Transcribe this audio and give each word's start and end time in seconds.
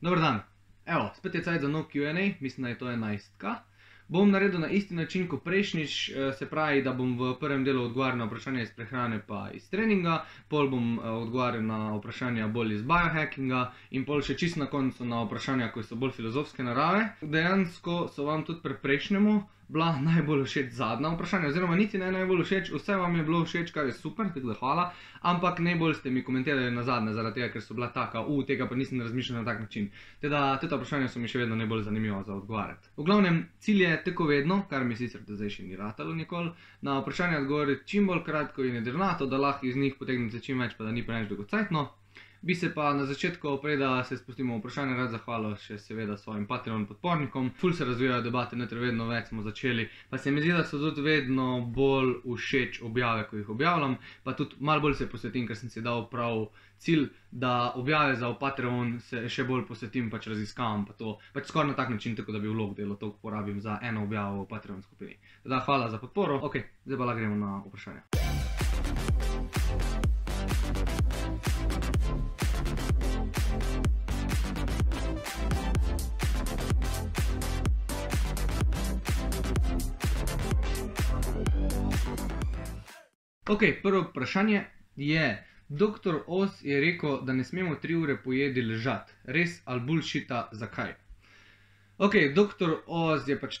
Dober 0.00 0.20
dan. 0.20 0.40
Evo, 0.86 1.10
spet 1.16 1.34
je 1.34 1.42
cajt 1.42 1.60
za 1.60 1.68
nov 1.68 1.84
Q&A, 1.84 2.12
mislim, 2.40 2.62
da 2.62 2.68
je 2.68 2.78
to 2.78 2.86
11. 2.86 3.54
Bom 4.08 4.30
naredil 4.30 4.60
na 4.60 4.68
isti 4.68 4.94
način 4.94 5.28
kot 5.28 5.42
prejšnjič, 5.44 6.08
eh, 6.08 6.32
se 6.32 6.46
pravi, 6.46 6.82
da 6.82 6.92
bom 6.92 7.18
v 7.18 7.34
prvem 7.40 7.64
delu 7.64 7.82
odgovarjal 7.84 8.18
na 8.18 8.24
vprašanja 8.24 8.62
iz 8.62 8.70
prehrane 8.70 9.20
pa 9.26 9.50
iz 9.52 9.66
treninga, 9.70 10.14
pol 10.48 10.70
bom 10.70 10.98
eh, 10.98 11.08
odgovarjal 11.08 11.62
na 11.62 11.96
vprašanja 11.96 12.48
bolj 12.48 12.74
iz 12.74 12.82
biohackinga 12.82 13.60
in 13.90 14.04
pol 14.04 14.22
še 14.22 14.36
čist 14.36 14.56
na 14.56 14.66
koncu 14.66 15.04
na 15.04 15.20
vprašanja, 15.24 15.68
ki 15.74 15.82
so 15.82 15.96
bolj 15.96 16.12
filozofske 16.12 16.62
narave. 16.62 17.04
Dejansko 17.20 18.08
so 18.08 18.24
vam 18.24 18.44
tudi 18.44 18.62
pri 18.62 18.78
prejšnjemu 18.82 19.36
bila 19.68 19.92
najbolj 20.00 20.44
všeč 20.44 20.70
zadnja 20.72 21.10
vprašanja, 21.12 21.48
oziroma 21.48 21.76
niti 21.76 21.98
ne 21.98 22.08
najbolj 22.12 22.44
všeč, 22.44 22.70
vse 22.72 22.96
vam 22.96 23.16
je 23.16 23.24
bilo 23.24 23.44
všeč, 23.44 23.72
kar 23.72 23.86
je 23.86 23.92
super, 23.92 24.30
tako 24.34 24.48
da 24.48 24.54
hvala, 24.60 24.86
ampak 25.20 25.60
najbolj 25.60 25.94
ste 25.94 26.10
mi 26.10 26.24
komentirali 26.24 26.70
na 26.70 26.82
zadnje, 26.82 27.12
zaradi 27.12 27.40
tega, 27.40 27.52
ker 27.52 27.62
so 27.62 27.76
bila 27.76 27.90
taka, 27.92 28.24
u, 28.24 28.40
tega 28.48 28.68
pa 28.68 28.74
nisem 28.74 29.00
razmišljal 29.00 29.42
na 29.42 29.44
tak 29.44 29.60
način. 29.60 29.90
Teda, 30.20 30.56
te 30.56 30.70
vprašanja 30.72 31.08
so 31.12 31.20
mi 31.20 31.28
še 31.28 31.44
vedno 31.44 31.56
najbolj 31.60 31.84
zanimiva 31.90 32.22
za 32.22 32.34
odgovarjati. 32.34 32.88
V 32.96 33.04
glavnem, 33.04 33.44
cilj 33.60 33.84
je 33.84 34.02
tako 34.08 34.30
vedno, 34.32 34.62
kar 34.70 34.84
mi 34.84 34.96
sicer 34.96 35.20
do 35.28 35.36
zdaj 35.36 35.58
še 35.58 35.68
ni 35.68 35.76
ratalo 35.76 36.16
nikoli, 36.16 36.50
na 36.80 36.98
vprašanje 37.02 37.42
odgovoriti 37.44 37.88
čim 37.88 38.08
bolj 38.08 38.24
kratko 38.24 38.64
in 38.64 38.80
jedrnato, 38.80 39.26
da 39.26 39.36
lahko 39.36 39.66
iz 39.66 39.76
njih 39.76 40.00
potegnete 40.00 40.40
čim 40.40 40.64
več, 40.64 40.78
pa 40.78 40.88
da 40.88 40.96
ni 40.96 41.04
preveč 41.04 41.28
dolgocajtno. 41.28 41.88
Bi 42.40 42.54
se 42.54 42.74
pa 42.74 42.94
na 42.94 43.06
začetku, 43.06 43.58
prej 43.62 43.76
da 43.76 44.04
se 44.04 44.16
spustimo 44.16 44.54
v 44.54 44.58
vprašanje, 44.58 44.94
rad 44.94 45.10
zahvalil 45.10 45.56
še 45.58 45.78
seveda 45.82 46.14
svojim 46.16 46.46
Patreon 46.46 46.84
podpornikom. 46.86 47.50
Ful 47.58 47.72
se 47.74 47.84
razvijajo 47.84 48.22
debate, 48.22 48.56
ne 48.56 48.68
ter 48.70 48.78
vedno 48.78 49.08
več 49.10 49.32
smo 49.32 49.42
začeli. 49.42 49.88
Pa 50.10 50.18
se 50.22 50.30
mi 50.30 50.40
zdi, 50.40 50.52
da 50.54 50.62
so 50.64 50.78
tudi 50.78 51.02
vedno 51.02 51.66
bolj 51.74 52.20
všeč 52.22 52.78
objave, 52.86 53.26
ko 53.26 53.36
jih 53.40 53.48
objavljam. 53.50 53.96
Pa 54.22 54.36
tudi 54.38 54.54
malo 54.60 54.86
bolj 54.86 54.94
se 55.00 55.08
posvetim, 55.10 55.48
ker 55.50 55.58
sem 55.58 55.70
si 55.70 55.82
dal 55.82 56.06
prav 56.12 56.46
cilj, 56.78 57.08
da 57.30 57.72
objave 57.74 58.14
za 58.16 58.30
Patreon 58.38 59.00
se 59.02 59.24
še 59.26 59.42
bolj 59.48 59.66
posvetim 59.66 60.06
pač 60.10 60.30
raziskavam. 60.30 60.86
Pa 60.86 60.94
to 60.94 61.16
pač 61.34 61.50
skoraj 61.50 61.72
na 61.72 61.78
tak 61.80 61.90
način, 61.90 62.14
tako 62.14 62.32
da 62.36 62.38
bi 62.38 62.52
vlog 62.52 62.76
delo 62.78 62.94
to 62.94 63.10
porabim 63.18 63.58
za 63.60 63.80
eno 63.82 64.06
objavo 64.06 64.44
v 64.44 64.48
Patreon 64.54 64.82
skupini. 64.86 65.18
Teda 65.42 65.58
hvala 65.66 65.90
za 65.90 65.98
podporo. 65.98 66.38
Ok, 66.46 66.62
zdaj 66.86 67.02
pa 67.02 67.14
gremo 67.18 67.34
na 67.34 67.58
vprašanje. 67.66 68.06
Ok, 83.48 83.62
prvo 83.82 84.00
vprašanje 84.00 84.64
je, 84.96 85.46
doktor 85.68 86.22
Os 86.26 86.64
je 86.64 86.80
rekel, 86.80 87.24
da 87.24 87.32
ne 87.32 87.44
smemo 87.44 87.74
tri 87.74 87.94
ure 87.94 88.16
pojedi 88.22 88.62
ležati. 88.62 89.12
Res 89.24 89.62
ali 89.64 89.80
bullshita, 89.80 90.48
zakaj? 90.52 90.92
Ok, 91.98 92.14
doktor 92.34 92.82
Oz 92.86 93.28
je 93.28 93.38
pač 93.40 93.58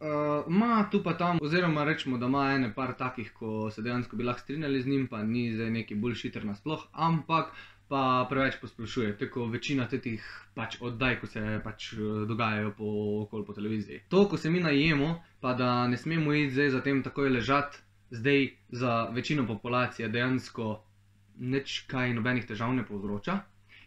Uh, 0.00 0.46
ma 0.48 0.88
tu 0.90 1.02
pa 1.04 1.12
tam, 1.12 1.38
oziroma 1.42 1.84
rečemo, 1.84 2.18
da 2.18 2.26
ima 2.26 2.46
ene 2.54 2.70
par 2.74 2.94
takih, 2.96 3.32
ko 3.36 3.70
se 3.70 3.82
dejansko 3.82 4.16
bi 4.16 4.24
lahko 4.24 4.40
strinjali 4.40 4.80
z 4.82 4.88
njim, 4.88 5.08
pa 5.08 5.22
ni 5.22 5.50
zdaj 5.52 5.70
neki 5.70 5.94
bullshitter 5.94 6.44
nasploh, 6.44 6.86
ampak 6.92 7.52
pa 7.90 8.26
preveč 8.30 8.56
posplošuje, 8.62 9.18
tako 9.18 9.48
večina 9.50 9.88
teh 9.90 10.24
pač 10.54 10.78
oddaj, 10.80 11.18
ko 11.20 11.26
se 11.26 11.42
pač 11.64 11.92
eh, 11.92 12.24
dogajajo 12.30 12.72
po 12.78 12.90
okol 13.26 13.44
po 13.44 13.52
televiziji. 13.52 14.04
To, 14.08 14.24
ko 14.30 14.38
se 14.38 14.50
mi 14.50 14.62
najemo, 14.62 15.10
pa 15.40 15.54
da 15.58 15.86
ne 15.90 15.98
smemo 15.98 16.32
iti 16.32 16.54
zdaj 16.54 16.70
za 16.70 16.80
tem 16.86 17.02
takoj 17.02 17.28
ležati, 17.34 17.82
zdaj 18.10 18.48
za 18.68 18.94
večino 19.12 19.46
populacije 19.46 20.08
dejansko 20.08 20.70
nič 21.40 21.80
kaj 21.90 22.14
nobenih 22.14 22.46
težav 22.46 22.72
ne 22.74 22.86
povzroča. 22.86 23.40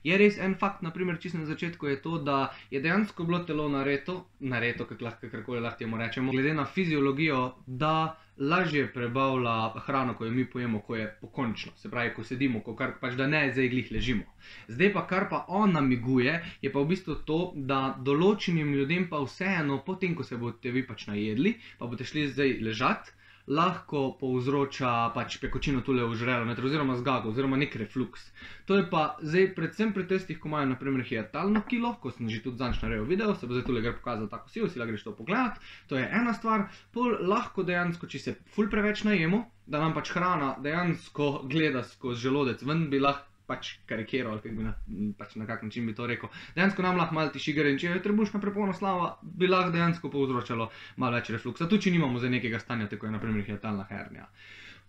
Je 0.03 0.17
res 0.19 0.37
en 0.37 0.55
fakt, 0.59 0.81
naprimer, 0.83 1.15
čisto 1.19 1.39
na 1.39 1.45
začetku 1.47 1.87
je 1.87 2.01
to, 2.01 2.17
da 2.19 2.51
je 2.71 2.81
dejansko 2.83 3.23
bilo 3.23 3.39
telo 3.47 3.69
nareto, 3.69 4.25
nareto, 4.39 4.85
kako 4.85 5.05
lahko 5.05 5.29
karkoli 5.31 5.61
lahko 5.63 5.97
rečemo, 5.97 6.31
glede 6.31 6.53
na 6.53 6.65
fiziologijo, 6.65 7.55
da 7.67 8.19
lažje 8.37 8.87
prebavlja 8.93 9.79
hrano, 9.85 10.13
ko 10.17 10.25
jo 10.25 10.31
mi 10.31 10.45
pojemo, 10.45 10.81
ko 10.81 10.95
je 10.95 11.07
pokončno, 11.21 11.71
se 11.77 11.91
pravi, 11.91 12.13
ko 12.13 12.23
sedimo, 12.23 12.59
ko 12.59 12.75
kar 12.75 12.97
pač 12.99 13.13
da 13.13 13.27
ne 13.27 13.51
zdaj 13.51 13.69
glih 13.69 13.91
ležimo. 13.91 14.23
Zdaj 14.67 14.93
pa 14.93 15.07
kar 15.07 15.29
pa 15.29 15.45
on 15.47 15.71
namiguje, 15.71 16.43
je 16.61 16.71
pa 16.71 16.79
v 16.79 16.89
bistvu 16.91 17.15
to, 17.25 17.41
da 17.55 17.95
določenim 17.99 18.73
ljudem 18.73 19.07
pa 19.09 19.21
vseeno, 19.23 19.83
potem 19.85 20.15
ko 20.15 20.23
se 20.23 20.37
boste 20.37 20.71
vi 20.71 20.83
pač 20.87 21.07
najedli, 21.07 21.55
pa 21.79 21.87
boste 21.87 22.09
šli 22.09 22.27
zdaj 22.33 22.57
ležati 22.61 23.22
lahko 23.47 24.13
povzroča 24.19 25.11
pač 25.15 25.37
pekočino 25.41 25.81
tule 25.83 26.05
v 26.07 26.15
žrelu, 26.15 26.47
oziroma 26.53 26.95
zgago, 26.95 27.29
oziroma 27.29 27.57
nek 27.57 27.75
refluks. 27.75 28.31
To 28.65 28.77
je 28.79 28.85
pa 28.89 29.17
zdaj 29.21 29.51
predvsem 29.55 29.91
pri 29.93 30.07
testih, 30.07 30.39
ko 30.39 30.47
imajo 30.47 30.71
naprimer 30.71 31.03
hiatalno 31.03 31.63
kilo, 31.67 31.95
ko 31.99 32.11
sem 32.11 32.29
že 32.29 32.43
tudi 32.43 32.57
zanč 32.57 32.79
naredil 32.81 33.03
video, 33.03 33.35
se 33.35 33.47
bo 33.47 33.53
zdaj 33.53 33.67
tule 33.67 33.81
gre 33.83 33.93
pokazal 33.97 34.29
tako 34.31 34.49
si, 34.49 34.63
si 34.69 34.79
la 34.79 34.87
greš 34.87 35.03
to 35.03 35.15
pogledat, 35.15 35.59
to 35.87 35.99
je 35.99 36.07
ena 36.07 36.33
stvar, 36.33 36.69
pol 36.95 37.19
lahko 37.19 37.67
dejansko, 37.67 38.07
če 38.07 38.19
se 38.19 38.35
ful 38.55 38.71
preveč 38.71 39.03
najemo, 39.03 39.43
da 39.67 39.83
nam 39.83 39.93
pač 39.93 40.15
hrana 40.15 40.55
dejansko 40.63 41.43
gleda 41.51 41.83
skozi 41.83 42.27
želodec, 42.27 42.63
ven 42.63 42.87
bi 42.89 43.03
lahko 43.03 43.32
pač 43.47 43.73
karikiral, 43.89 44.37
ali 44.37 44.51
bi 44.55 44.63
na, 44.63 44.73
pač 45.17 45.35
na 45.35 45.45
kak 45.45 45.63
način 45.63 45.85
bi 45.87 45.95
to 45.95 46.07
rekel. 46.07 46.29
Dejansko 46.55 46.85
nam 46.85 46.97
lahko 46.97 47.15
malo 47.15 47.31
tiši 47.33 47.53
gre 47.53 47.71
in 47.73 47.79
če 47.81 47.91
je 47.91 48.03
trebušna 48.03 48.41
prepona 48.43 48.73
slava, 48.73 49.17
bi 49.21 49.49
lahko 49.49 49.73
dejansko 49.75 50.11
povzročalo 50.13 50.69
malo 50.97 51.19
več 51.19 51.31
refluksa. 51.35 51.67
Tu, 51.67 51.81
če 51.85 51.95
nimamo 51.95 52.19
za 52.23 52.31
nekega 52.31 52.61
stanja, 52.63 52.87
tako 52.91 53.09
je 53.09 53.15
naprimer 53.17 53.45
hiatalna 53.47 53.87
hernija. 53.89 54.29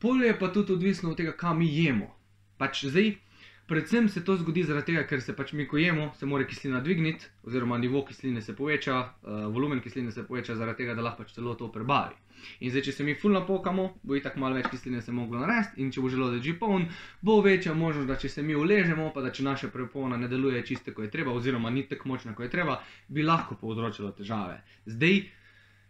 Polje 0.03 0.31
je 0.31 0.38
pa 0.38 0.50
tudi 0.54 0.75
odvisno 0.75 1.10
od 1.10 1.19
tega, 1.19 1.34
kam 1.38 1.59
mi 1.59 1.70
jemo. 1.70 2.10
Pač 2.59 2.84
zdaj, 2.87 3.15
predvsem 3.66 4.08
se 4.08 4.25
to 4.25 4.36
zgodi 4.36 4.62
zaradi 4.64 4.92
tega, 4.92 5.06
ker 5.08 5.22
se 5.22 5.34
pač 5.36 5.52
mi, 5.52 5.66
ko 5.69 5.78
jemo, 5.78 6.10
se 6.19 6.26
mora 6.26 6.44
kislina 6.44 6.80
dvigniti, 6.80 7.26
oziroma 7.44 7.78
nivo 7.78 8.04
kisline 8.04 8.42
se 8.42 8.56
poveča, 8.56 8.98
uh, 9.00 9.47
volumen 9.54 9.80
kisline 9.80 10.12
se 10.12 10.26
poveča 10.26 10.56
zaradi 10.56 10.82
tega, 10.82 10.94
da 10.94 11.02
lahko 11.02 11.25
pač 11.25 11.32
telo 11.36 11.54
to 11.54 11.70
prebavi. 11.72 12.16
In 12.60 12.70
zdaj, 12.70 12.82
če 12.88 12.92
se 12.92 13.04
mi 13.04 13.14
fulno 13.16 13.41
pokamo, 13.47 13.86
bo 14.03 14.16
itak 14.19 14.36
malo 14.36 14.58
več 14.58 14.69
kisline 14.72 15.00
se 15.03 15.12
moglo 15.12 15.41
narediti, 15.41 15.80
in 15.80 15.92
če 15.94 16.03
bo 16.04 16.10
želodec 16.12 16.42
že 16.44 16.56
poln, 16.60 16.88
bo 17.22 17.38
večja 17.44 17.74
možnost, 17.74 18.08
da 18.10 18.19
če 18.20 18.28
se 18.28 18.42
mi 18.42 18.56
uležemo, 18.58 19.10
pa 19.14 19.22
da 19.24 19.32
če 19.32 19.47
naša 19.47 19.70
prepona 19.72 20.19
ne 20.20 20.28
deluje 20.28 20.60
čiste, 20.66 20.92
ko 20.92 21.06
je 21.06 21.12
treba, 21.14 21.32
oziroma 21.32 21.70
ni 21.70 21.86
tako 21.88 22.12
močna, 22.12 22.34
ko 22.34 22.44
je 22.44 22.53
treba, 22.53 22.80
bi 23.08 23.24
lahko 23.24 23.56
povzročilo 23.60 24.12
težave. 24.19 24.60
Zdaj, 24.84 25.22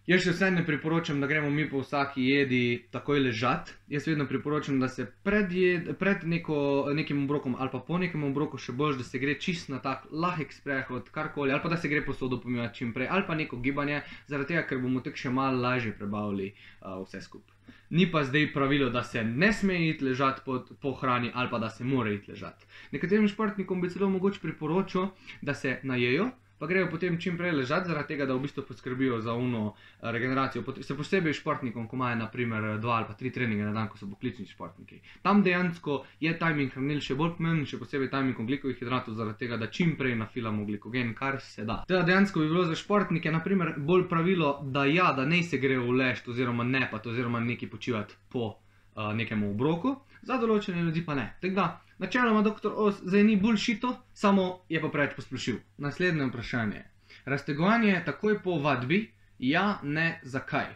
Jaz 0.04 0.20
še 0.20 0.34
vse 0.34 0.50
ne 0.52 0.60
priporočam, 0.68 1.22
da 1.22 1.24
gremo 1.24 1.48
mi 1.48 1.62
po 1.64 1.80
vsaki 1.80 2.26
jedi 2.26 2.58
takoj 2.92 3.22
ležati. 3.24 3.72
Jaz 3.88 4.04
vedno 4.04 4.26
priporočam, 4.28 4.76
da 4.76 4.90
se 4.92 5.06
pred, 5.24 5.52
jed, 5.56 5.88
pred 5.96 6.26
neko, 6.28 6.58
nekim 6.92 7.22
obrokom 7.22 7.54
ali 7.56 7.72
pa 7.72 7.80
po 7.86 7.96
nekem 8.02 8.26
obroku 8.28 8.60
še 8.60 8.74
bolj, 8.76 8.98
da 9.00 9.06
se 9.08 9.22
gre 9.22 9.38
čist 9.40 9.72
na 9.72 9.80
tak 9.80 10.04
lahek 10.12 10.52
sprehod, 10.52 11.08
karkoli, 11.14 11.54
ali 11.56 11.64
pa 11.64 11.72
da 11.72 11.80
se 11.80 11.88
gre 11.88 12.04
posodo 12.04 12.36
pomivati 12.42 12.82
čim 12.82 12.92
prej, 12.92 13.08
ali 13.08 13.24
pa 13.24 13.38
neko 13.40 13.62
gibanje, 13.64 14.02
zaradi 14.28 14.52
tega, 14.52 14.66
ker 14.68 14.84
bomo 14.84 15.00
tako 15.00 15.24
še 15.24 15.32
malo 15.40 15.64
lažje 15.64 15.96
prebavili 15.96 16.52
uh, 16.52 17.00
vse 17.06 17.24
skupaj. 17.24 17.56
Ni 17.96 18.04
pa 18.12 18.26
zdaj 18.28 18.50
pravilo, 18.52 18.92
da 18.92 19.06
se 19.08 19.24
ne 19.24 19.54
sme 19.56 19.80
iti 19.88 20.04
ležati 20.04 20.44
pod, 20.44 20.68
po 20.84 20.92
hrani 21.00 21.32
ali 21.32 21.48
pa 21.48 21.64
da 21.64 21.72
se 21.72 21.84
mora 21.84 22.12
iti 22.12 22.34
ležati. 22.36 22.68
Nekaterim 22.92 23.24
športnikom 23.32 23.80
bi 23.80 23.88
celo 23.88 24.12
mogoče 24.12 24.44
priporočil, 24.44 25.14
da 25.40 25.56
se 25.56 25.78
najejo 25.82 26.28
pa 26.58 26.66
grejo 26.66 26.88
potem 26.90 27.18
čim 27.20 27.36
prej 27.38 27.52
ležati, 27.52 27.88
zaradi 27.88 28.08
tega, 28.14 28.26
da 28.26 28.34
v 28.34 28.44
bistvu 28.44 28.64
poskrbijo 28.68 29.20
za 29.20 29.34
uno 29.34 29.74
eh, 29.74 30.12
regeneracijo. 30.12 30.64
Se 30.80 30.96
posebej 30.96 31.32
športnikom, 31.32 31.88
ko 31.88 31.96
imajo 31.96 32.16
naprimer 32.16 32.78
dva 32.80 32.96
ali 33.00 33.06
pa 33.08 33.14
tri 33.14 33.32
treninge 33.32 33.64
na 33.64 33.72
dan, 33.72 33.88
ko 33.88 33.98
so 33.98 34.06
poklicni 34.10 34.46
športniki. 34.46 35.00
Tam 35.22 35.42
dejansko 35.42 36.04
je 36.20 36.32
timing 36.38 36.72
hranil 36.72 37.00
še 37.04 37.14
bolj 37.18 37.36
pomemben, 37.38 37.66
še 37.66 37.78
posebej 37.78 38.10
timing 38.12 38.40
oglikovih 38.40 38.78
hidratov, 38.80 39.18
zaradi 39.18 39.44
tega, 39.44 39.58
da 39.60 39.70
čim 39.70 39.96
prej 39.98 40.16
nafilamo 40.20 40.64
glikogen, 40.64 41.14
kar 41.14 41.40
se 41.42 41.64
da. 41.64 41.82
Teda 41.88 42.02
dejansko 42.06 42.40
bi 42.40 42.50
bilo 42.52 42.64
za 42.64 42.78
športnike 42.78 43.32
naprimer 43.32 43.74
bolj 43.78 44.08
pravilo, 44.08 44.58
da 44.62 44.84
ja, 44.84 45.12
da 45.16 45.24
ne 45.24 45.42
se 45.42 45.58
grejo 45.58 45.86
v 45.88 45.98
lež 46.00 46.24
oziroma 46.28 46.64
ne 46.64 46.88
pa 46.90 47.00
oziroma 47.04 47.40
neki 47.40 47.66
počivati 47.70 48.14
po 48.32 48.46
uh, 48.48 49.12
nekem 49.14 49.42
obroku, 49.44 49.96
za 50.22 50.38
določene 50.40 50.82
ljudi 50.82 51.04
pa 51.04 51.14
ne. 51.18 51.26
Tako 51.42 51.54
da 51.54 51.66
Načeloma, 51.98 52.42
doktor 52.42 52.72
Os 52.76 52.94
zdaj 53.02 53.24
ni 53.24 53.36
bullshito, 53.36 53.96
samo 54.12 54.60
je 54.68 54.80
pa 54.80 54.88
preveč 54.88 55.14
posplošil. 55.16 55.56
Naslednje 55.78 56.26
vprašanje. 56.26 56.84
Raztegovanje 57.24 58.02
takoj 58.06 58.42
po 58.42 58.58
vadbi, 58.58 59.12
ja, 59.38 59.78
ne, 59.82 60.20
zakaj? 60.22 60.66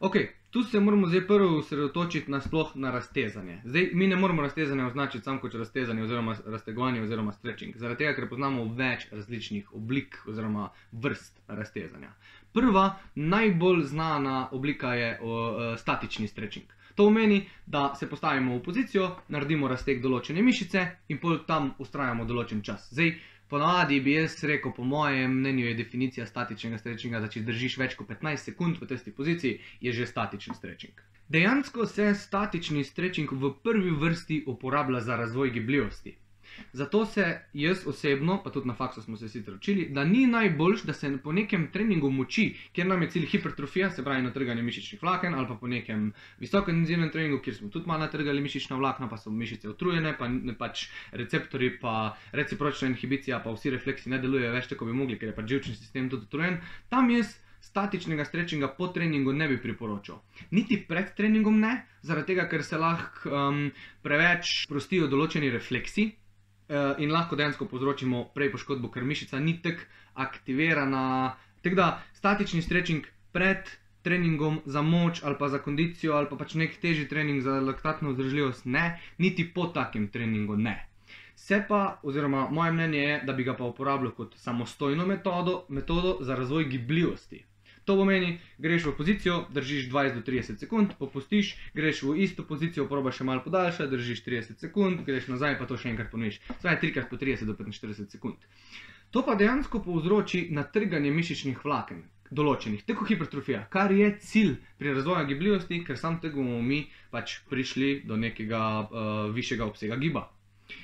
Ok, 0.00 0.16
tu 0.50 0.62
se 0.62 0.80
moramo 0.80 1.06
zdaj 1.06 1.26
prvo 1.26 1.58
usredotočiti 1.58 2.30
na 2.30 2.40
sploh 2.40 2.70
na 2.74 2.90
raztezanje. 2.90 3.60
Zdaj, 3.64 3.90
mi 3.92 4.06
ne 4.06 4.16
moramo 4.16 4.42
raztezanje 4.42 4.84
označiti 4.84 5.24
samo 5.24 5.40
kot 5.40 5.54
raztezanje 5.54 6.02
oziroma 6.02 6.36
raztegovanje 6.46 7.02
oziroma 7.02 7.32
stretching, 7.32 7.76
zaradi 7.76 7.98
tega, 7.98 8.14
ker 8.14 8.28
poznamo 8.28 8.64
več 8.74 9.06
različnih 9.12 9.74
oblik 9.74 10.16
oziroma 10.26 10.70
vrst 10.92 11.40
raztezanja. 11.48 12.12
Prva, 12.52 12.98
najbolj 13.14 13.82
znana 13.82 14.48
oblika 14.52 14.94
je 14.94 15.18
o, 15.22 15.32
o, 15.32 15.76
statični 15.76 16.28
stretching. 16.28 16.66
To 16.96 17.04
pomeni, 17.04 17.44
da 17.66 17.94
se 17.94 18.08
postavimo 18.08 18.56
v 18.56 18.62
pozicijo, 18.64 19.06
naredimo 19.28 19.68
razteg 19.68 19.98
določene 20.00 20.42
mišice 20.42 20.84
in 21.12 21.18
pol 21.20 21.42
tam 21.44 21.74
ustrajamo 21.84 22.24
določen 22.24 22.62
čas. 22.64 22.86
Zdaj, 22.96 23.10
ponavadi 23.52 24.00
bi 24.00 24.14
jaz 24.16 24.38
rekel, 24.48 24.72
po 24.72 24.84
mojem 24.84 25.34
mnenju 25.42 25.66
je 25.66 25.74
definicija 25.82 26.26
statičnega 26.26 26.80
stretchinga, 26.80 27.20
da 27.20 27.28
če 27.28 27.44
držiš 27.44 27.76
več 27.82 27.98
kot 28.00 28.08
15 28.14 28.48
sekund 28.50 28.80
v 28.80 28.88
testi 28.88 29.12
poziciji, 29.12 29.60
je 29.84 29.92
že 29.92 30.08
statični 30.08 30.56
stretching. 30.56 31.04
Dejansko 31.28 31.84
se 31.86 32.14
statični 32.14 32.84
stretching 32.84 33.32
v 33.44 33.52
prvi 33.62 33.92
vrsti 33.92 34.44
uporablja 34.46 35.04
za 35.04 35.20
razvoj 35.20 35.52
gibljivosti. 35.58 36.16
Zato 36.72 37.06
se 37.06 37.40
jaz 37.52 37.86
osebno, 37.86 38.40
pa 38.44 38.50
tudi 38.50 38.68
na 38.68 38.74
faksu 38.74 39.02
smo 39.02 39.16
se 39.16 39.28
sicer 39.28 39.54
učili, 39.54 39.88
da 39.90 40.04
ni 40.04 40.26
najboljš, 40.26 40.82
da 40.82 40.92
se 40.92 41.18
po 41.24 41.32
nekem 41.32 41.68
treningu 41.72 42.10
moči, 42.10 42.56
kjer 42.72 42.86
nam 42.86 43.02
je 43.02 43.10
cilj 43.10 43.26
hipertrofija, 43.26 43.90
se 43.90 44.04
pravi 44.04 44.22
natrganje 44.22 44.62
mišičnih 44.62 45.02
vlaken, 45.02 45.34
ali 45.34 45.48
pa 45.48 45.54
po 45.54 45.66
nekem 45.66 46.12
visokointenzivnem 46.38 47.10
treningu, 47.10 47.40
kjer 47.42 47.56
smo 47.56 47.68
tudi 47.68 47.86
malo 47.86 48.00
natrgali 48.00 48.40
mišična 48.40 48.76
vlakna, 48.76 49.08
pa 49.08 49.16
so 49.16 49.30
mišice 49.30 49.68
utrujene, 49.68 50.16
pa 50.18 50.28
ne 50.28 50.54
pač 50.58 50.88
receptori, 51.12 51.72
pa 51.80 52.16
recipročna 52.32 52.88
inhibicija, 52.88 53.40
pa 53.44 53.54
vsi 53.54 53.70
refleksi 53.70 54.10
ne 54.10 54.18
delujejo 54.18 54.52
več 54.52 54.70
tako, 54.72 54.86
bi 54.86 54.92
mogli, 54.92 55.18
ker 55.18 55.32
je 55.32 55.36
pač 55.36 55.50
živčni 55.54 55.74
sistem 55.74 56.10
tudi 56.10 56.28
utrujen. 56.28 56.60
Tam 56.88 57.10
jaz 57.10 57.38
statičnega 57.66 58.24
strečinga 58.24 58.68
po 58.78 58.88
treningu 58.94 59.32
ne 59.32 59.48
bi 59.48 59.58
priporočal. 59.62 60.20
Niti 60.50 60.78
pred 60.88 61.14
treningom 61.16 61.58
ne, 61.60 61.72
zaradi 62.02 62.34
tega, 62.34 62.46
ker 62.50 62.62
se 62.64 62.78
lahko 62.78 63.32
um, 63.32 63.64
preveč 64.04 64.66
prostijo 64.70 65.10
določeni 65.10 65.50
refleksi 65.50 66.12
in 66.98 67.12
lahko 67.12 67.36
dejansko 67.36 67.66
povzročimo 67.70 68.24
prej 68.34 68.52
poškodbo, 68.52 68.90
ker 68.90 69.04
mišica 69.04 69.38
ni 69.38 69.58
tako 69.62 69.86
aktivirana. 70.14 71.36
Tako 71.62 71.76
da 71.76 72.02
statični 72.14 72.62
strečing 72.62 73.06
pred 73.32 73.70
treningom 74.02 74.60
za 74.64 74.82
moč 74.82 75.22
ali 75.24 75.34
pa 75.38 75.48
za 75.48 75.58
kondicijo 75.58 76.14
ali 76.14 76.28
pa 76.30 76.36
pač 76.36 76.54
nek 76.54 76.76
težji 76.80 77.08
trening 77.08 77.42
za 77.42 77.60
laktatno 77.60 78.12
vzdržljivost 78.12 78.64
ne, 78.64 79.00
niti 79.18 79.48
po 79.54 79.66
takem 79.66 80.08
treningu 80.08 80.56
ne. 80.56 80.76
Se 81.36 81.64
pa, 81.68 82.00
oziroma 82.02 82.48
moje 82.50 82.72
mnenje 82.72 82.98
je, 82.98 83.18
da 83.26 83.32
bi 83.32 83.44
ga 83.44 83.54
pa 83.54 83.64
uporabljal 83.64 84.12
kot 84.12 84.34
samostojno 84.36 85.06
metodo, 85.06 85.64
metodo 85.68 86.16
za 86.20 86.36
razvoj 86.36 86.64
gibljivosti. 86.64 87.44
To 87.86 87.94
pomeni, 87.94 88.40
greš 88.58 88.88
v 88.90 88.92
pozicijo, 88.98 89.34
držiš 89.54 89.84
20 89.92 90.18
do 90.18 90.22
30 90.26 90.58
sekund, 90.58 90.96
popustiš, 90.98 91.52
greš 91.74 92.02
v 92.02 92.16
isto 92.24 92.42
pozicijo, 92.42 92.88
probaš 92.90 93.20
še 93.20 93.26
malo 93.28 93.44
podaljšati, 93.44 93.92
držiš 93.92 94.24
30 94.26 94.58
sekund, 94.58 95.04
greš 95.06 95.28
nazaj, 95.30 95.54
pa 95.60 95.68
to 95.70 95.78
še 95.78 95.92
enkrat 95.92 96.10
ponoviš. 96.10 96.40
Svaj 96.64 96.80
trikrat 96.82 97.06
po 97.06 97.14
30 97.20 97.46
do 97.46 97.54
45 97.54 98.10
sekund. 98.10 98.42
To 99.14 99.22
pa 99.22 99.38
dejansko 99.38 99.84
povzroči 99.86 100.48
natrganje 100.50 101.14
mišičnih 101.14 101.62
vlaken, 101.62 102.02
določenih, 102.34 102.82
tako 102.90 103.06
hipertrofija, 103.06 103.62
kar 103.70 103.94
je 103.94 104.10
cilj 104.18 104.56
pri 104.82 104.96
razvoju 104.98 105.30
gibljivosti, 105.30 105.84
ker 105.86 105.94
sam 105.94 106.18
tega 106.18 106.40
bomo 106.40 106.58
mi 106.58 106.82
pač 107.14 107.38
prišli 107.46 108.00
do 108.02 108.18
nekega 108.18 108.62
uh, 108.82 109.30
višjega 109.30 109.62
obsega 109.62 109.94
giba. 110.02 110.26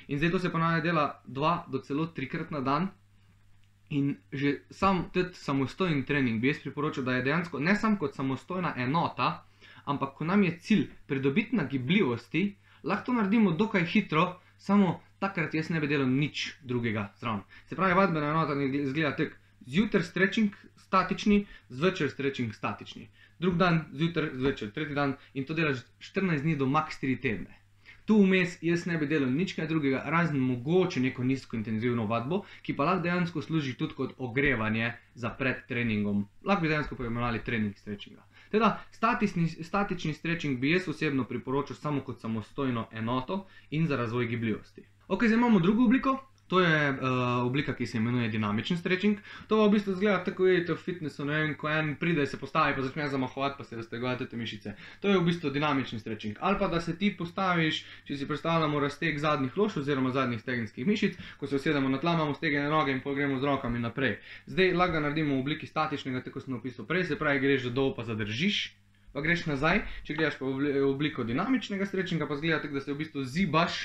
In 0.07 0.23
zdaj 0.23 0.31
to 0.31 0.39
se 0.39 0.51
ponavlja 0.55 0.79
dela 0.87 1.07
dva 1.27 1.65
do 1.67 1.83
celo 1.83 2.07
trikrat 2.15 2.55
na 2.55 2.63
dan, 2.63 2.93
In 3.89 4.15
že 4.31 4.59
sam 4.71 5.09
samostojen 5.33 6.03
trening 6.03 6.41
bi 6.41 6.47
jaz 6.47 6.59
priporočil, 6.63 7.03
da 7.03 7.15
je 7.15 7.23
dejansko 7.23 7.59
ne 7.59 7.75
samo 7.75 7.97
kot 7.97 8.15
samostojna 8.15 8.73
enota, 8.77 9.45
ampak 9.85 10.15
ko 10.17 10.25
nam 10.25 10.43
je 10.43 10.57
cilj 10.59 10.87
pridobiti 11.07 11.55
na 11.55 11.63
gibljivosti, 11.63 12.55
lahko 12.83 13.05
to 13.05 13.13
naredimo 13.13 13.51
dokaj 13.51 13.85
hitro, 13.85 14.39
samo 14.57 15.01
takrat 15.19 15.53
jaz 15.53 15.69
ne 15.69 15.79
bi 15.79 15.87
delal 15.87 16.09
nič 16.09 16.53
drugega 16.63 17.13
zraven. 17.19 17.43
Se 17.67 17.75
pravi, 17.75 17.93
vadbena 17.93 18.31
enota 18.31 18.55
izgleda 18.61 19.15
tako: 19.15 19.35
zjutraj 19.65 20.03
stretching 20.03 20.55
statični, 20.77 21.45
zvečer 21.69 22.09
stretching 22.11 22.53
statični, 22.53 23.09
drug 23.39 23.57
dan 23.57 23.85
zjutraj, 23.93 24.29
zvečer, 24.33 24.71
tretji 24.71 24.95
dan 24.95 25.15
in 25.33 25.45
to 25.45 25.53
delaš 25.53 25.83
14 25.99 26.41
dni 26.41 26.55
do 26.55 26.65
max 26.65 26.99
3 27.01 27.21
tedne. 27.21 27.62
Tu 28.05 28.17
vmes 28.19 28.57
jaz 28.61 28.85
ne 28.85 28.97
bi 28.99 29.07
delal 29.07 29.31
nič 29.31 29.53
kaj 29.55 29.67
drugega, 29.67 30.01
razen 30.11 30.39
mogoče 30.39 30.99
neko 30.99 31.23
nizko 31.23 31.55
intenzivno 31.55 32.05
vadbo, 32.05 32.41
ki 32.61 32.75
pa 32.75 32.87
lahko 32.89 33.03
dejansko 33.05 33.41
služi 33.41 33.77
tudi 33.79 33.95
kot 33.95 34.13
ogrevanje 34.17 34.91
za 35.15 35.31
pred 35.39 35.63
treningom. 35.67 36.25
Lahko 36.43 36.65
bi 36.65 36.73
dejansko 36.73 36.99
pojmenovali 36.99 37.43
trening 37.45 37.77
stretchinga. 37.77 38.25
Teda, 38.51 38.83
statični, 38.91 39.47
statični 39.47 40.13
stretching 40.13 40.59
bi 40.59 40.71
jaz 40.71 40.87
osebno 40.87 41.23
priporočil 41.23 41.75
samo 41.75 42.01
kot 42.01 42.19
samostojno 42.21 42.87
enoto 42.91 43.45
in 43.71 43.87
za 43.87 43.97
razvoj 43.97 44.27
gibljivosti. 44.27 44.83
Ok, 45.07 45.23
zdaj 45.23 45.37
imamo 45.37 45.59
drugo 45.59 45.85
obliko, 45.85 46.17
To 46.47 46.59
je 46.59 46.89
uh, 46.91 46.97
oblika, 47.45 47.73
ki 47.73 47.87
se 47.87 47.97
imenuje 47.97 48.27
dinamičen 48.29 48.77
stretching. 48.77 49.17
To 49.47 49.63
v 49.65 49.71
bistvu 49.71 49.95
zgleda 49.95 50.23
tako, 50.23 50.43
kot 50.43 50.69
je 50.69 50.75
v 50.75 50.77
fitnessu, 50.77 51.25
ne 51.25 51.39
vem, 51.39 51.53
ko 51.57 51.69
en 51.71 51.95
pride, 51.95 52.25
se 52.27 52.37
postavi, 52.37 52.75
pa 52.75 52.83
začne 52.83 53.07
zamahovati, 53.09 53.55
pa 53.57 53.63
se 53.63 53.79
raztegovati 53.79 54.27
te 54.29 54.37
mišice. 54.37 54.75
To 55.01 55.09
je 55.09 55.17
v 55.17 55.23
bistvu 55.23 55.49
dinamičen 55.49 55.99
stretching. 55.99 56.37
Ali 56.41 56.59
pa 56.59 56.67
da 56.67 56.81
se 56.81 56.97
ti 56.99 57.13
postaviš, 57.17 57.85
če 58.07 58.17
si 58.17 58.27
predstavljamo 58.27 58.79
razteg 58.79 59.17
zadnjih 59.17 59.57
lož 59.57 59.79
oziroma 59.81 60.11
zadnjih 60.11 60.41
stegenskih 60.41 60.87
mišic, 60.87 61.17
ko 61.39 61.47
se 61.47 61.55
usedemo 61.55 61.89
na 61.89 61.97
tla, 61.97 62.13
imamo 62.19 62.35
stegene 62.35 62.69
noge 62.69 62.91
in 62.91 63.01
pogremo 63.01 63.39
z 63.39 63.49
rokami 63.49 63.79
naprej. 63.79 64.19
Zdaj 64.45 64.75
lahko 64.75 64.99
naredimo 64.99 65.35
v 65.35 65.47
obliki 65.47 65.67
statičnega, 65.67 66.21
tako 66.27 66.43
sem 66.43 66.59
opisal 66.59 66.85
prej, 66.85 67.07
se 67.07 67.19
pravi, 67.19 67.39
greš 67.39 67.69
do 67.71 67.75
dol, 67.79 67.95
pa 67.95 68.03
zadržiš. 68.03 68.73
Pa 69.13 69.21
greš 69.21 69.45
nazaj, 69.45 69.83
če 70.03 70.15
gledaš 70.17 70.39
pa 70.41 70.49
v 70.49 70.85
obliko 70.89 71.23
dinamičnega 71.23 71.85
stretchinga, 71.85 72.27
pa 72.27 72.35
zgleda 72.35 72.63
tako, 72.63 72.81
da 72.81 72.81
se 72.81 72.93
v 72.93 72.97
bistvu 72.97 73.23
zibaš 73.23 73.83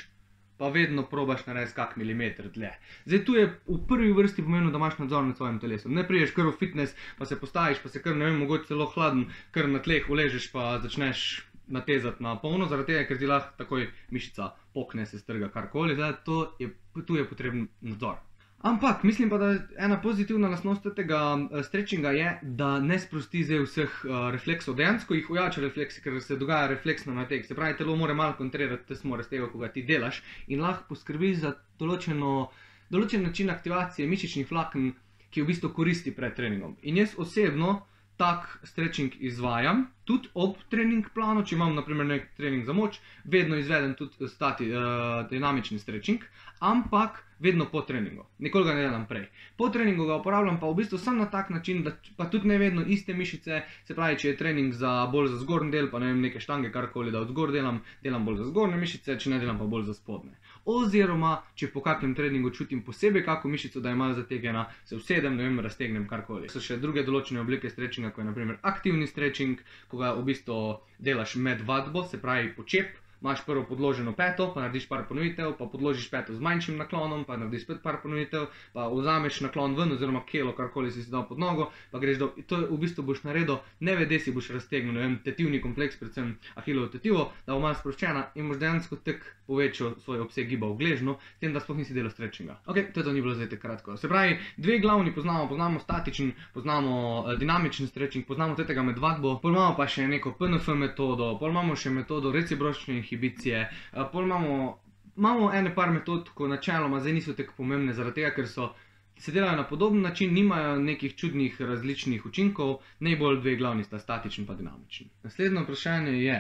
pa 0.58 0.69
vedno 0.75 1.05
probaš 1.06 1.46
narediti 1.46 1.76
kak 1.76 1.96
milimeter 1.96 2.50
dlje. 2.55 2.72
Zdaj 3.05 3.25
tu 3.25 3.34
je 3.34 3.46
v 3.66 3.78
prvi 3.88 4.12
vrsti 4.12 4.43
pomenilo, 4.43 4.72
da 4.75 4.78
imaš 4.78 4.99
nadzor 4.99 5.25
nad 5.25 5.37
svojim 5.37 5.60
telesom. 5.62 5.94
Ne 5.94 6.06
priješ 6.08 6.34
kar 6.37 6.46
v 6.46 6.56
fitness, 6.58 6.96
pa 7.19 7.26
se 7.26 7.40
postaviš, 7.40 7.82
pa 7.82 7.88
se 7.88 8.02
kar 8.02 8.16
ne 8.16 8.26
vem, 8.26 8.38
mogoče 8.43 8.72
celo 8.72 8.87
hladen, 8.94 9.28
kar 9.50 9.69
na 9.69 9.82
tleh 9.82 10.10
uležeš, 10.10 10.50
pa 10.52 10.78
začneš 10.82 11.26
natezati 11.69 12.22
na 12.22 12.37
polno, 12.40 12.66
zaradi 12.66 12.94
tega, 12.94 13.08
ker 13.08 13.19
ti 13.20 13.28
lahko 13.28 13.56
takoj 13.58 13.88
mišica 14.10 14.52
pokne, 14.75 15.06
se 15.06 15.20
strga 15.20 15.50
karkoli. 15.52 15.94
Zdaj, 15.94 16.16
je, 16.58 16.72
tu 17.06 17.16
je 17.16 17.28
potreben 17.28 17.69
nadzor. 17.81 18.27
Ampak 18.60 19.02
mislim 19.02 19.31
pa, 19.31 19.38
da 19.38 19.55
ena 19.78 20.00
pozitivna 20.02 20.49
lastnost 20.49 20.87
tega 20.96 21.34
uh, 21.34 21.64
stretchinga 21.64 22.10
je, 22.10 22.38
da 22.43 22.81
ne 22.81 22.99
sprosti 22.99 23.44
zdaj 23.44 23.60
vseh 23.62 23.93
uh, 24.05 24.16
refleksov, 24.34 24.75
dejansko 24.75 25.14
jih 25.14 25.31
ujača 25.31 25.60
refleksi, 25.60 26.02
ker 26.02 26.16
se 26.22 26.37
dogaja 26.37 26.66
refleksno 26.66 27.14
na 27.14 27.28
tek. 27.28 27.46
Se 27.46 27.55
pravi, 27.55 27.76
telo 27.78 27.96
mora 27.96 28.14
malo 28.14 28.34
kontrirati, 28.38 28.88
te 28.88 28.99
smo 28.99 29.16
res 29.16 29.31
tega, 29.31 29.46
ko 29.52 29.62
ga 29.62 29.70
ti 29.70 29.84
delaš 29.87 30.22
in 30.49 30.64
lahko 30.66 30.88
poskrbi 30.90 31.34
za 31.38 31.55
določeno, 31.78 32.49
določen 32.90 33.22
način 33.22 33.50
aktivacije 33.55 34.08
mišičnih 34.10 34.50
vlaken, 34.50 34.90
ki 35.31 35.44
v 35.44 35.52
bistvu 35.52 35.70
koristi 35.76 36.10
pred 36.16 36.34
treningom. 36.34 36.75
In 36.82 36.99
jaz 36.99 37.14
osebno 37.16 37.82
tak 38.19 38.59
stretching 38.67 39.15
izvajam, 39.23 39.87
tudi 40.05 40.29
ob 40.35 40.56
trening 40.73 41.06
planu, 41.15 41.44
če 41.47 41.55
imam 41.55 41.76
naprimer 41.79 42.06
nek 42.09 42.25
trening 42.37 42.67
za 42.67 42.75
moč, 42.75 42.99
vedno 43.25 43.56
izvedem 43.61 43.94
tudi 43.94 44.26
stati, 44.29 44.67
uh, 44.75 45.23
dinamični 45.31 45.79
stretching, 45.79 46.25
ampak 46.59 47.23
vedno 47.38 47.69
po 47.70 47.85
treningu, 47.87 48.25
nikoli 48.43 48.67
ga 48.67 48.75
ne 48.75 48.82
delam 48.82 49.06
prej. 49.06 49.29
Po 49.56 49.69
treningu 49.70 50.09
ga 50.09 50.17
uporabljam 50.19 50.59
pa 50.59 50.67
v 50.67 50.81
bistvu 50.81 50.99
samo 50.99 51.23
na 51.23 51.31
tak 51.31 51.50
način, 51.55 51.85
da 51.87 51.94
pa 52.17 52.26
tudi 52.26 52.49
ne 52.50 52.59
vedno 52.59 52.82
iste 52.82 53.15
mišice, 53.15 53.62
se 53.87 53.94
pravi, 53.94 54.19
če 54.19 54.32
je 54.32 54.38
trening 54.43 54.75
za 54.75 55.06
bolj 55.12 55.31
za 55.37 55.38
zgornji 55.44 55.70
del, 55.76 55.91
pa 55.93 56.03
ne 56.03 56.11
vem, 56.11 56.23
neke 56.26 56.43
štange, 56.43 56.73
karkoli, 56.75 57.15
da 57.15 57.23
od 57.23 57.31
zgor 57.31 57.55
delam, 57.55 57.85
delam 58.03 58.26
bolj 58.26 58.43
za 58.43 58.50
zgornje 58.50 58.82
mišice, 58.82 59.19
če 59.19 59.31
ne 59.31 59.38
delam 59.38 59.62
pa 59.62 59.70
bolj 59.70 59.87
za 59.93 59.94
spodne. 59.94 60.35
Oziroma, 60.69 61.32
če 61.56 61.70
po 61.73 61.81
kakšnem 61.81 62.12
treningu 62.19 62.50
čutim 62.53 62.82
posebej 62.85 63.25
kako 63.25 63.49
mišico, 63.49 63.81
da 63.81 63.88
je 63.88 63.97
malo 63.97 64.17
zategena, 64.19 64.67
se 64.85 64.99
usedem, 64.99 65.37
ne 65.37 65.47
vem, 65.47 65.61
raztegnem 65.65 66.05
karkoli. 66.11 66.50
So 66.53 66.61
še 66.61 66.76
druge 66.82 67.06
določene 67.06 67.41
oblike 67.41 67.70
stretchinga, 67.72 68.13
kot 68.13 68.25
je 68.25 68.29
naprimer 68.29 68.60
aktivni 68.69 69.08
stretching, 69.08 69.63
ko 69.89 70.03
ga 70.03 70.13
v 70.19 70.27
bistvu 70.29 70.58
delaš 71.01 71.39
med 71.41 71.65
vadbo, 71.69 72.05
se 72.05 72.20
pravi 72.20 72.53
počep 72.56 72.96
imaš 73.20 73.44
prvo 73.46 73.65
podloženo 73.69 74.13
peto, 74.13 74.51
pa 74.55 74.60
narediš 74.60 74.89
par 74.89 75.05
ponovitev, 75.08 75.55
pa 75.58 75.67
podložiš 75.67 76.10
peto 76.10 76.34
z 76.34 76.41
manjšim 76.41 76.77
naklonom, 76.77 77.25
pa 77.25 77.37
narediš 77.37 77.65
spet 77.67 77.82
par 77.82 78.01
ponovitev, 78.03 78.46
pa 78.72 78.89
vzameš 78.89 79.41
naklon 79.41 79.75
ven, 79.77 79.93
oziroma 79.93 80.22
kelo, 80.27 80.53
karkoli 80.53 80.93
si 80.93 81.03
si 81.03 81.10
dal 81.10 81.27
pod 81.29 81.39
nogo, 81.39 81.70
pa 81.91 81.98
greš 81.98 82.19
do. 82.19 82.31
To 82.46 82.60
v 82.70 82.79
bistvu 82.79 83.03
boš 83.03 83.25
naredil, 83.27 83.58
ne 83.81 83.96
vede 83.96 84.20
si 84.20 84.32
boš 84.32 84.53
raztegnil, 84.55 84.94
ne 84.94 85.01
vem, 85.01 85.19
tetivni 85.25 85.60
kompleks, 85.60 85.98
predvsem 85.98 86.37
ahilovo 86.55 86.93
tetivo, 86.93 87.32
da 87.46 87.55
bo 87.55 87.65
malo 87.67 87.75
sproščena 87.79 88.31
in 88.39 88.48
boš 88.48 88.63
dejansko 88.63 89.03
tek 89.05 89.27
povečal 89.48 89.96
svoj 90.05 90.20
obseg 90.20 90.48
giba 90.48 90.69
v 90.69 90.77
gležnju, 90.77 91.17
s 91.17 91.41
tem, 91.41 91.55
da 91.56 91.60
sploh 91.65 91.81
nisi 91.81 91.96
delal 91.96 92.13
stretchinga. 92.13 92.58
Ok, 92.69 92.93
to, 92.93 93.03
to 93.03 93.13
ni 93.17 93.25
bilo 93.25 93.32
zdaj 93.34 93.56
kratko. 93.56 93.96
Se 93.96 94.08
pravi, 94.08 94.37
dve 94.60 94.77
glavni 94.84 95.15
poznamo, 95.15 95.48
poznamo 95.48 95.81
statičen, 95.81 96.34
poznamo 96.53 96.93
uh, 97.25 97.32
dinamičen 97.41 97.89
stretching, 97.89 98.27
poznamo 98.29 98.55
tega 98.55 98.84
med 98.84 98.98
vadbo, 99.01 99.39
pol 99.41 99.56
imamo 99.56 99.72
pa 99.77 99.89
še 99.89 100.05
neko 100.08 100.34
PNF 100.37 100.69
metodo, 100.77 101.32
pol 101.41 101.55
imamo 101.55 101.77
še 101.77 101.91
metodo 101.91 102.32
recipročne 102.34 103.01
inhibicije, 103.12 103.70
uh, 103.93 104.05
pol 104.12 104.24
imamo, 104.24 104.79
imamo 105.17 105.53
ene 105.55 105.74
par 105.74 105.91
metod, 105.91 106.29
ko 106.34 106.48
načeloma 106.48 107.00
zdaj 107.00 107.12
niso 107.12 107.32
tako 107.32 107.56
pomembne, 107.56 107.94
zaradi 107.94 108.20
tega, 108.20 108.34
ker 108.34 108.48
so. 108.48 108.74
Se 109.19 109.32
delajo 109.34 109.56
na 109.56 109.65
podoben 109.67 110.03
način, 110.03 110.34
nimajo 110.34 110.77
nekih 110.79 111.17
čudnih 111.19 111.56
različnih 111.60 112.27
učinkov, 112.27 112.77
najbolj 113.00 113.41
dve 113.41 113.56
glavni 113.56 113.84
sta 113.84 113.98
statični 113.98 114.44
in 114.44 114.56
dinamični. 114.56 115.08
Naslednje 115.22 115.65
vprašanje 115.65 116.12
je, 116.22 116.36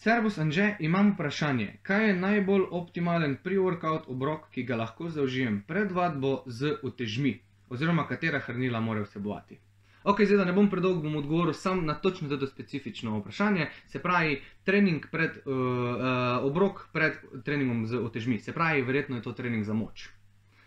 Servus 0.00 0.38
Anže, 0.38 0.76
imam 0.80 1.10
vprašanje, 1.12 1.78
kaj 1.82 2.06
je 2.06 2.12
najbolj 2.16 2.62
optimalen 2.70 3.34
pre-workout 3.44 4.06
obrok, 4.08 4.46
ki 4.50 4.62
ga 4.68 4.78
lahko 4.80 5.08
zaužijem 5.08 5.58
pred 5.68 5.92
vadbo 5.92 6.30
z 6.46 6.70
utežmi, 6.82 7.32
oziroma 7.68 8.06
katera 8.08 8.40
hranila 8.40 8.80
mora 8.80 9.02
vsebovati. 9.04 9.58
Ok, 10.04 10.22
zdaj 10.24 10.38
da 10.40 10.44
ne 10.48 10.52
bom 10.56 10.70
predolg, 10.72 11.02
bom 11.02 11.16
odgovoril 11.16 11.52
sam 11.52 11.84
na 11.84 11.94
točno 11.94 12.36
to 12.36 12.46
specifično 12.46 13.18
vprašanje, 13.18 13.66
se 13.86 14.00
pravi, 14.00 14.40
trening 14.64 15.06
pred, 15.12 15.30
uh, 15.44 15.52
uh, 15.52 16.46
obrok 16.46 16.86
pred 16.92 17.18
treningom 17.44 17.86
z 17.86 18.00
utežmi, 18.00 18.38
se 18.38 18.52
pravi, 18.52 18.82
verjetno 18.82 19.16
je 19.16 19.22
to 19.22 19.32
trening 19.32 19.64
za 19.64 19.74
moč. 19.74 20.08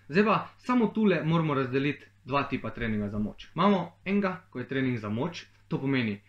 Zdaj 0.09 0.25
pa 0.25 0.47
samo 0.57 0.87
tule 0.87 1.23
moramo 1.23 1.53
razdeliti 1.53 2.05
dva 2.25 2.43
tipa 2.43 2.69
treninga 2.69 3.09
za 3.09 3.19
moč. 3.19 3.47
Imamo 3.55 3.91
enega, 4.05 4.41
ko 4.49 4.59
je 4.59 4.67
trening 4.67 4.97
za 4.97 5.09
moč, 5.09 5.45
to 5.67 5.81
pomeni 5.81 6.21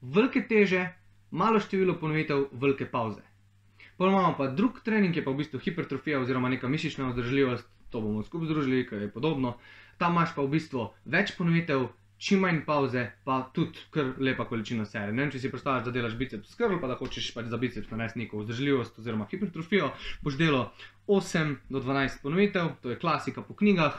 velike 0.00 0.42
teže, 0.48 0.88
malo 1.30 1.60
število 1.60 1.94
ponovitev, 2.00 2.48
velike 2.52 2.86
pauze. 2.86 3.22
Pol 3.96 4.08
imamo 4.08 4.34
pa 4.36 4.46
drug 4.46 4.80
trening, 4.84 5.16
je 5.16 5.24
pa 5.24 5.30
v 5.30 5.42
bistvu 5.42 5.60
hipertrofija 5.60 6.20
oziroma 6.20 6.48
neka 6.48 6.68
mišična 6.68 7.08
vzdržljivost, 7.08 7.68
to 7.90 8.00
bomo 8.00 8.22
skupaj 8.22 8.46
združili, 8.46 8.86
ker 8.88 9.02
je 9.02 9.10
podobno. 9.12 9.56
Tam 9.98 10.12
imaš 10.12 10.34
pa 10.34 10.42
v 10.42 10.56
bistvu 10.56 10.86
več 11.04 11.34
ponovitev, 11.36 11.88
čim 12.20 12.42
manj 12.44 12.60
pauze, 12.66 13.06
pa 13.24 13.40
tudi 13.54 13.80
kar 13.90 14.12
lepa 14.20 14.44
količina 14.44 14.84
serije. 14.84 15.14
Ne 15.16 15.24
vem, 15.24 15.32
če 15.32 15.40
si 15.40 15.50
predstavljaš, 15.52 15.86
da 15.86 15.94
delaš 15.94 16.16
biceps 16.20 16.52
skrl, 16.52 16.76
pa 16.82 16.90
da 16.90 16.98
hočeš 17.00 17.30
pač 17.32 17.48
za 17.48 17.56
biceps 17.60 17.90
narediti 17.90 18.24
neko 18.24 18.42
vzdržljivost 18.42 19.00
oziroma 19.00 19.28
hipertrofijo, 19.30 19.88
boš 20.20 20.36
delal 20.40 20.68
8 21.08 21.56
do 21.72 21.80
12 21.80 22.20
ponovitev, 22.22 22.74
to 22.82 22.92
je 22.92 23.00
klasika 23.00 23.42
po 23.42 23.56
knjigah, 23.56 23.96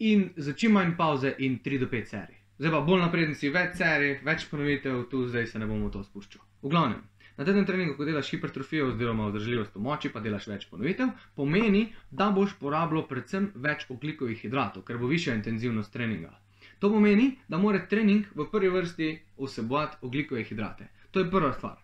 in 0.00 0.30
za 0.36 0.56
čim 0.56 0.72
manj 0.72 0.96
pauze 0.96 1.34
in 1.38 1.60
3 1.60 1.84
do 1.84 1.90
5 1.92 2.10
serij. 2.14 2.40
Zdaj 2.60 2.72
pa 2.72 2.80
bolj 2.84 3.04
napreden 3.04 3.36
si, 3.36 3.52
več 3.52 3.76
serij, 3.76 4.18
več 4.24 4.48
ponovitev, 4.48 5.04
tu 5.12 5.26
zdaj 5.28 5.52
se 5.52 5.60
ne 5.60 5.68
bomo 5.68 5.88
v 5.88 5.94
to 5.98 6.04
spuščal. 6.04 6.42
V 6.64 6.72
glavnem, 6.72 7.04
na 7.36 7.44
tem 7.44 7.64
treningu, 7.68 7.94
ko 7.96 8.08
delaš 8.08 8.32
hipertrofijo 8.32 8.90
oziroma 8.94 9.28
vzdržljivost 9.28 9.76
v 9.76 9.84
moči, 9.84 10.08
pa 10.12 10.24
delaš 10.24 10.48
več 10.48 10.66
ponovitev, 10.72 11.12
pomeni, 11.36 11.90
da 12.10 12.32
boš 12.36 12.56
porabljal 12.60 13.06
predvsem 13.08 13.52
več 13.56 13.84
oglikovih 13.92 14.40
hidratov, 14.40 14.84
ker 14.88 15.00
bo 15.00 15.08
višja 15.08 15.36
intenzivnost 15.36 15.92
treninga. 15.92 16.32
To 16.80 16.88
pomeni, 16.90 17.36
da 17.48 17.58
mora 17.58 17.78
trening 17.88 18.24
v 18.34 18.46
prvi 18.50 18.68
vrsti 18.68 19.08
vsebovati 19.38 19.96
oglikove 20.02 20.44
hidrate. 20.44 20.88
To 21.10 21.20
je 21.20 21.30
prva 21.30 21.52
stvar. 21.52 21.76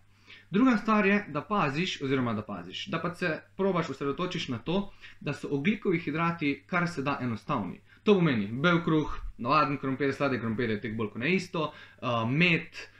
Druga 0.49 0.77
stvar 0.77 1.05
je, 1.05 1.25
da 1.27 1.41
paziš, 1.41 2.01
oziroma 2.01 2.33
da 2.33 2.41
paziš, 2.41 2.87
da 2.87 2.99
pa 3.01 3.13
se 3.15 3.41
probaš 3.57 3.89
osredotočiš 3.89 4.47
na 4.47 4.57
to, 4.57 4.91
da 5.19 5.33
so 5.33 5.47
oglikovi 5.51 5.99
hidrati 5.99 6.63
kar 6.65 6.87
se 6.89 7.01
da 7.01 7.17
enostavni. 7.21 7.79
To 8.03 8.15
pomeni 8.15 8.47
bel 8.47 8.83
kruh, 8.83 9.17
navaden 9.37 9.77
krompir, 9.77 10.13
sladek 10.13 10.41
krompir 10.41 10.69
je 10.69 10.81
tek 10.81 10.95
bolj 10.97 11.09
kot 11.13 11.21
ne 11.21 11.35
isto, 11.35 11.71
uh, 12.01 12.29
med, 12.31 12.67
uh, 12.67 12.96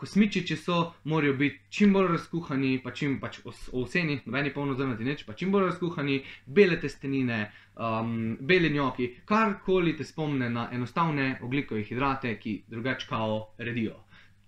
kosmičiči 0.00 0.56
so, 0.56 0.92
morajo 1.04 1.34
biti 1.34 1.60
čim 1.68 1.92
bolj 1.92 2.08
razkuhani, 2.08 2.80
pa 2.84 2.90
čim 2.90 3.16
pač 3.20 3.38
ovseni, 3.72 4.20
nobeni 4.26 4.52
polno 4.54 4.74
zrnati 4.74 5.04
neč, 5.04 5.24
pa 5.24 5.32
čim 5.32 5.52
bolj 5.52 5.70
razkuhani, 5.70 6.18
bele 6.46 6.76
testenine, 6.80 7.38
um, 7.76 8.36
beli 8.40 8.70
njoki, 8.70 9.08
karkoli 9.24 9.96
te 9.96 10.04
spomne 10.04 10.50
na 10.50 10.68
enostavne 10.72 11.38
oglikove 11.42 11.82
hidrate, 11.82 12.36
ki 12.38 12.62
drugače 12.68 13.08
kao 13.08 13.54
redijo. 13.58 13.96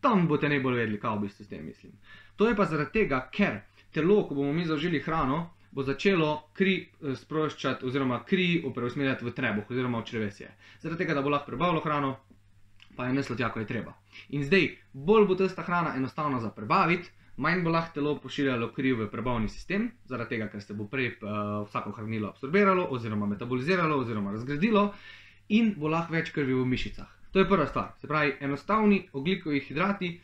Tam 0.00 0.28
boste 0.28 0.49
najbolj 0.52 0.82
vedeli, 0.82 1.00
kaj 1.00 1.16
v 1.16 1.25
bistvu 1.25 1.44
s 1.44 1.49
tem 1.49 1.64
mislim. 1.66 1.92
To 2.37 2.49
je 2.49 2.56
pa 2.56 2.64
zaradi 2.68 2.92
tega, 2.92 3.28
ker 3.32 3.61
telo, 3.92 4.23
ko 4.28 4.35
bomo 4.35 4.52
mi 4.52 4.66
zaužili 4.66 5.00
hrano, 5.00 5.50
bo 5.73 5.82
začelo 5.82 6.50
kri 6.52 6.76
eh, 6.82 7.16
sproščati, 7.16 7.87
oziroma 7.87 8.20
kri 8.25 8.62
preusmerjati 8.75 9.25
v 9.25 9.32
trebuh, 9.32 9.70
oziroma 9.70 10.00
v 10.00 10.11
črvesje. 10.12 10.52
Zaradi 10.82 11.04
tega, 11.04 11.16
da 11.16 11.25
bo 11.25 11.32
lahko 11.32 11.50
prebavilo 11.52 11.80
hrano, 11.85 12.16
pa 12.96 13.08
je 13.08 13.16
neslo 13.16 13.37
tja, 13.37 13.49
ko 13.52 13.61
je 13.61 13.66
treba. 13.68 13.96
In 14.28 14.44
zdaj, 14.44 14.68
bolj 14.92 15.26
bo 15.26 15.37
ta 15.37 15.62
hrana 15.62 15.94
enostavna 15.96 16.40
za 16.40 16.50
prebaviti, 16.50 17.11
manj 17.37 17.62
bo 17.64 17.70
lahko 17.70 17.94
telo 17.94 18.14
pošiljalo 18.20 18.70
kri 18.73 18.92
v 18.92 19.08
prebavni 19.12 19.49
sistem, 19.49 19.90
zaradi 20.04 20.37
tega, 20.37 20.49
ker 20.49 20.62
se 20.62 20.75
bo 20.75 20.87
prej 20.88 21.12
uh, 21.12 21.66
vsako 21.68 21.92
hranilo 21.99 22.28
absorbiralo, 22.28 22.87
oziroma 22.90 23.26
metaboliziralo, 23.26 23.99
oziroma 23.99 24.32
razgradilo, 24.32 24.92
in 25.49 25.75
bo 25.76 25.88
lahko 25.92 26.16
več 26.16 26.32
krvi 26.32 26.54
v 26.54 26.64
mišicah. 26.66 27.12
To 27.32 27.42
je 27.42 27.49
prva 27.49 27.66
stvar. 27.66 27.92
Se 28.00 28.08
pravi, 28.08 28.32
enostavni 28.40 29.02
oglikovi 29.12 29.61
hidrati 29.61 30.14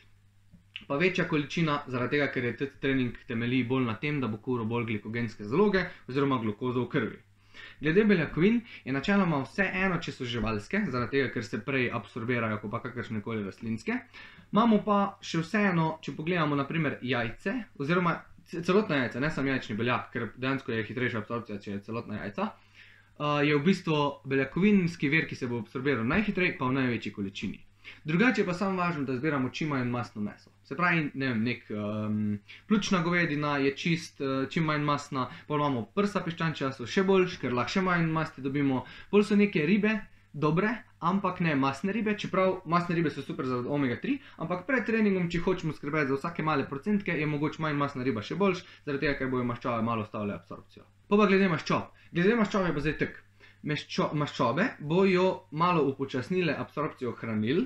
pa 0.87 0.97
večja 0.97 1.27
količina, 1.27 1.83
zaradi 1.87 2.17
tega, 2.17 2.31
ker 2.33 2.45
je 2.45 2.55
ta 2.57 2.65
trening 2.81 3.19
temelji 3.27 3.63
bolj 3.63 3.85
na 3.85 3.93
tem, 4.01 4.19
da 4.21 4.27
bo 4.27 4.37
kuril 4.37 4.65
bolj 4.65 4.89
glikogenske 4.89 5.45
zaloge 5.45 5.85
oziroma 6.09 6.41
glukozo 6.41 6.83
v 6.83 6.89
krvi. 6.89 7.19
Glede 7.81 8.05
beljakovin 8.09 8.61
je 8.85 8.93
načeloma 8.93 9.41
vse 9.43 9.65
eno, 9.73 9.99
če 10.01 10.11
so 10.11 10.27
živalske, 10.27 10.85
zaradi 10.89 11.17
tega, 11.17 11.31
ker 11.33 11.45
se 11.45 11.59
prej 11.65 11.89
absorbirajo, 11.93 12.59
pa 12.71 12.81
kakršne 12.83 13.21
koli 13.21 13.43
rastlinske. 13.43 13.97
Imamo 14.53 14.83
pa 14.85 14.99
še 15.21 15.41
vseeno, 15.41 15.97
če 16.01 16.15
pogledamo 16.17 16.55
naprimer 16.59 16.99
jajce, 17.01 17.55
oziroma 17.81 18.19
celotna 18.53 19.03
jajca, 19.03 19.19
ne 19.19 19.31
samo 19.31 19.49
jajčni 19.49 19.77
beljak, 19.79 20.11
ker 20.13 20.29
dejansko 20.37 20.71
je 20.71 20.85
hitrejša 20.89 21.23
absorpcija, 21.23 21.59
če 21.63 21.71
je 21.71 21.83
celotna 21.87 22.21
jajca. 22.21 22.51
Uh, 23.13 23.39
je 23.45 23.55
v 23.55 23.61
bistvu 23.65 23.99
beljakovinski 24.25 25.09
vir, 25.09 25.27
ki 25.29 25.37
se 25.37 25.47
bo 25.47 25.61
absorbiral 25.61 26.05
najhitreje, 26.09 26.57
pa 26.57 26.69
v 26.69 26.79
največji 26.79 27.13
količini. 27.13 27.59
Drugače 28.03 28.41
je 28.41 28.45
pa 28.45 28.53
samo 28.53 28.81
važno, 28.81 29.03
da 29.03 29.15
zbiramo 29.17 29.49
čim 29.49 29.69
manj 29.73 29.89
masno 29.89 30.21
meso. 30.21 30.51
Se 30.63 30.75
pravi, 30.75 31.09
ne 31.13 31.27
vem, 31.27 31.43
nek 31.43 31.69
um, 31.69 32.39
pljučna 32.67 33.01
govedina 33.03 33.57
je 33.57 33.75
čist, 33.77 34.21
uh, 34.21 34.47
čim 34.49 34.63
manj 34.69 34.83
masna, 34.87 35.27
pol 35.47 35.59
imamo 35.59 35.85
prsa 35.95 36.23
piščančja, 36.23 36.71
so 36.77 36.87
še 36.87 37.03
boljš, 37.07 37.37
ker 37.41 37.53
lahko 37.53 37.77
še 37.77 37.85
manj 37.85 38.07
masti 38.11 38.43
dobimo. 38.45 38.85
Pol 39.11 39.25
so 39.27 39.35
neke 39.39 39.65
ribe, 39.67 39.97
dobre, 40.33 40.71
ampak 40.99 41.39
ne 41.45 41.55
masne 41.55 41.93
ribe, 41.93 42.15
čeprav 42.17 42.61
masne 42.65 42.95
ribe 42.95 43.11
so 43.11 43.21
super 43.21 43.45
za 43.45 43.59
omega-3, 43.61 44.17
ampak 44.45 44.65
pred 44.69 44.87
treningom, 44.87 45.29
če 45.29 45.43
hočemo 45.45 45.75
skrbeti 45.75 46.11
za 46.13 46.19
vsake 46.21 46.43
male 46.43 46.65
procentke, 46.69 47.13
je 47.19 47.27
mogoče 47.29 47.61
manj 47.63 47.77
masna 47.79 48.07
riba 48.07 48.23
še 48.25 48.39
boljš, 48.39 48.63
zaradi 48.87 49.05
tega, 49.05 49.19
ker 49.19 49.31
bojo 49.33 49.45
maščobe 49.51 49.83
malo 49.85 50.07
stavile 50.07 50.39
absorpcijo. 50.39 50.87
Pa 51.11 51.19
pa 51.19 51.29
glede 51.29 51.51
maščob. 51.51 51.91
Glede 52.15 52.39
maščobe 52.39 52.73
pa 52.73 52.81
zdaj 52.85 52.97
tek. 53.03 53.22
Maščobe 53.63 54.67
bojo 54.79 55.27
malo 55.51 55.85
upočasnile 55.87 56.55
absorpcijo 56.65 57.13
hranil, 57.21 57.65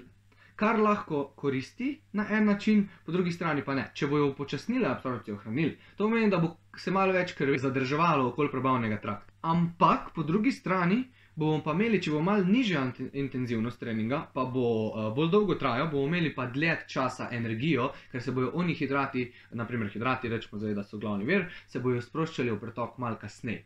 kar 0.58 0.80
lahko 0.80 1.24
koristi 1.36 1.90
na 2.14 2.26
en 2.30 2.46
način, 2.46 2.88
po 3.06 3.12
drugi 3.12 3.32
strani 3.32 3.64
pa 3.66 3.76
ne. 3.76 3.86
Če 3.94 4.08
bojo 4.08 4.32
upočasnile 4.32 4.90
absorpcijo 4.90 5.38
hranil, 5.44 5.76
to 5.96 6.06
pomeni, 6.06 6.30
da 6.34 6.42
bo 6.42 6.56
se 6.78 6.92
malo 6.92 7.14
več 7.14 7.34
krvi 7.38 7.60
zadrževalo 7.62 8.30
okoli 8.32 8.52
prebavnega 8.54 8.98
trakta. 9.02 9.34
Ampak 9.54 10.12
po 10.16 10.24
drugi 10.24 10.52
strani 10.52 11.04
bomo 11.38 11.62
pa 11.66 11.76
imeli, 11.78 12.02
če 12.02 12.12
bo 12.16 12.22
malo 12.26 12.46
nižja 12.46 12.82
intenzivnost 13.14 13.80
treninga, 13.82 14.24
pa 14.34 14.46
bo 14.50 14.68
uh, 14.88 15.08
bolj 15.18 15.30
dolgo 15.34 15.58
trajal, 15.62 15.92
bomo 15.92 16.10
imeli 16.10 16.34
pa 16.34 16.48
dlje 16.50 16.80
časa 16.90 17.30
energijo, 17.38 17.92
ker 18.12 18.26
se 18.26 18.34
bojo 18.34 18.52
oni 18.58 18.74
hidrati, 18.78 19.28
naprimer 19.62 19.94
hidrati, 19.94 20.34
rečemo 20.34 20.62
zdaj, 20.62 20.78
da 20.78 20.86
so 20.86 20.98
glavni 21.02 21.30
vir, 21.30 21.46
se 21.70 21.82
bojo 21.82 22.02
sproščali 22.02 22.54
v 22.54 22.62
pretok 22.66 22.98
mal 23.02 23.20
kasneje. 23.22 23.66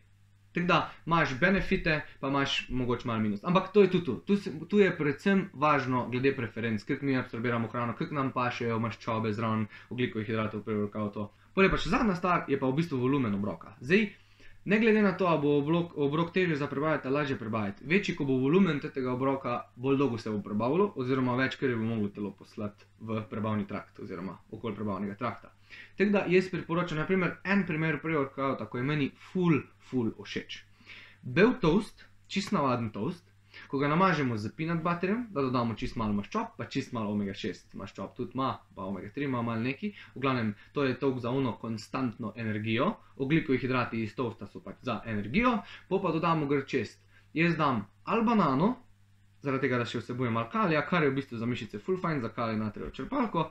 Tako 0.52 0.66
da 0.66 0.90
imaš 1.06 1.34
benefite, 1.40 2.00
pa 2.20 2.28
imaš 2.28 2.68
mogoče 2.68 3.08
malo 3.08 3.20
minus. 3.20 3.44
Ampak 3.44 3.72
to 3.72 3.82
je 3.82 3.90
tudi 3.90 4.04
tu. 4.04 4.16
Tu, 4.26 4.36
se, 4.36 4.50
tu 4.68 4.78
je 4.78 4.96
predvsem 4.96 5.48
važno 5.52 6.08
glede 6.10 6.34
preferenc, 6.36 6.84
kako 6.84 7.06
mi 7.06 7.16
absorbiramo 7.16 7.68
hrano, 7.68 7.94
kako 7.98 8.14
nam 8.14 8.32
pašejo 8.32 8.78
maščobe 8.78 9.32
zraven 9.32 9.66
oglikovih 9.90 10.26
hidratov, 10.26 10.62
prevrkal 10.62 11.12
to. 11.12 11.30
Potem 11.54 11.70
pa 11.70 11.78
še 11.80 11.92
zadnja 11.92 12.16
stvar 12.16 12.44
je 12.48 12.58
pa 12.60 12.68
v 12.68 12.76
bistvu 12.80 13.00
volumen 13.00 13.34
obroka. 13.36 13.74
Zdaj, 13.80 14.06
ne 14.64 14.78
glede 14.80 15.02
na 15.02 15.12
to, 15.16 15.26
ali 15.26 15.42
bo 15.42 15.56
obrok, 15.58 15.96
obrok 15.96 16.32
težje 16.32 16.56
za 16.56 16.66
prebaviti 16.66 17.08
ali 17.08 17.14
lažje 17.14 17.38
prebaviti, 17.38 17.84
večji, 17.84 18.16
ko 18.16 18.24
bo 18.24 18.36
volumen 18.40 18.80
tega 18.80 19.12
obroka, 19.12 19.56
bolj 19.76 19.98
dolgo 19.98 20.18
se 20.18 20.30
bo 20.30 20.40
prebavilo, 20.42 20.92
oziroma 20.96 21.36
več, 21.36 21.58
je 21.62 21.76
bo 21.76 21.84
moglo 21.84 22.08
telo 22.08 22.30
poslati 22.38 22.84
v 23.00 23.24
prebavni 23.30 23.66
trakt, 23.66 24.00
oziroma 24.00 24.38
okoli 24.50 24.76
prebavnega 24.76 25.16
trakta. 25.18 25.52
Tako 25.96 26.10
da 26.10 26.24
jaz 26.28 26.48
priporočam, 26.50 26.98
naprimer, 26.98 27.36
en 27.44 27.66
primer 27.66 28.00
pre-workouta, 28.02 28.58
tako 28.58 28.78
je 28.78 28.84
meni 28.84 29.10
full, 29.32 29.60
full 29.90 30.14
všeč. 30.18 30.62
Bel 31.22 31.54
toast, 31.60 32.06
čist 32.26 32.52
navaden 32.52 32.90
toast, 32.90 33.32
ko 33.68 33.78
ga 33.78 33.88
namažemo 33.88 34.36
z 34.36 34.50
peanut 34.56 34.82
butterjem, 34.82 35.26
da 35.30 35.42
dodamo 35.44 35.74
čist 35.78 35.96
malo 36.00 36.16
maščob, 36.16 36.54
pa 36.56 36.66
čist 36.72 36.92
malo 36.96 37.12
omega-6 37.12 37.76
maščob 37.78 38.14
tudi 38.16 38.36
ima, 38.36 38.54
pa 38.74 38.86
omega-3 38.88 39.26
ima 39.28 39.42
malo 39.42 39.60
neki. 39.60 39.92
V 40.14 40.22
glavnem, 40.24 40.54
to 40.72 40.84
je 40.84 40.98
toast 40.98 41.22
za 41.22 41.30
uno 41.30 41.56
konstantno 41.60 42.32
energijo, 42.36 42.94
oglikovi 43.16 43.58
hidrati 43.58 44.02
iz 44.02 44.14
toasta 44.16 44.48
so 44.48 44.60
pač 44.64 44.80
za 44.82 45.00
energijo, 45.06 45.58
po 45.88 46.00
pa 46.02 46.12
dodamo 46.12 46.46
grčest. 46.46 47.00
Jaz 47.34 47.56
dam 47.56 47.84
ali 48.04 48.24
banano, 48.24 48.74
zaradi 49.42 49.66
tega, 49.66 49.78
da 49.82 49.86
še 49.88 50.00
vsebuje 50.02 50.30
malo 50.30 50.50
kalija, 50.52 50.82
kar 50.86 51.04
je 51.04 51.10
v 51.10 51.18
bistvu 51.20 51.38
za 51.38 51.46
mišice 51.46 51.78
full 51.78 52.00
fine, 52.00 52.20
za 52.20 52.32
kalij 52.32 52.58
natrijo 52.58 52.90
črpalko. 52.90 53.50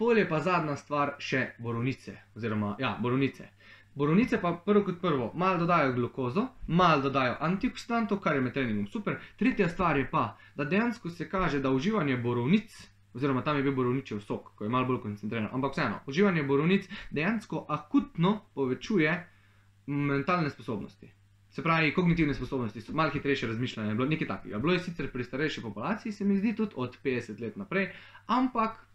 Polje 0.00 0.22
pa 0.28 0.38
zadnja 0.40 0.78
stvar, 0.80 1.18
še 1.20 1.50
borovnice. 1.60 2.14
Oziroma, 2.32 2.70
ja, 2.80 2.94
borovnice. 3.02 3.50
Borovnice 3.94 4.38
pa 4.40 4.54
prvo 4.64 4.80
kot 4.86 4.96
prvo, 5.02 5.26
malo 5.34 5.58
dodajo 5.60 5.92
glukozo, 5.92 6.46
malo 6.66 7.02
dodajo 7.02 7.34
antioksidantov, 7.40 8.22
kar 8.24 8.38
je 8.38 8.40
med 8.40 8.54
treningom 8.54 8.86
super. 8.88 9.18
Tretja 9.36 9.68
stvar 9.68 10.00
je 10.00 10.06
pa, 10.08 10.38
da 10.56 10.64
dejansko 10.64 11.10
se 11.10 11.28
kaže, 11.28 11.60
da 11.60 11.74
uživanje 11.76 12.16
borovnic, 12.16 12.72
oziroma 13.14 13.44
tam 13.44 13.60
je 13.60 13.66
bil 13.68 13.76
borovničev 13.76 14.24
sok, 14.24 14.54
ko 14.56 14.64
je 14.64 14.72
malo 14.72 14.88
bolj 14.88 15.02
koncentriran, 15.04 15.52
ampak 15.52 15.76
vseeno, 15.76 16.00
uživanje 16.06 16.48
borovnic 16.48 16.88
dejansko 17.10 17.66
akutno 17.68 18.38
povečuje 18.54 19.16
mentalne 19.86 20.50
sposobnosti. 20.50 21.12
Se 21.50 21.62
pravi, 21.62 21.92
kognitivne 21.92 22.34
sposobnosti 22.34 22.80
so 22.80 22.96
malo 22.96 23.10
hitrejše 23.10 23.52
razmišljanje, 23.52 23.94
bilo 23.94 24.08
nekaj 24.08 24.28
takega. 24.28 24.58
Bilo 24.58 24.72
je 24.72 24.80
sicer 24.80 25.12
pri 25.12 25.24
starejši 25.24 25.62
populaciji, 25.62 26.12
se 26.12 26.24
mi 26.24 26.36
zdi 26.36 26.56
tudi 26.56 26.72
od 26.76 26.96
50 27.04 27.40
let 27.40 27.56
naprej, 27.56 27.90
ampak 28.26 28.86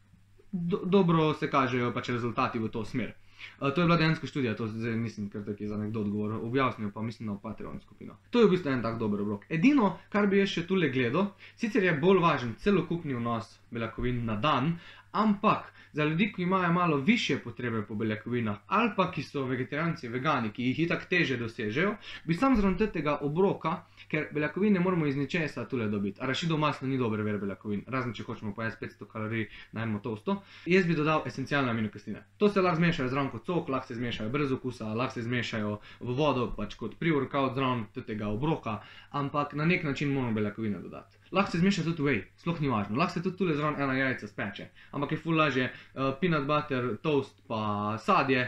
do, 0.56 0.82
dobro 0.86 1.34
se 1.34 1.50
kažejo 1.52 1.92
pač 1.94 2.10
rezultati 2.10 2.60
v 2.60 2.72
to 2.72 2.86
smer. 2.86 3.14
Uh, 3.60 3.74
to 3.74 3.82
je 3.82 3.86
bila 3.86 3.98
dejansko 3.98 4.28
študija, 4.28 4.56
to 4.56 4.68
zdaj 4.68 4.96
nisem 4.98 5.30
kar 5.30 5.44
tako 5.46 5.68
za 5.68 5.78
nekdo 5.78 6.02
odgovor 6.02 6.32
objasnil, 6.34 6.92
pa 6.92 7.02
mislim 7.02 7.30
na 7.30 7.38
Patreon 7.38 7.80
skupino. 7.82 8.18
To 8.30 8.40
je 8.40 8.48
v 8.48 8.50
bistvu 8.56 8.72
en 8.72 8.82
tak 8.82 8.98
dober 9.00 9.22
obrok. 9.22 9.46
Edino, 9.50 9.98
kar 10.10 10.28
bi 10.28 10.40
jaz 10.40 10.50
še 10.56 10.66
tule 10.68 10.90
gledal, 10.90 11.28
sicer 11.56 11.84
je 11.84 11.94
bolj 12.00 12.22
važen 12.24 12.56
celokupni 12.64 13.16
vnos 13.16 13.60
beljakovin 13.72 14.24
na 14.26 14.36
dan, 14.36 14.78
ampak 15.16 15.72
za 15.96 16.04
ljudi, 16.04 16.34
ki 16.34 16.42
imajo 16.42 16.74
malo 16.74 16.98
više 16.98 17.38
potrebe 17.40 17.82
po 17.82 17.96
beljakovinah, 17.96 18.58
ali 18.68 18.92
pa 18.96 19.12
ki 19.12 19.24
so 19.24 19.46
vegetarijanci, 19.46 20.08
vegani, 20.08 20.52
ki 20.52 20.64
jih 20.64 20.80
itak 20.80 21.06
teže 21.10 21.38
dosežejo, 21.38 21.94
bi 22.26 22.34
sam 22.34 22.56
zraven 22.56 22.92
tega 22.94 23.18
obroka, 23.22 23.78
ker 24.12 24.28
beljakovine 24.32 24.80
moramo 24.80 25.06
iz 25.08 25.16
ničesa 25.16 25.66
tule 25.66 25.88
dobiti. 25.88 26.22
Arašidov 26.22 26.60
maslo 26.60 26.88
ni 26.88 26.98
dober 26.98 27.22
ver 27.22 27.38
beljakovin, 27.40 27.86
razen 27.88 28.14
če 28.14 28.24
hočemo 28.24 28.54
pojesti 28.54 28.86
500 28.86 29.08
kalorij 29.12 29.48
na 29.72 29.84
eno 29.84 30.00
tosto. 30.00 30.42
Jaz 30.66 30.86
bi 30.86 30.96
dodal 30.96 31.24
esencialne 31.26 31.72
aminokisline. 31.72 32.24
To 32.38 32.50
se 32.50 32.62
lahko 32.62 32.82
zmešajo 32.82 33.10
zraven 33.10 33.32
kot 33.32 33.46
sok, 33.46 33.70
lahko 33.70 33.88
se 33.88 33.96
zmešajo 33.96 34.30
brez 34.30 34.52
okusa, 34.52 34.94
lahko 34.94 35.14
se 35.14 35.24
zmešajo 35.24 35.78
v 36.00 36.18
vodo, 36.20 36.50
pač 36.58 36.76
kot 36.76 37.00
pre-workout 37.00 37.56
zraven 37.56 37.88
tega 38.06 38.28
obroka, 38.28 38.82
ampak 39.12 39.54
na 39.54 39.66
nek 39.66 39.84
način 39.84 40.12
moramo 40.14 40.36
beljakovine 40.36 40.84
dodati. 40.84 41.18
Lahko 41.32 41.52
se 41.52 41.60
zmeša 41.60 41.84
tudi 41.84 42.04
whey, 42.04 42.24
sploh 42.38 42.62
ni 42.62 42.70
važno. 42.70 42.98
Lahko 42.98 43.14
se 43.14 43.24
tudi 43.24 43.38
tule 43.38 43.56
zraven 43.56 43.82
ena 43.82 43.94
jajca 43.98 44.28
speče, 44.28 44.68
ampak 44.92 45.12
je 45.12 45.18
ful 45.18 45.38
lažje 45.38 45.72
uh, 45.72 46.14
peanut 46.22 46.46
butter, 46.48 46.98
toast 47.02 47.42
pa 47.48 47.98
sadje, 48.00 48.46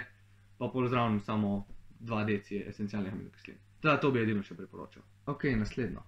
pa 0.58 0.70
pol 0.74 0.88
zraven 0.88 1.20
samo 1.20 1.66
2 2.00 2.26
deci 2.26 2.64
esencialnih 2.68 3.14
aminokislin. 3.14 3.58
Da, 3.82 3.98
to 3.98 4.12
bi 4.12 4.22
edino 4.22 4.44
še 4.44 4.56
priporočal. 4.56 5.04
Ok, 5.26 5.50
naslednjo. 5.58 6.04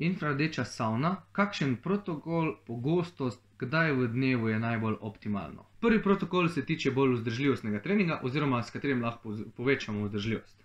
Infrardeča 0.00 0.64
savna, 0.64 1.16
kakšen 1.36 1.76
protokol, 1.84 2.54
pogostost, 2.66 3.42
kdaj 3.60 3.92
v 3.92 4.06
dnevu 4.14 4.48
je 4.48 4.58
najbolj 4.58 4.96
optimalno? 5.00 5.66
Prvi 5.80 6.02
protokol 6.02 6.48
se 6.48 6.64
tiče 6.64 6.90
bolj 6.96 7.18
vzdržljivostnega 7.18 7.82
treninga, 7.84 8.20
oziroma 8.24 8.62
s 8.62 8.72
katerim 8.72 9.02
lahko 9.04 9.36
povečamo 9.56 10.06
vzdržljivost. 10.06 10.56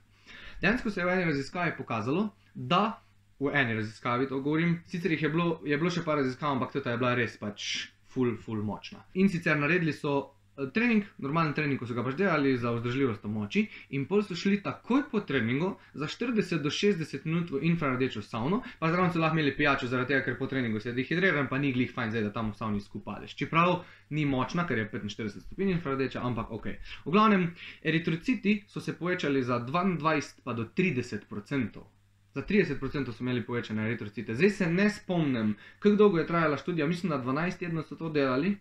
Dejansko 0.61 0.91
se 0.91 1.01
je 1.01 1.05
v 1.05 1.15
eni 1.17 1.25
raziskavi 1.25 1.75
pokazalo, 1.77 2.29
da 2.53 3.01
v 3.39 3.51
eni 3.53 3.73
raziskavi 3.73 4.27
to 4.27 4.39
govorim, 4.39 4.79
sicer 4.87 5.11
jih 5.11 5.23
je 5.27 5.29
bilo, 5.29 5.59
je 5.65 5.77
bilo 5.77 5.91
še 5.91 6.05
par 6.05 6.17
raziskav, 6.21 6.55
ampak 6.55 6.77
ta 6.77 6.93
je 6.93 7.01
bila 7.01 7.15
res 7.15 7.35
pač 7.37 7.89
full, 8.07 8.37
full 8.39 8.63
močna. 8.63 9.03
In 9.19 9.29
sicer 9.29 9.59
naredili 9.59 9.93
so 9.93 10.35
trening, 10.71 11.03
normalen 11.19 11.53
trening, 11.53 11.79
ko 11.79 11.87
so 11.87 11.95
ga 11.97 12.03
pač 12.05 12.15
delali 12.19 12.53
za 12.57 12.71
vzdržljivost 12.71 13.25
moči, 13.27 13.65
in 13.97 14.05
pol 14.07 14.23
so 14.23 14.37
šli 14.39 14.61
takoj 14.63 15.03
po 15.11 15.19
treningu 15.27 15.73
za 15.93 16.07
40 16.07 16.63
do 16.63 16.71
60 16.71 17.25
minut 17.27 17.51
v 17.51 17.59
infrardečo 17.67 18.23
savno, 18.23 18.61
pa 18.79 18.91
zraven 18.91 19.11
so 19.11 19.19
lahko 19.19 19.35
imeli 19.35 19.55
pijačo, 19.57 19.89
zaradi 19.91 20.13
tega, 20.13 20.23
ker 20.25 20.37
po 20.39 20.47
treningu 20.47 20.79
se 20.79 20.93
dehidriran, 20.95 21.49
pa 21.51 21.59
ni 21.59 21.73
glih 21.75 21.91
fajn, 21.91 22.13
zdaj, 22.13 22.27
da 22.29 22.33
tam 22.37 22.53
v 22.53 22.59
savni 22.59 22.79
skupališ. 22.81 23.35
Čeprav 23.35 23.81
ni 24.15 24.23
močna, 24.25 24.67
ker 24.67 24.79
je 24.79 24.87
45 24.93 25.43
stopinj 25.43 25.75
infrardeča, 25.75 26.23
ampak 26.23 26.55
ok. 26.55 26.69
V 27.03 27.11
glavnem, 27.11 27.49
eritrociti 27.83 28.61
so 28.71 28.79
se 28.79 28.95
povečali 28.95 29.43
za 29.43 29.59
22 29.59 30.39
pa 30.43 30.55
do 30.55 30.69
30 30.71 31.27
odstotkov. 31.27 31.94
Za 32.35 32.43
30% 32.43 33.11
so 33.15 33.23
imeli 33.23 33.45
povečane 33.45 33.85
eritrocite. 33.87 34.35
Zdaj 34.35 34.49
se 34.49 34.69
ne 34.69 34.89
spomnim, 34.89 35.55
kako 35.79 35.95
dolgo 35.95 36.19
je 36.19 36.27
trajala 36.27 36.57
študija, 36.57 36.87
mislim, 36.87 37.09
da 37.15 37.23
12 37.23 37.59
tednov 37.59 37.87
so 37.87 37.95
to 37.95 38.09
delali 38.09 38.57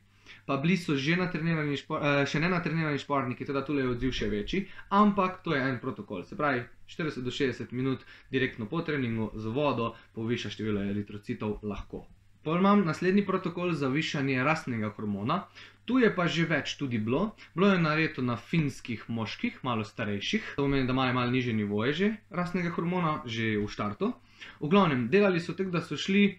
pa 0.46 0.56
bili 0.56 0.76
so 0.76 0.96
že 0.96 1.16
natrenirani, 1.16 1.76
špor, 1.76 2.00
uh, 2.00 2.22
še 2.28 2.40
ne 2.40 2.50
natrenirani 2.52 3.00
športniki, 3.00 3.46
teda 3.48 3.64
tukaj 3.64 3.84
je 3.84 3.92
odziv 3.92 4.16
še 4.16 4.28
večji, 4.32 4.64
ampak 4.92 5.40
to 5.44 5.54
je 5.56 5.62
en 5.62 5.78
protokol. 5.80 6.24
Se 6.28 6.36
pravi, 6.36 6.64
40 6.88 7.24
do 7.24 7.32
60 7.32 7.72
minut 7.72 8.04
direktno 8.32 8.68
po 8.68 8.82
treningu 8.84 9.30
z 9.34 9.52
vodo 9.52 9.94
poviša 10.16 10.52
število 10.52 10.84
eritrocitov 10.84 11.64
lahko. 11.64 12.04
Pol 12.44 12.60
imam 12.60 12.82
naslednji 12.84 13.24
protokol 13.24 13.72
za 13.72 13.88
višanje 13.88 14.42
rastnega 14.44 14.90
hormona. 14.92 15.46
Tu 15.84 15.98
je 16.00 16.08
pa 16.16 16.24
že 16.26 16.46
več 16.48 16.76
tudi 16.80 16.98
bilo. 16.98 17.34
Bilo 17.54 17.72
je 17.72 17.80
narejeno 17.80 18.24
na 18.24 18.36
finskih 18.36 19.04
moških, 19.08 19.58
malo 19.62 19.84
starejših, 19.84 20.54
to 20.56 20.64
pomeni, 20.64 20.86
da 20.88 20.96
imajo 20.96 21.12
malo 21.12 21.30
nižje 21.30 21.52
nivoje 21.52 21.92
že 21.92 22.08
rastnega 22.30 22.72
hormona, 22.72 23.20
že 23.26 23.58
v 23.60 23.68
štartu. 23.68 24.14
V 24.60 24.68
glavnem, 24.68 25.08
delali 25.08 25.40
so 25.40 25.52
tako, 25.52 25.70
da 25.70 25.80
so 25.84 25.96
šli 25.96 26.38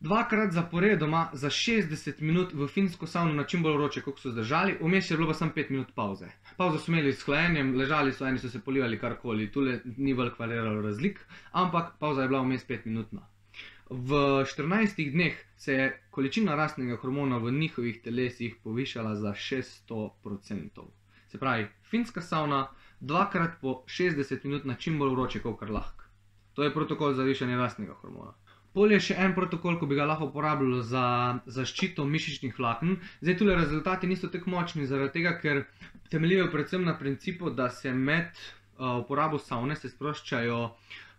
dvakrat 0.00 0.52
zaporedoma 0.52 1.30
za 1.32 1.50
60 1.50 2.20
minut 2.20 2.52
v 2.52 2.66
finsko 2.68 3.06
savno 3.06 3.34
na 3.34 3.44
čim 3.44 3.62
bolj 3.62 3.78
vroče, 3.78 4.02
kot 4.02 4.18
so 4.20 4.30
zdržali, 4.30 4.76
vmes 4.80 5.10
je 5.10 5.16
bilo 5.16 5.30
pa 5.30 5.34
samo 5.34 5.52
5 5.56 5.70
minut 5.70 5.94
pauze. 5.94 6.28
Pauzo 6.56 6.78
so 6.78 6.92
imeli 6.92 7.12
s 7.12 7.24
hlajenjem, 7.24 7.74
ležali 7.76 8.12
so, 8.12 8.26
eni 8.26 8.38
so 8.38 8.50
se 8.50 8.60
polivali 8.60 8.98
karkoli, 8.98 9.50
tule 9.52 9.80
ni 9.96 10.14
veliko 10.14 10.42
variralo 10.42 10.82
razlik, 10.82 11.20
ampak 11.52 11.96
pauza 11.98 12.22
je 12.22 12.28
bila 12.28 12.42
vmes 12.42 12.66
5 12.68 12.86
minutna. 12.86 13.26
V 13.90 14.42
14 14.42 15.12
dneh 15.12 15.44
se 15.56 15.72
je 15.72 16.00
količina 16.10 16.54
rastnega 16.54 16.96
hormona 16.96 17.36
v 17.38 17.52
njihovih 17.52 18.00
telesih 18.02 18.56
povišala 18.64 19.14
za 19.16 19.30
600%. 19.32 20.82
Se 21.28 21.38
pravi, 21.38 21.68
finska 21.82 22.20
savna 22.20 22.66
dvakrat 23.00 23.60
po 23.60 23.84
60 23.86 24.44
minut 24.44 24.64
na 24.64 24.74
čim 24.74 24.98
bolj 24.98 25.10
vroče, 25.10 25.40
kot 25.40 25.58
kar 25.60 25.70
lahko. 25.70 26.04
To 26.54 26.64
je 26.64 26.74
protokol 26.74 27.14
za 27.14 27.22
višanje 27.22 27.56
rastnega 27.56 27.94
hormona. 28.00 28.34
Pol 28.74 28.92
je 28.92 29.00
še 29.00 29.14
en 29.22 29.34
protokol, 29.38 29.78
ko 29.78 29.86
bi 29.86 29.94
ga 29.94 30.04
lahko 30.04 30.32
uporabljali 30.32 30.82
za 30.82 31.06
zaščito 31.46 32.04
mišičnih 32.04 32.58
vlaken. 32.58 32.98
Zdaj, 33.20 33.38
tule 33.38 33.54
rezultati 33.54 34.10
niso 34.10 34.28
tako 34.28 34.50
močni, 34.50 34.90
zaradi 34.90 35.14
tega, 35.20 35.38
ker 35.38 35.62
temeljijo 36.10 36.50
predvsem 36.50 36.84
na 36.84 36.98
principu, 36.98 37.54
da 37.54 37.70
se 37.70 37.94
med 37.94 38.34
uh, 38.34 38.98
uporabo 38.98 39.38
savne 39.38 39.78
sproščajo 39.78 40.60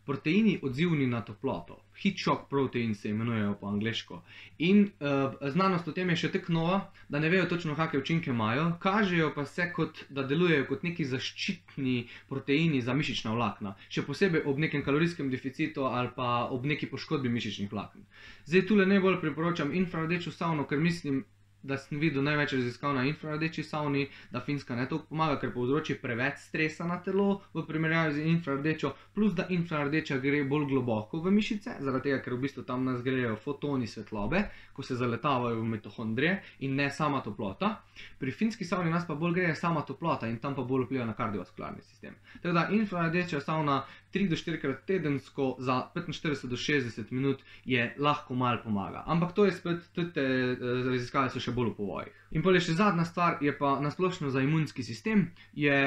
proteini 0.05 0.59
odzivni 0.63 1.07
na 1.07 1.23
toploto. 1.23 1.86
Heat 1.97 2.19
shock 2.21 2.49
protein 2.49 2.95
se 2.95 3.09
imenujejo 3.09 3.53
po 3.61 3.67
angliško. 3.67 4.21
In 4.57 4.83
uh, 4.99 5.49
znanost 5.49 5.87
o 5.87 5.91
tem 5.91 6.09
je 6.09 6.15
še 6.23 6.31
tako 6.35 6.53
nova, 6.53 6.79
da 7.09 7.19
ne 7.19 7.29
vejo 7.29 7.45
točno, 7.49 7.75
kakšne 7.75 8.01
učinke 8.03 8.31
imajo, 8.33 8.67
kažejo 8.83 9.31
pa 9.35 9.45
se, 9.45 9.69
kot, 9.73 10.03
da 10.09 10.23
delujejo 10.23 10.67
kot 10.69 10.83
neki 10.83 11.05
zaščitni 11.05 11.95
proteini 12.29 12.81
za 12.81 12.93
mišična 12.93 13.33
vlakna, 13.33 13.75
še 13.89 14.05
posebej 14.05 14.45
ob 14.45 14.61
nekem 14.61 14.83
kalorijskem 14.85 15.31
deficitu 15.33 15.87
ali 15.89 16.13
pa 16.15 16.47
ob 16.51 16.65
neki 16.65 16.89
poškodbi 16.91 17.29
mišičnih 17.33 17.71
vlaken. 17.71 18.05
Zdaj, 18.45 18.67
tu 18.67 18.77
le 18.77 18.85
najbolj 18.85 19.21
priporočam 19.21 19.73
infrardečo 19.75 20.31
savno, 20.31 20.67
ker 20.69 20.79
mislim, 20.79 21.23
da 21.67 21.77
sem 21.77 21.99
videl 21.99 22.23
največ 22.23 22.53
raziskav 22.57 22.95
na 22.95 23.03
infrardeči 23.07 23.63
savni, 23.63 24.07
da 24.31 24.41
finska 24.41 24.75
ne 24.75 24.87
toliko 24.89 25.07
pomaga, 25.09 25.39
ker 25.41 25.51
povzroči 25.53 25.97
preveč 26.01 26.39
stresa 26.47 26.87
na 26.87 26.99
telo 27.03 27.41
v 27.53 27.65
primerjavi 27.67 28.13
z 28.13 28.25
infrardečo, 28.31 28.93
plus 29.15 29.35
da 29.37 29.47
infrardeča 29.49 30.17
gre 30.23 30.43
bolj 30.43 30.67
globoko 30.71 31.21
v 31.21 31.33
mišice, 31.35 31.77
zaradi 31.79 32.09
tega, 32.09 32.21
ker 32.23 32.37
v 32.37 32.41
bistvu 32.47 32.63
tam 32.67 32.85
nas 32.87 33.03
grejo 33.03 33.35
fotoni 33.43 33.87
svetlobe, 33.87 34.43
ko 34.73 34.83
se 34.83 34.95
zaletavajo 34.95 35.61
v 35.61 35.69
mitohondrije 35.75 36.41
in 36.59 36.75
ne 36.75 36.89
sama 36.91 37.21
toplota. 37.25 37.75
Pri 38.19 38.31
finski 38.31 38.65
savni 38.65 38.91
nas 38.91 39.07
pa 39.07 39.15
bolj 39.15 39.33
greje 39.39 39.55
sama 39.55 39.81
toplota 39.81 40.27
in 40.27 40.37
tam 40.39 40.55
pa 40.55 40.63
bolj 40.63 40.85
vpliva 40.85 41.05
na 41.05 41.13
kardiovaskularni 41.17 41.81
sistem. 41.81 42.15
Tako 42.41 42.53
da 42.53 42.67
infrardeča 42.71 43.41
savna 43.41 43.81
3 44.17 44.29
do 44.29 44.35
4 44.35 44.61
krat 44.61 44.85
tedensko 44.85 45.55
za 45.59 45.89
45 45.95 46.47
do 46.47 46.55
60 46.55 47.11
minut 47.11 47.43
je 47.65 47.95
lahko 47.97 48.35
mal 48.35 48.57
pomaga. 48.63 49.03
Ampak 49.05 49.33
to 49.33 49.45
je 49.45 49.51
spet, 49.51 49.89
tudi 49.93 50.13
te 50.13 50.25
uh, 50.25 50.85
raziskave 50.89 51.29
so 51.29 51.39
še 51.39 51.53
bolj 51.53 51.73
v 51.73 51.77
povojih. 51.77 52.13
In 52.31 52.43
pa 52.43 52.51
še 52.59 52.73
zadnja 52.75 53.05
stvar, 53.05 53.37
je 53.45 53.53
pa 53.57 53.77
nasplošno 53.79 54.33
za 54.33 54.41
imunski 54.41 54.83
sistem. 54.83 55.27
Je, 55.53 55.77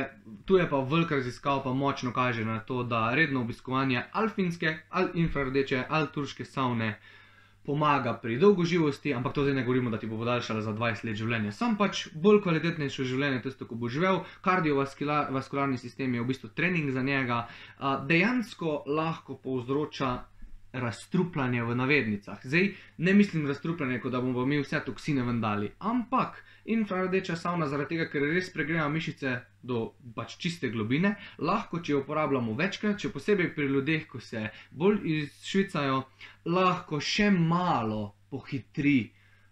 tu 0.47 0.57
je 0.57 0.69
pa 0.71 0.79
velika 0.81 1.19
raziskava, 1.19 1.65
pa 1.67 1.75
močno 1.75 2.15
kaže 2.17 2.45
na 2.45 2.61
to, 2.61 2.83
da 2.83 3.11
redno 3.15 3.43
obiskovanje 3.43 4.07
alfinske, 4.13 4.77
ali 4.91 5.25
infrardeče, 5.27 5.85
ali 5.89 6.15
turške 6.15 6.45
savne 6.45 6.95
pomaga 7.67 8.15
pri 8.23 8.39
dolgoživosti, 8.41 9.15
ampak 9.15 9.35
to 9.37 9.45
zdaj 9.45 9.55
ne 9.55 9.65
govorimo, 9.65 9.91
da 9.91 9.99
ti 9.99 10.07
bo 10.07 10.17
podaljšala 10.17 10.63
za 10.65 10.73
20 10.73 11.05
let 11.05 11.17
življenja. 11.17 11.53
Sam 11.53 11.77
pač 11.77 12.07
bolj 12.15 12.41
kvalitetnejše 12.43 13.05
življenje, 13.05 13.43
tisto, 13.45 13.67
ko 13.69 13.77
bo 13.77 13.89
živel, 13.89 14.23
kardiovaskularni 14.41 15.79
sistem 15.79 16.15
je 16.15 16.25
v 16.25 16.29
bistvu 16.33 16.51
trening 16.57 16.91
za 16.91 17.03
njega, 17.03 17.45
dejansko 18.09 18.83
lahko 18.89 19.37
povzroča 19.45 20.17
razstrupljanje 20.73 21.65
v 21.67 21.75
navednicah. 21.75 22.39
Zdaj 22.47 22.73
ne 22.99 23.15
mislim 23.15 23.47
razstrupljanje, 23.47 23.99
kot 24.01 24.13
da 24.13 24.21
bomo 24.21 24.47
mi 24.47 24.61
vse 24.63 24.81
toksine 24.87 25.23
vendali, 25.27 25.73
ampak 25.79 26.45
infrardeča 26.75 27.37
savna, 27.37 27.69
zaradi 27.71 27.97
tega, 27.97 28.09
ker 28.13 28.27
res 28.31 28.51
pregreva 28.55 28.89
mišice 28.93 29.37
do 29.63 29.83
pač 30.17 30.37
čiste 30.41 30.71
globine, 30.73 31.15
lahko, 31.39 31.83
če 31.85 31.95
jo 31.95 32.03
uporabljamo 32.05 32.57
večkrat, 32.59 33.01
še 33.01 33.13
posebej 33.15 33.53
pri 33.57 33.69
ljudeh, 33.75 34.07
ko 34.11 34.21
se 34.25 34.49
bolj 34.71 35.01
izšvicajo, 35.17 36.03
lahko 36.49 37.01
še 37.01 37.31
malo 37.35 38.03
pohitri 38.31 38.99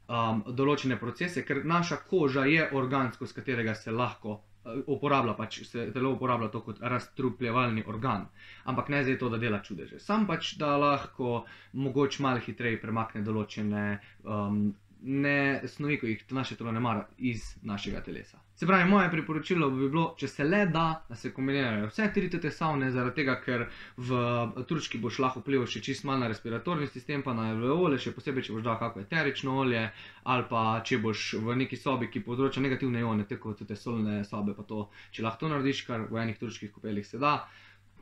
um, 0.09 0.45
določene 0.49 0.99
procese, 1.01 1.45
ker 1.45 1.65
naša 1.67 2.03
koža 2.09 2.47
je 2.49 2.69
organ, 2.73 3.13
skozi 3.17 3.41
katerega 3.41 3.75
se 3.79 3.95
lahko 3.95 4.41
uporablja, 4.87 5.35
pač 5.35 5.63
se 5.67 5.87
telo 5.93 6.13
uporablja 6.13 6.49
to 6.53 6.61
kot 6.61 6.81
razstrupljevalni 6.81 7.85
organ, 7.89 8.27
ampak 8.65 8.89
ne 8.93 9.03
zdaj 9.05 9.19
to, 9.21 9.31
da 9.33 9.39
dela 9.41 9.61
čudeže. 9.65 10.01
Sam 10.03 10.27
pač, 10.29 10.55
da 10.61 10.77
lahko 10.77 11.45
mogoče 11.73 12.23
malo 12.23 12.43
hitreje 12.45 12.81
premakne 12.83 13.23
določene 13.25 13.85
um, 14.25 14.69
ne 15.03 15.63
snovi, 15.67 15.99
ki 16.01 16.07
jih 16.07 16.25
naše 16.31 16.57
telo 16.57 16.73
ne 16.73 16.81
mara 16.81 17.07
iz 17.19 17.55
našega 17.63 18.01
telesa. 18.01 18.39
Se 18.55 18.67
pravi, 18.67 18.91
moje 18.91 19.11
priporočilo 19.11 19.71
bi 19.71 19.89
bilo, 19.89 20.15
če 20.19 20.29
se 20.29 20.45
le 20.45 20.65
da, 20.67 21.05
da 21.09 21.15
se 21.15 21.31
kombinirajo 21.31 21.87
vse 21.87 22.09
tri 22.15 22.31
te 22.31 22.51
savne, 22.51 22.91
zaradi 22.91 23.21
tega, 23.21 23.37
ker 23.45 23.69
v 23.97 24.19
turški 24.67 24.99
boš 24.99 25.21
lahko 25.23 25.45
vplival 25.45 25.69
še 25.71 25.83
čist 25.87 26.03
malo 26.09 26.25
na 26.25 26.31
respiratorni 26.33 26.89
sistem, 26.91 27.23
pa 27.23 27.37
na 27.39 27.53
alveole, 27.53 28.01
še 28.03 28.11
posebej, 28.17 28.49
če 28.49 28.57
boš 28.57 28.67
dal 28.67 28.81
kakšno 28.81 29.05
eterično 29.07 29.55
olje, 29.63 29.85
ali 30.25 30.49
pa 30.51 30.65
če 30.83 30.99
boš 31.05 31.29
v 31.47 31.57
neki 31.63 31.79
sobi, 31.79 32.11
ki 32.11 32.25
povzroča 32.27 32.65
negativne 32.65 33.05
ione, 33.05 33.29
tako 33.31 33.53
kot 33.55 33.63
te 33.69 33.79
solne 33.79 34.25
sobe, 34.27 34.57
pa 34.59 34.67
to, 34.67 34.89
če 35.15 35.23
lahko 35.23 35.47
to 35.47 35.55
narediš, 35.55 35.87
kar 35.87 36.09
v 36.11 36.25
enih 36.25 36.43
turških 36.43 36.75
kopeljih 36.75 37.07
se 37.07 37.23
da, 37.23 37.39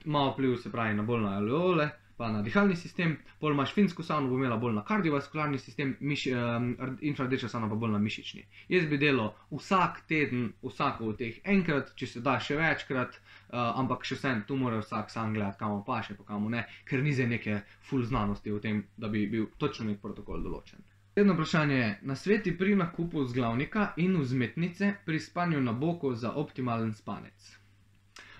malo 0.06 0.32
vpliv 0.32 0.56
se 0.62 0.72
pravi 0.72 0.96
na 0.96 1.04
bolj 1.04 1.28
na 1.28 1.36
alveole 1.42 1.90
pa 2.16 2.30
na 2.32 2.42
dihalni 2.42 2.76
sistem, 2.76 3.16
pol 3.40 3.52
imaš 3.52 3.74
finsko 3.74 4.02
savno, 4.02 4.30
bo 4.30 4.38
imela 4.38 4.56
bolj 4.56 4.74
na 4.74 4.84
kardiovaskularni 4.84 5.58
sistem, 5.58 5.96
miš, 6.00 6.26
um, 6.32 6.70
infrardeča 7.00 7.48
savna 7.48 7.68
pa 7.68 7.76
bolj 7.76 7.92
na 7.92 8.00
mišični. 8.00 8.46
Jaz 8.72 8.88
bi 8.90 8.98
delal 8.98 9.34
vsak 9.50 10.02
teden, 10.08 10.50
vsako 10.62 11.12
od 11.12 11.20
teh 11.20 11.38
enkrat, 11.44 11.92
če 11.96 12.10
se 12.14 12.24
da 12.24 12.38
še 12.40 12.56
večkrat, 12.56 13.20
uh, 13.20 13.60
ampak 13.82 14.08
še 14.08 14.20
vsem 14.20 14.42
tu 14.48 14.56
mora 14.56 14.80
vsak 14.80 15.12
sam 15.12 15.36
gledati, 15.36 15.60
kamo 15.60 15.84
pa 15.86 16.02
še, 16.02 16.16
pa 16.16 16.24
kamo 16.32 16.52
ne, 16.52 16.64
ker 16.88 17.04
ni 17.04 17.12
za 17.12 17.28
neke 17.28 17.62
full 17.84 18.04
znanosti 18.08 18.52
v 18.52 18.60
tem, 18.64 18.84
da 18.96 19.12
bi 19.12 19.26
bil 19.30 19.50
točno 19.58 19.90
nek 19.90 20.00
protokol 20.00 20.44
določen. 20.44 20.84
Naslednje 21.16 21.34
vprašanje 21.34 21.76
je: 21.76 21.98
Na 22.02 22.14
sveti 22.14 22.58
pri 22.58 22.74
nakupu 22.76 23.22
vzglavnika 23.24 23.92
in 23.96 24.18
vzmetnice 24.20 24.94
pri 25.04 25.20
spanju 25.20 25.60
na 25.60 25.72
boku 25.72 26.14
za 26.14 26.32
optimalen 26.32 26.92
spanec. 26.94 27.56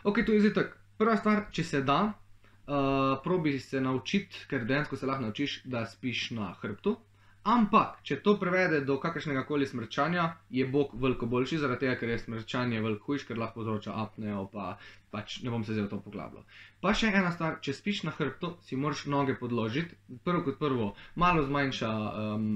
Ok, 0.05 0.19
to 0.27 0.33
je 0.33 0.53
tako. 0.55 0.77
Prva 0.99 1.17
stvar, 1.17 1.41
če 1.53 1.65
se 1.65 1.81
da, 1.83 2.12
uh, 2.66 3.18
probi 3.24 3.59
se 3.61 3.81
naučiti, 3.81 4.46
ker 4.50 4.64
dejansko 4.64 4.96
se 4.96 5.07
lahko 5.07 5.22
naučiš, 5.22 5.61
da 5.64 5.87
spiš 5.87 6.31
na 6.31 6.55
hrbtu. 6.61 6.96
Ampak, 7.46 8.00
če 8.02 8.16
to 8.24 8.33
prevede 8.40 8.81
do 8.83 8.96
kakršnega 8.98 9.44
koli 9.46 9.68
smrčanja, 9.70 10.24
je 10.50 10.64
Bog 10.66 10.96
veliko 10.98 11.29
boljši, 11.31 11.61
zaradi 11.62 11.85
tega, 11.85 11.94
ker 12.00 12.11
je 12.11 12.16
smrčanje 12.24 12.81
veliko 12.83 13.12
hujš, 13.12 13.26
ker 13.29 13.38
lahko 13.38 13.61
povzroča 13.61 13.94
apnejo, 14.02 14.48
pa 14.50 14.72
pač 15.14 15.37
ne 15.44 15.52
bom 15.55 15.62
se 15.62 15.76
zdaj 15.76 15.87
v 15.87 15.92
to 15.92 16.00
poglabljal. 16.02 16.42
Pa 16.83 16.90
še 16.90 17.12
ena 17.14 17.31
stvar, 17.37 17.61
če 17.62 17.76
spiš 17.79 18.02
na 18.09 18.16
hrbtu, 18.16 18.50
si 18.66 18.74
moraš 18.76 19.05
noge 19.12 19.38
podložiti. 19.38 19.94
Prvo 20.26 20.42
kot 20.48 20.59
prvo, 20.59 20.88
malo 21.14 21.46
zmanjša 21.46 21.92
um, 21.92 22.50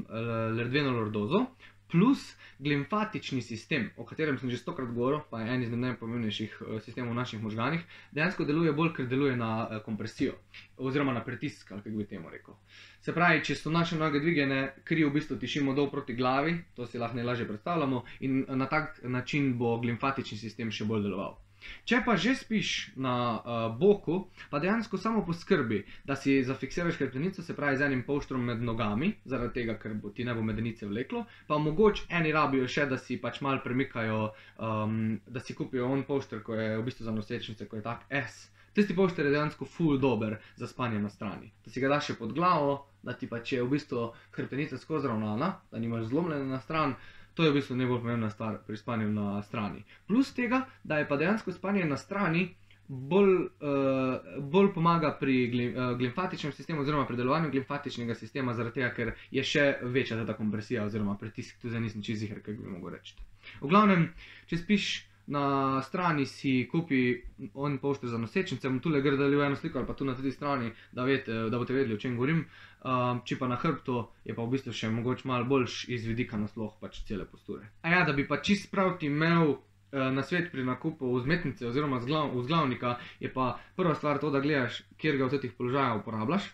ledveno 0.59 0.97
lordozo, 0.99 1.45
plus 1.91 2.37
glimfatični 2.59 3.43
sistem, 3.43 3.91
o 3.97 4.05
katerem 4.05 4.39
sem 4.39 4.51
že 4.51 4.61
stokrat 4.61 4.93
govoril, 4.93 5.21
pa 5.31 5.41
je 5.41 5.55
en 5.55 5.63
izmed 5.63 5.81
najpomembnejših 5.81 6.57
sistemov 6.85 7.13
v 7.13 7.21
naših 7.21 7.43
možganih, 7.43 7.85
dejansko 8.13 8.45
deluje 8.45 8.73
bolj, 8.77 8.93
ker 8.97 9.09
deluje 9.09 9.37
na 9.37 9.81
kompresijo 9.85 10.37
oziroma 10.77 11.13
na 11.13 11.25
pritisk, 11.25 11.73
ali 11.73 11.83
kako 11.83 11.97
bi 11.97 12.07
temu 12.07 12.31
rekel. 12.31 12.55
Se 13.01 13.15
pravi, 13.17 13.45
če 13.45 13.57
so 13.57 13.73
naše 13.73 13.97
noge 13.97 14.21
dvigane, 14.21 14.61
kri 14.85 15.05
v 15.05 15.13
bistvu 15.13 15.39
tišimo 15.41 15.75
dol 15.75 15.91
proti 15.91 16.15
glavi, 16.15 16.59
to 16.77 16.87
si 16.87 16.99
lahko 16.99 17.17
najlažje 17.17 17.49
predstavljamo, 17.49 18.05
in 18.21 18.45
na 18.49 18.67
tak 18.69 19.01
način 19.03 19.55
bo 19.59 19.79
glimfatični 19.81 20.39
sistem 20.39 20.71
še 20.71 20.85
bolj 20.85 21.09
deloval. 21.09 21.39
Če 21.85 22.03
pa 22.07 22.17
že 22.17 22.35
spiš 22.39 22.93
na 22.97 23.15
uh, 23.39 23.65
boku, 23.79 24.29
pa 24.51 24.61
dejansko 24.63 24.99
samo 24.99 25.25
poskrbi, 25.27 25.83
da 26.05 26.17
si 26.17 26.41
zafiksiraš 26.45 26.99
hrbtenico, 27.01 27.43
se 27.43 27.57
pravi 27.57 27.81
z 27.81 27.89
enim 27.89 28.05
polštrom 28.07 28.45
med 28.53 28.63
nogami, 28.63 29.13
zaradi 29.25 29.61
tega, 29.61 29.77
ker 29.81 29.97
bo 30.01 30.13
ti 30.15 30.25
ne 30.25 30.35
bo 30.35 30.45
medenice 30.47 30.89
vleklo, 30.89 31.25
pa 31.49 31.59
mogoče 31.59 32.09
eni 32.21 32.33
rabijo 32.33 32.69
še, 32.69 32.87
da 32.91 32.99
si 32.99 33.19
pač 33.21 33.43
mal 33.47 33.61
premikajo, 33.65 34.23
um, 34.59 35.03
da 35.27 35.43
si 35.45 35.57
kupijo 35.59 35.91
on 35.91 36.07
polštr, 36.09 36.43
ko 36.47 36.57
je 36.59 36.73
v 36.79 36.87
bistvu 36.87 37.09
za 37.09 37.15
nosečnice, 37.17 37.69
ko 37.69 37.81
je 37.81 37.87
tak 37.87 38.09
S. 38.11 38.49
Tisti 38.73 38.95
polšter 38.95 39.27
je 39.27 39.33
dejansko 39.35 39.67
full 39.67 39.99
dober 39.99 40.37
za 40.57 40.67
spanje 40.71 41.01
na 41.03 41.11
strani. 41.11 41.51
Da 41.65 41.71
si 41.71 41.81
ga 41.83 41.89
daš 41.91 42.13
pod 42.19 42.33
glavo, 42.33 42.87
da 43.03 43.13
ti 43.19 43.27
pa 43.27 43.41
če 43.43 43.57
je 43.57 43.65
v 43.65 43.71
bistvu 43.73 44.05
hrbtenica 44.37 44.79
skozi 44.79 45.11
ravnana, 45.11 45.49
da 45.73 45.79
nimaš 45.79 46.07
zlomljene 46.13 46.47
na 46.47 46.61
stran. 46.61 46.95
To 47.35 47.45
je 47.45 47.51
v 47.51 47.55
bistvu 47.55 47.77
najbolj 47.77 48.01
pomembna 48.01 48.31
stvar 48.31 48.59
pri 48.67 48.77
spanju 48.77 49.11
na 49.13 49.43
strani. 49.43 49.85
Plus 50.07 50.33
tega, 50.35 50.65
da 50.85 50.99
je 50.99 51.09
pa 51.09 51.17
dejansko 51.17 51.53
spanje 51.53 51.85
na 51.85 51.97
strani 51.97 52.49
bolj, 52.89 53.35
uh, 53.63 54.41
bolj 54.43 54.73
pomaga 54.75 55.13
pri 55.21 55.47
glim, 55.51 55.77
uh, 55.77 55.93
glimfatičnem 55.99 56.53
sistemu, 56.53 56.83
oziroma 56.83 57.07
pri 57.07 57.17
delovanju 57.17 57.51
glimfatičnega 57.51 58.15
sistema, 58.15 58.55
zaradi 58.55 58.81
tega, 58.81 58.91
ker 58.97 59.13
je 59.31 59.45
še 59.47 59.67
večja 59.83 60.19
ta 60.27 60.35
kompresija 60.35 60.85
oziroma 60.85 61.15
pritisk, 61.21 61.61
tu 61.63 61.71
zdaj 61.71 61.87
nisem 61.87 62.03
čisto 62.03 62.25
ziger, 62.25 62.43
kaj 62.43 62.59
bi 62.59 62.67
mogel 62.67 62.97
reči. 62.99 63.15
V 63.63 63.71
glavnem, 63.71 64.11
če 64.51 64.65
spiš. 64.65 64.91
Na 65.31 65.79
strani 65.87 66.25
si 66.27 66.65
kupi 66.67 67.13
on 67.55 67.77
pošte 67.79 68.09
za 68.11 68.19
nosečnice, 68.19 68.67
bom 68.67 68.81
tukaj 68.83 69.05
gledal 69.05 69.37
eno 69.45 69.55
sliko 69.55 69.79
ali 69.79 69.87
pa 69.87 69.95
tu 69.95 70.03
na 70.09 70.17
tej 70.19 70.33
strani, 70.35 70.73
da, 70.91 71.05
ved, 71.07 71.29
da 71.29 71.61
boste 71.61 71.77
vedeli, 71.77 71.95
o 71.95 72.03
čem 72.03 72.17
govorim. 72.19 72.41
Uh, 72.41 72.70
če 73.25 73.37
pa 73.37 73.49
na 73.49 73.57
hrbtu 73.61 74.07
je 74.25 74.35
pa 74.35 74.45
v 74.45 74.55
bistvu 74.55 74.73
še 74.73 74.89
mogoče 74.89 75.29
malo 75.29 75.45
boljš 75.45 75.83
iz 75.93 76.07
vidika 76.09 76.39
nasploh 76.41 76.79
pač 76.81 77.03
cele 77.09 77.27
posture. 77.29 77.69
A 77.85 77.93
ja, 77.93 78.05
da 78.09 78.15
bi 78.17 78.25
pa 78.29 78.41
čist 78.41 78.71
prav 78.73 78.95
ti 78.99 79.11
imel 79.13 79.53
uh, 79.53 79.59
na 80.15 80.23
svet 80.25 80.49
pri 80.53 80.65
nakupu 80.65 81.11
vzmetnice 81.19 81.67
oziroma 81.69 82.01
vzglavnika, 82.01 82.97
je 83.21 83.33
pa 83.33 83.59
prva 83.77 83.95
stvar 83.95 84.21
to, 84.23 84.31
da 84.31 84.41
gledaš, 84.41 84.83
kjer 84.97 85.21
ga 85.21 85.29
v 85.29 85.43
teh 85.43 85.53
položajih 85.59 86.01
uporabljaš, 86.01 86.49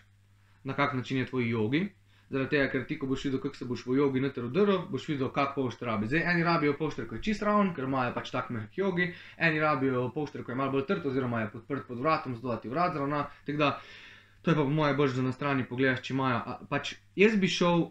na 0.67 0.75
kak 0.75 0.97
način 0.99 1.23
je 1.23 1.29
tvoj 1.31 1.49
jogi. 1.49 1.87
Zaradi 2.27 2.57
tega, 2.57 2.65
ker 2.67 2.81
ti, 2.83 2.97
ko 2.99 3.07
boš 3.07 3.21
videl, 3.23 3.39
kako 3.39 3.55
se 3.55 3.65
boš 3.65 3.85
v 3.87 3.93
jogi 4.01 4.19
noter 4.19 4.43
udrl, 4.49 4.81
boš 4.91 5.05
videl, 5.07 5.29
kak 5.31 5.53
pošter 5.55 5.87
rabi. 5.87 6.09
Zdaj, 6.11 6.25
eni 6.27 6.43
rabijo 6.43 6.73
pošter, 6.75 7.05
ko 7.07 7.15
je 7.15 7.23
čist 7.23 7.45
ravn, 7.47 7.69
ker 7.71 7.87
imajo 7.87 8.11
pač 8.17 8.33
tak 8.33 8.49
mehak 8.51 8.75
jogi, 8.75 9.07
eni 9.39 9.61
rabijo 9.63 10.09
pošter, 10.11 10.43
ko 10.43 10.51
je 10.51 10.57
malo 10.59 10.73
bolj 10.75 10.83
trd, 10.89 11.07
oziroma 11.07 11.45
je 11.45 11.53
podprt 11.53 11.87
pod 11.87 12.03
vratom, 12.03 12.35
zato 12.35 12.51
da 12.51 12.57
ti 12.59 12.73
vrat 12.73 12.97
zravna. 12.99 13.21
Tako 13.47 13.61
da, 13.63 13.69
to 14.47 14.51
je 14.51 14.55
pa 14.55 14.63
po 14.63 14.69
moje 14.69 14.93
bolj, 14.93 15.11
da 15.11 15.21
na 15.21 15.31
strani 15.31 15.65
pogledaš, 15.67 16.05
če 16.07 16.13
imajo. 16.13 16.35
A, 16.39 16.53
pač 16.71 16.93
jaz 17.19 17.33
bi 17.35 17.49
šel 17.51 17.81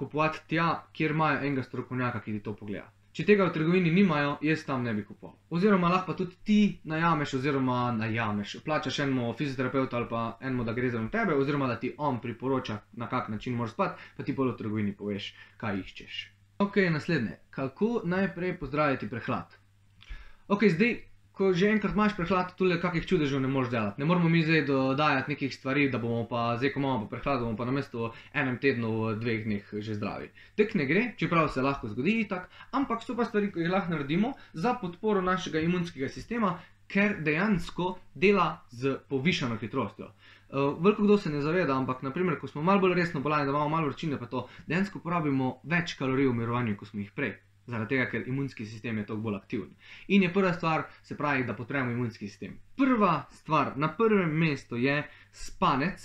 kupovati 0.00 0.40
tja, 0.48 0.68
kjer 0.96 1.12
imajo 1.12 1.42
enega 1.42 1.62
strokovnjaka, 1.62 2.22
ki 2.24 2.32
ti 2.32 2.40
to 2.46 2.54
pogleda. 2.56 2.86
Če 3.12 3.26
tega 3.28 3.44
v 3.44 3.52
trgovini 3.52 3.92
nimajo, 3.92 4.38
jaz 4.40 4.64
tam 4.64 4.80
ne 4.88 4.94
bi 4.96 5.04
kupoval. 5.04 5.36
Oziroma, 5.52 5.90
lahko 5.92 6.14
tudi 6.16 6.40
ti 6.40 6.58
najameš, 6.88 7.36
oziroma 7.36 7.92
najameš. 7.98 8.56
Plačaš 8.64 9.02
enemu 9.04 9.28
fizioterapeutu 9.36 10.00
ali 10.00 10.08
pa 10.08 10.24
enemu, 10.40 10.64
da 10.64 10.72
gre 10.72 10.88
za 10.90 11.04
tebe, 11.12 11.36
oziroma 11.36 11.68
da 11.68 11.76
ti 11.76 11.92
on 11.98 12.22
priporoča, 12.24 12.80
na 12.96 13.12
kak 13.12 13.28
način 13.28 13.60
moraš 13.60 13.76
spati, 13.76 14.12
pa 14.16 14.24
ti 14.24 14.36
pa 14.36 14.48
v 14.48 14.56
trgovini 14.56 14.96
poveš, 14.96 15.34
kaj 15.60 15.82
iščeš. 15.84 16.26
Ok, 16.64 16.80
naslednje. 16.96 17.36
Kako 17.50 18.06
najprej 18.08 18.56
pozdraviti 18.56 19.10
prehlad? 19.12 19.52
Ok, 20.48 20.64
zdaj 20.72 20.96
ko 21.34 21.50
že 21.50 21.66
enkrat 21.74 21.96
imaš 21.98 22.14
prehlad, 22.14 22.52
tudi 22.54 22.76
kakih 22.78 23.06
čudežev 23.10 23.40
ne 23.42 23.48
moreš 23.50 23.72
delati. 23.72 24.00
Ne 24.00 24.06
moramo 24.06 24.28
mi 24.30 24.42
zdaj 24.46 24.64
dodajati 24.66 25.30
nekih 25.34 25.54
stvari, 25.54 25.88
da 25.90 25.98
bomo 25.98 26.26
pa 26.30 26.56
zdaj, 26.56 26.70
ko 26.72 26.80
imamo 26.80 27.08
prehlad, 27.10 27.40
bomo 27.42 27.56
pa 27.58 27.66
na 27.66 27.72
mestu 27.74 28.10
enem 28.32 28.58
tednu, 28.62 29.14
dveh 29.18 29.42
dneh 29.44 29.72
že 29.82 29.96
zdravi. 29.98 30.30
Tek 30.54 30.74
ne 30.78 30.86
gre, 30.86 31.02
čeprav 31.18 31.48
se 31.50 31.62
lahko 31.62 31.90
zgodi 31.90 32.28
tako, 32.30 32.46
ampak 32.70 33.02
so 33.02 33.16
pa 33.18 33.26
stvari, 33.26 33.50
ki 33.50 33.66
jih 33.66 33.72
lahko 33.72 33.90
naredimo 33.90 34.34
za 34.52 34.76
podporo 34.78 35.22
našega 35.22 35.60
imunskega 35.60 36.08
sistema, 36.08 36.54
ker 36.86 37.16
dejansko 37.26 37.96
dela 38.14 38.62
z 38.70 38.94
povišano 39.08 39.56
hitrostjo. 39.58 40.12
Uh, 40.54 40.76
veliko 40.78 41.02
kdo 41.02 41.16
se 41.18 41.30
ne 41.30 41.40
zaveda, 41.42 41.74
ampak 41.74 42.04
naprimer, 42.06 42.38
ko 42.38 42.46
smo 42.46 42.62
malo 42.62 42.80
bolj 42.80 42.94
resno 42.94 43.20
bolani, 43.20 43.48
da 43.48 43.50
imamo 43.50 43.68
malo 43.68 43.90
vročine, 43.90 44.20
pa 44.20 44.30
to 44.30 44.46
dejansko 44.70 45.02
porabimo 45.02 45.56
več 45.64 45.96
kalorij 45.98 46.30
v 46.30 46.36
mirovanju, 46.38 46.76
kot 46.78 46.92
smo 46.92 47.02
jih 47.02 47.10
prej 47.10 47.34
zaradi 47.66 47.94
tega, 47.94 48.08
ker 48.10 48.28
imunski 48.28 48.66
sistem 48.66 48.98
je 48.98 49.06
toliko 49.06 49.22
bolj 49.28 49.36
aktiven. 49.36 49.70
In 50.08 50.22
je 50.22 50.32
prva 50.32 50.52
stvar, 50.52 50.84
se 51.02 51.16
pravi, 51.16 51.44
da 51.44 51.54
potrebujemo 51.54 51.92
imunski 51.92 52.28
sistem. 52.28 52.58
Prva 52.76 53.24
stvar, 53.32 53.72
na 53.76 53.88
prvem 53.96 54.30
mestu 54.30 54.76
je 54.76 55.02
spanec, 55.32 56.04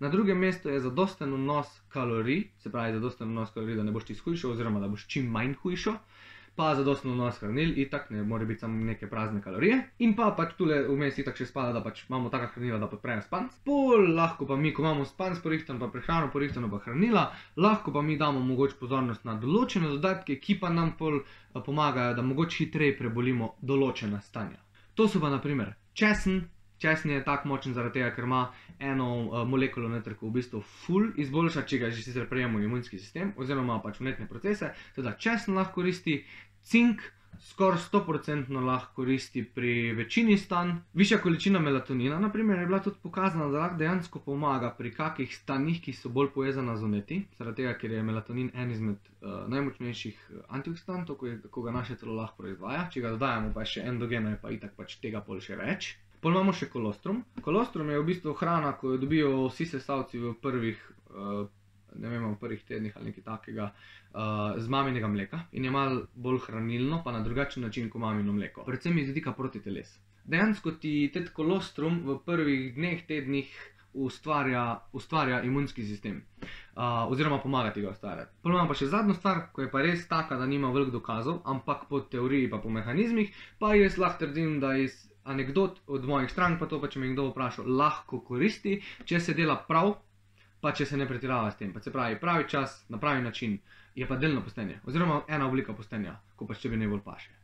na 0.00 0.08
drugem 0.08 0.38
mestu 0.38 0.68
je 0.68 0.80
zadosten 0.80 1.34
vnos 1.34 1.68
kalorij, 1.88 2.48
se 2.58 2.70
pravi, 2.70 2.92
zadosten 2.92 3.28
vnos 3.28 3.52
kalorij, 3.54 3.76
da 3.76 3.82
ne 3.82 3.92
boš 3.92 4.04
ti 4.04 4.14
hujšo, 4.14 4.50
oziroma 4.50 4.80
da 4.80 4.88
boš 4.88 5.06
čim 5.06 5.30
manj 5.30 5.54
hujšo 5.62 5.98
pa 6.56 6.74
zadostno 6.74 7.12
vnos 7.12 7.38
hranil, 7.40 7.78
in 7.78 7.88
tako 7.90 8.14
ne 8.14 8.22
more 8.22 8.46
biti 8.46 8.60
samo 8.60 8.84
neke 8.84 9.08
prazne 9.10 9.40
kalorije. 9.42 9.78
In 9.98 10.14
pa 10.16 10.30
pač 10.36 10.52
tukaj 10.58 10.84
vmes 10.88 11.18
je 11.18 11.24
tako 11.24 11.40
še 11.40 11.46
spada, 11.48 11.72
da 11.72 11.82
pač 11.84 12.04
imamo 12.08 12.30
taka 12.30 12.50
hranila, 12.54 12.78
da 12.82 12.88
podprejo 12.90 13.24
spanc. 13.24 13.56
Pol 13.64 14.12
lahko 14.16 14.46
pa 14.46 14.56
mi, 14.56 14.72
ko 14.76 14.84
imamo 14.84 15.06
spanc 15.08 15.40
porihtan, 15.42 15.80
pa 15.80 15.88
prehrano 15.92 16.28
porihtan, 16.32 16.68
pa 16.70 16.82
hranila, 16.84 17.30
lahko 17.56 17.92
pa 17.92 18.02
mi 18.02 18.18
damo 18.20 18.44
mogoče 18.44 18.76
pozornost 18.80 19.24
na 19.24 19.38
določene 19.40 19.94
dodatke, 19.94 20.36
ki 20.40 20.58
pa 20.60 20.72
nam 20.72 20.92
pol 20.98 21.22
eh, 21.22 21.60
pomagajo, 21.60 22.18
da 22.18 22.26
mogoče 22.26 22.64
hitreje 22.66 22.98
prebolimo 23.00 23.54
določena 23.60 24.20
stanja. 24.20 24.60
To 24.94 25.08
so 25.08 25.20
pa 25.20 25.32
naprimer 25.32 25.72
česen. 25.96 26.42
Česen 26.82 27.14
je 27.14 27.22
tako 27.24 27.52
močen 27.52 27.74
zaradi 27.78 28.00
tega, 28.00 28.10
ker 28.16 28.26
ima 28.26 28.42
eno 28.82 29.08
uh, 29.22 29.40
molekulo 29.48 29.88
noter, 29.92 30.16
ki 30.18 30.26
v 30.26 30.34
bistvu 30.40 30.62
ful 30.82 31.10
izboljša, 31.22 31.66
če 31.70 31.78
ga 31.78 31.90
že 31.94 32.02
sicer 32.02 32.28
prejemo 32.30 32.62
imunski 32.62 32.98
sistem, 32.98 33.34
oziroma 33.38 33.78
pač 33.84 34.02
vnetne 34.02 34.26
procese. 34.30 34.72
Teda 34.96 35.14
česen 35.14 35.54
lahko 35.58 35.82
koristi, 35.82 36.24
cink 36.66 37.04
skoraj 37.42 37.78
100% 37.92 38.64
lahko 38.64 38.94
koristi 38.94 39.44
pri 39.44 39.92
večini 39.92 40.38
stanj. 40.38 40.70
Višja 40.94 41.18
količina 41.18 41.58
melatonina, 41.58 42.18
naprimer, 42.18 42.58
je 42.58 42.66
bila 42.66 42.78
tudi 42.82 42.96
pokazana, 43.02 43.48
da 43.48 43.58
lahko 43.58 43.76
dejansko 43.76 44.18
pomaga 44.18 44.70
pri 44.78 44.92
kakih 44.94 45.36
stanjih, 45.36 45.80
ki 45.82 45.92
so 45.92 46.08
bolj 46.08 46.30
povezana 46.34 46.76
z 46.76 46.84
vneti, 46.84 47.22
zaradi 47.38 47.62
tega, 47.62 47.74
ker 47.78 47.90
je 47.90 48.02
melatonin 48.02 48.50
en 48.54 48.70
izmed 48.70 49.10
uh, 49.20 49.42
najmočnejših 49.48 50.30
antioksidantov, 50.48 51.16
ko, 51.16 51.34
ko 51.50 51.62
ga 51.62 51.74
naše 51.78 51.96
telo 51.96 52.14
lahko 52.14 52.42
proizvaja. 52.42 52.88
Če 52.92 53.00
ga 53.00 53.14
dodajamo 53.16 53.52
pa 53.54 53.64
še 53.64 53.86
endogeno, 53.90 54.30
je 54.30 54.40
pa 54.42 54.54
itak 54.54 54.76
pač 54.78 54.98
tega 55.02 55.24
pol 55.26 55.40
še 55.40 55.58
več. 55.58 55.96
Pol 56.22 56.36
imamo 56.36 56.52
še 56.54 56.68
kolostrum. 56.70 57.24
Kolostrum 57.42 57.88
je 57.90 57.98
v 57.98 58.06
bistvu 58.06 58.36
hrana, 58.38 58.76
ko 58.78 58.92
jo 58.92 59.00
dobijo 59.02 59.32
vsi 59.48 59.66
sestavci 59.72 60.20
v 60.22 60.36
prvih, 60.38 60.78
uh, 61.10 61.40
ne 61.98 62.12
vem, 62.12 62.28
v 62.30 62.38
prvih 62.38 62.62
tednih 62.68 62.94
ali 62.94 63.10
nekaj 63.10 63.24
takega, 63.26 63.66
uh, 63.72 64.54
z 64.54 64.70
maminega 64.70 65.10
mleka 65.10 65.42
in 65.50 65.66
je 65.66 65.74
malo 65.74 66.06
bolj 66.14 66.44
hranilno, 66.46 67.00
pa 67.02 67.10
na 67.10 67.24
drugačen 67.26 67.66
način 67.66 67.90
kot 67.90 68.06
mamino 68.06 68.36
mleko. 68.38 68.62
Predvsem 68.70 69.02
iz 69.02 69.10
vidika 69.10 69.34
proti 69.34 69.64
teles. 69.66 69.98
Dejansko 70.22 70.76
ti 70.78 71.10
tet 71.10 71.34
kolostrum 71.34 72.04
v 72.06 72.20
prvih 72.22 72.70
dneh, 72.78 73.02
tednih 73.08 73.50
ustvarja, 73.92 74.78
ustvarja 74.94 75.42
imunski 75.42 75.82
sistem. 75.82 76.22
Uh, 76.38 77.10
oziroma 77.10 77.42
pomaga 77.42 77.74
ti 77.74 77.82
ga 77.82 77.90
ustvarjati. 77.90 78.38
Potem 78.38 78.60
imamo 78.60 78.70
pa 78.70 78.78
še 78.78 78.92
zadnjo 78.94 79.18
stvar, 79.18 79.48
ko 79.52 79.66
je 79.66 79.74
pa 79.74 79.82
res 79.82 80.06
taka, 80.08 80.38
da 80.38 80.46
nima 80.46 80.70
veliko 80.70 81.00
dokazov, 81.00 81.42
ampak 81.44 81.88
po 81.90 82.06
teoriji, 82.06 82.46
pa 82.54 82.62
po 82.62 82.70
mehanizmih, 82.70 83.34
pa 83.58 83.74
jaz 83.74 83.98
lahko 83.98 84.22
trdim, 84.22 84.60
da 84.62 84.76
iz 84.78 85.10
anegdot 85.24 85.80
od 85.86 86.04
mojih 86.04 86.30
strank, 86.30 86.58
pa 86.60 86.66
to 86.66 86.80
pa 86.80 86.88
če 86.88 87.02
me 87.02 87.12
kdo 87.12 87.28
vprašal, 87.30 87.68
lahko 87.68 88.20
koristi, 88.26 88.80
če 89.04 89.20
se 89.20 89.34
dela 89.38 89.56
prav, 89.68 89.94
pa 90.60 90.72
če 90.72 90.86
se 90.86 90.96
ne 90.96 91.06
pretirava 91.06 91.50
s 91.50 91.60
tem. 91.60 91.72
Pa 91.74 91.82
se 91.82 91.92
pravi, 91.92 92.18
pravi 92.20 92.48
čas, 92.48 92.82
na 92.88 92.98
pravi 92.98 93.22
način, 93.22 93.58
je 93.94 94.08
pa 94.08 94.16
delno 94.16 94.42
postenje, 94.42 94.80
oziroma 94.86 95.22
ena 95.28 95.46
oblika 95.46 95.74
postenja, 95.74 96.16
ko 96.36 96.46
pa 96.46 96.54
če 96.54 96.72
bi 96.72 96.80
najbolj 96.82 97.04
paše. 97.06 97.41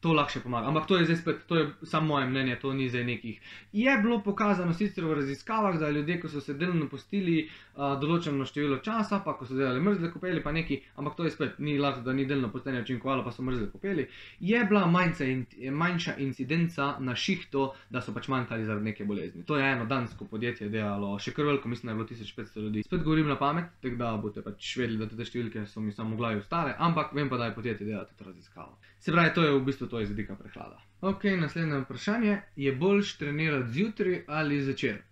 To 0.00 0.14
lahko 0.16 0.32
še 0.32 0.40
pomaga. 0.40 0.70
Ampak 0.70 0.86
to 0.88 0.96
je 0.96 1.04
zdaj 1.10 1.16
spet, 1.20 1.40
to 1.44 1.56
je 1.58 1.64
samo 1.84 2.14
moje 2.14 2.28
mnenje, 2.30 2.54
to 2.62 2.72
ni 2.72 2.86
zdaj 2.88 3.02
nekih. 3.04 3.40
Je 3.76 3.96
bilo 4.00 4.22
pokazano 4.24 4.72
sicer 4.72 5.04
v 5.04 5.18
raziskavah, 5.18 5.76
da 5.76 5.90
ljudje, 5.92 6.16
ko 6.22 6.28
so 6.32 6.40
se 6.40 6.54
delno 6.56 6.86
postili 6.88 7.42
uh, 7.44 7.98
določeno 8.00 8.46
število 8.48 8.78
časa, 8.80 9.18
pa 9.20 9.34
ko 9.36 9.44
so 9.44 9.58
delali 9.58 9.82
mrzle 9.84 10.08
kopeli, 10.14 10.40
pa 10.40 10.54
neki, 10.56 10.78
ampak 10.96 11.18
to 11.18 11.26
je 11.28 11.34
spet, 11.34 11.58
ni 11.60 11.76
lahko, 11.76 12.00
da 12.06 12.14
ni 12.16 12.24
delno 12.24 12.48
postenje 12.48 12.80
učinkovalo, 12.86 13.26
pa 13.26 13.34
so 13.36 13.44
mrzle 13.44 13.68
kopeli, 13.74 14.06
je 14.40 14.62
bila 14.70 14.86
manjca 14.88 15.28
in, 15.28 15.44
manjša 15.82 16.16
incidenca 16.24 16.94
na 17.04 17.12
šihto, 17.12 17.66
da 17.92 18.00
so 18.00 18.16
pač 18.16 18.30
manjkali 18.32 18.64
zaradi 18.64 18.88
neke 18.88 19.04
bolezni. 19.04 19.44
To 19.44 19.60
je 19.60 19.68
eno 19.68 19.84
dansko 19.90 20.30
podjetje 20.32 20.70
delalo, 20.72 21.12
še 21.20 21.36
kar 21.36 21.50
veliko, 21.50 21.68
mislim, 21.68 21.90
da 21.90 21.92
je 21.92 22.00
bilo 22.00 22.08
1500 22.08 22.64
ljudi. 22.64 22.86
Spet 22.88 23.04
govorim 23.04 23.28
na 23.28 23.36
pamet, 23.36 23.68
tako 23.84 24.00
da 24.00 24.14
boste 24.16 24.40
pač 24.48 24.72
vedeli, 24.80 24.96
da 25.04 25.12
te 25.12 25.28
številke 25.28 25.68
so 25.68 25.84
mi 25.84 25.92
samo 25.92 26.16
v 26.16 26.24
glavi 26.24 26.40
ostale, 26.40 26.72
ampak 26.88 27.12
vem 27.12 27.28
pa, 27.28 27.36
da 27.36 27.50
je 27.50 27.58
podjetje 27.60 27.92
delalo 27.92 28.08
to 28.16 28.30
raziskavo. 28.32 28.78
Se 29.00 29.12
pravi, 29.12 29.32
to 29.36 29.44
je 29.44 29.52
v 29.52 29.60
bistvu 29.64 29.89
to 29.90 30.00
iz 30.00 30.10
vidika 30.10 30.36
prehlada. 30.36 30.80
Ok, 31.00 31.24
naslednje 31.40 31.78
vprašanje 31.84 32.40
je 32.56 32.72
boljš 32.76 33.16
trenirati 33.16 33.72
zjutraj 33.72 34.24
ali 34.28 34.62
zvečer? 34.62 35.02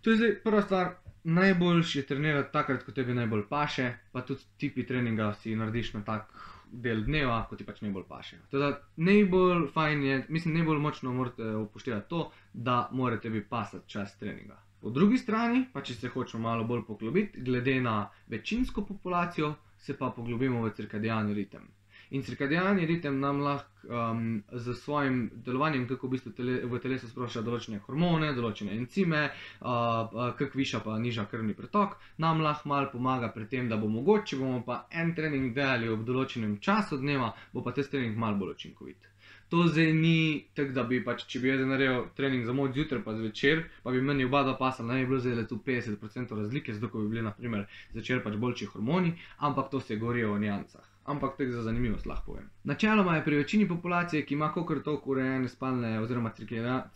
To 0.00 0.10
je 0.10 0.16
zdaj 0.16 0.34
prva 0.44 0.62
stvar. 0.62 0.94
Najboljš 1.24 1.96
je 1.96 2.02
trenirati 2.06 2.52
takrat, 2.52 2.82
ko 2.86 2.92
tebi 2.92 3.14
najbolj 3.14 3.48
paše, 3.48 3.92
pa 4.12 4.20
tudi 4.22 4.44
tipi 4.56 4.84
treninga 4.86 5.32
si 5.34 5.56
narediš 5.56 5.92
na 5.94 6.04
tak 6.04 6.30
del 6.72 7.02
dneva, 7.04 7.40
ko 7.48 7.56
ti 7.56 7.64
pač 7.66 7.80
najbolj 7.82 8.04
paše. 8.08 8.38
Teda, 8.50 8.68
najbolj 8.96 9.66
fajn 9.74 10.04
je, 10.04 10.20
mislim, 10.28 10.54
najbolj 10.54 10.78
močno 10.78 11.12
morate 11.12 11.48
upoštevati 11.56 12.08
to, 12.08 12.30
da 12.52 12.88
mora 12.92 13.18
tebi 13.20 13.42
pasati 13.42 13.88
čas 13.90 14.18
treninga. 14.18 14.60
Po 14.80 14.90
drugi 14.90 15.18
strani, 15.18 15.64
pa 15.72 15.82
če 15.82 15.94
se 15.94 16.08
hočemo 16.08 16.42
malo 16.42 16.64
bolj 16.64 16.84
poglobiti, 16.86 17.42
glede 17.42 17.80
na 17.80 17.96
večinsko 18.28 18.84
populacijo, 18.86 19.54
se 19.78 19.96
pa 19.98 20.12
poglobimo 20.16 20.62
v 20.62 20.70
cirkadijalni 20.76 21.34
ritem. 21.34 21.66
In 22.10 22.22
cirkadijalni 22.22 22.86
ritem 22.86 23.18
nam 23.20 23.40
lahko 23.40 23.76
um, 23.88 24.42
z 24.52 24.74
svojim 24.74 25.30
delovanjem, 25.34 25.88
kako 25.88 26.06
v 26.06 26.10
bistvu 26.10 26.32
tele, 26.32 26.60
v 26.62 26.78
telesu 26.82 27.08
sprošča 27.10 27.42
določene 27.42 27.80
hormone, 27.86 28.30
določene 28.36 28.76
encime, 28.76 29.24
uh, 29.26 30.14
kako 30.38 30.60
viša 30.60 30.82
pa 30.84 30.98
niža 31.02 31.26
krvni 31.30 31.56
pretok, 31.58 31.98
nam 32.22 32.44
lahko 32.46 32.70
malo 32.70 32.92
pomaga 32.92 33.32
pri 33.34 33.48
tem, 33.50 33.68
da 33.68 33.76
bo 33.76 33.90
mogoče, 33.90 34.30
če 34.30 34.38
bomo 34.38 34.62
pa 34.62 34.84
en 34.90 35.12
trening 35.18 35.50
delali 35.56 35.90
ob 35.90 36.06
določenem 36.06 36.56
času 36.62 37.00
dneva, 37.02 37.32
bo 37.52 37.66
pa 37.66 37.74
ta 37.74 37.82
trening 37.82 38.14
malo 38.14 38.38
bolj 38.38 38.54
učinkovit. 38.54 39.12
To 39.50 39.66
zdaj 39.66 39.92
ni 39.94 40.46
tako, 40.58 40.74
da 40.74 40.82
bi 40.86 40.98
pač, 41.06 41.22
če 41.30 41.42
bi 41.42 41.50
jaz 41.52 41.60
naredil 41.66 42.08
trening 42.18 42.46
za 42.46 42.54
moč 42.54 42.74
zjutraj, 42.74 43.02
pa 43.02 43.14
zvečer, 43.18 43.62
pa 43.82 43.94
bi 43.94 44.02
meni 44.02 44.26
oba 44.26 44.42
dva 44.46 44.56
pasala, 44.58 44.94
naj 44.94 45.04
bi 45.04 45.10
bilo 45.10 45.22
zdaj 45.22 45.40
le 45.42 45.46
tu 45.50 45.58
50% 45.66 46.38
razlike, 46.38 46.74
zato 46.74 46.90
bi 46.98 47.14
bili, 47.14 47.22
na 47.26 47.34
primer, 47.34 47.66
zvečer 47.94 48.22
pač 48.26 48.38
boljši 48.42 48.74
hormoni, 48.74 49.14
ampak 49.38 49.70
to 49.74 49.82
se 49.82 49.98
govori 50.02 50.26
o 50.26 50.34
nijancah 50.38 50.95
ampak 51.06 51.36
tako 51.38 51.52
za 51.52 51.62
zanimivost 51.62 52.06
lahko 52.06 52.32
povem. 52.32 52.48
Načeloma 52.64 53.16
je 53.16 53.24
pri 53.24 53.36
večini 53.36 53.68
populacije, 53.68 54.24
ki 54.26 54.34
ima 54.34 54.52
kakor 54.54 54.82
toliko 54.82 55.10
urejene 55.10 55.48
spalne 55.48 56.00
oziroma 56.00 56.32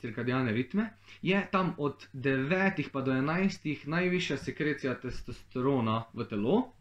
cirkadijalne 0.01 0.53
ritme, 0.53 0.91
je 1.23 1.49
tam 1.53 1.75
od 1.79 2.07
9 2.13 2.89
pa 2.93 3.01
do 3.01 3.13
11 3.13 3.87
najvišja 3.87 4.37
sekrecija 4.37 4.95
testosterona 5.01 6.05
v 6.13 6.25
telo, 6.25 6.73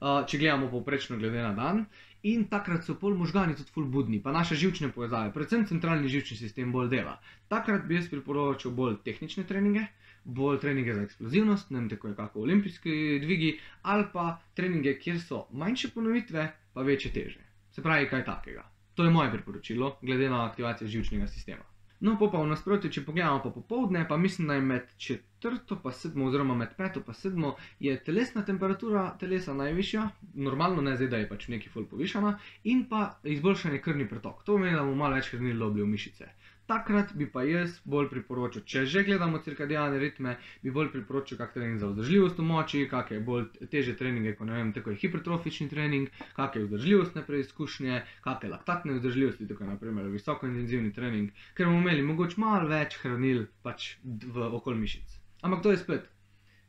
če 0.00 0.38
gledamo 0.38 0.70
povprečno 0.70 1.16
glede 1.16 1.42
na 1.42 1.52
dan. 1.54 1.86
In 2.24 2.46
takrat 2.48 2.86
so 2.86 2.94
pol 2.96 3.12
možgani 3.20 3.52
tudi 3.52 3.68
full 3.72 3.86
budni, 3.92 4.16
pa 4.22 4.32
naše 4.32 4.56
živčne 4.56 4.88
povezave, 4.92 5.32
predvsem 5.32 5.66
centralni 5.68 6.08
živčni 6.08 6.38
sistem 6.38 6.72
bolj 6.72 6.88
dela. 6.88 7.18
Takrat 7.52 7.84
bi 7.84 7.98
jaz 7.98 8.08
priporočil 8.08 8.72
bolj 8.72 8.96
tehnične 9.04 9.44
treninge, 9.44 9.82
bolj 10.24 10.60
treninge 10.60 10.94
za 10.94 11.02
eksplozivnost, 11.02 11.70
ne 11.70 11.80
vem, 11.80 11.88
tako 11.88 12.08
je 12.08 12.16
kako 12.16 12.40
olimpijski 12.40 13.18
dvigi, 13.22 13.58
ali 13.82 14.06
pa 14.12 14.38
treninge, 14.54 14.98
kjer 14.98 15.20
so 15.20 15.46
manjše 15.52 15.90
ponovitve, 15.94 16.48
pa 16.72 16.82
večje 16.82 17.12
teže. 17.12 17.44
Se 17.70 17.82
pravi, 17.82 18.08
kaj 18.08 18.24
takega. 18.24 18.70
To 18.94 19.04
je 19.04 19.10
moje 19.10 19.30
priporočilo, 19.30 19.98
glede 20.02 20.30
na 20.30 20.44
aktivacijo 20.46 20.88
živčnega 20.88 21.26
sistema. 21.26 21.64
No, 22.04 22.18
pa, 22.18 22.26
v 22.36 22.48
nasprotju, 22.50 22.90
če 22.92 23.02
pogledamo 23.06 23.40
pa 23.40 23.50
popovdne, 23.54 24.02
pa 24.08 24.16
mislim, 24.20 24.48
da 24.50 24.54
je 24.54 24.60
med 24.60 24.90
četrto 25.00 25.78
pa 25.82 25.92
sedmo, 25.92 26.26
oziroma 26.28 26.54
med 26.54 26.74
peto 26.76 27.00
pa 27.06 27.14
sedmo, 27.16 27.54
je 27.80 27.94
telesna 28.04 28.42
temperatura 28.44 29.06
telesa 29.20 29.54
najvišja, 29.54 30.08
normalno 30.34 30.82
ne 30.82 30.96
zdaj, 30.98 31.08
da 31.08 31.22
je 31.22 31.28
pač 31.30 31.46
neki 31.48 31.72
ful 31.72 31.86
povišana, 31.88 32.34
in 32.64 32.84
pa 32.90 33.06
izboljšanje 33.22 33.80
krvni 33.86 34.08
pretok. 34.08 34.42
To 34.44 34.58
pomeni, 34.58 34.76
da 34.76 34.82
bomo 34.82 35.00
malo 35.04 35.16
več 35.16 35.30
hranili 35.32 35.58
doblje 35.58 35.86
v 35.86 35.92
mišice. 35.94 36.28
Takrat 36.66 37.12
bi 37.14 37.26
pa 37.28 37.42
jaz 37.44 37.74
bolj 37.84 38.06
priporočil, 38.08 38.62
če 38.64 38.84
že 38.88 39.02
gledamo 39.04 39.40
cirkadijalne 39.44 39.98
ritme, 40.00 40.38
bi 40.62 40.72
bolj 40.72 40.88
priporočil 40.94 41.36
kak 41.36 41.52
trening 41.52 41.82
za 41.82 41.90
vzdržljivost 41.90 42.40
v 42.40 42.46
moči, 42.48 42.80
kakšne 42.88 43.18
bolj 43.26 43.68
teže 43.74 43.92
treninge, 44.00 44.32
kot 44.38 44.48
ne 44.48 44.56
vem, 44.56 44.70
tako 44.72 44.94
je 44.94 45.02
hipertrofični 45.02 45.68
trening, 45.68 46.08
kakšne 46.38 46.64
vzdržljivostne 46.64 47.26
preizkušnje, 47.28 48.00
kakšne 48.24 48.52
laktatne 48.54 48.96
vzdržljivosti, 48.96 49.50
tako 49.52 49.68
naprimer 49.74 50.08
visokointenzivni 50.14 50.94
trening, 50.96 51.36
ker 51.52 51.68
bomo 51.68 51.84
imeli 51.84 52.08
mogoče 52.08 52.40
malo 52.40 52.72
več 52.72 52.96
hranil 53.04 53.44
pač 53.66 53.98
v 54.04 54.48
okol 54.56 54.80
mišic. 54.80 55.20
Ampak 55.44 55.60
to 55.60 55.76
je 55.76 55.84
spet 55.84 56.13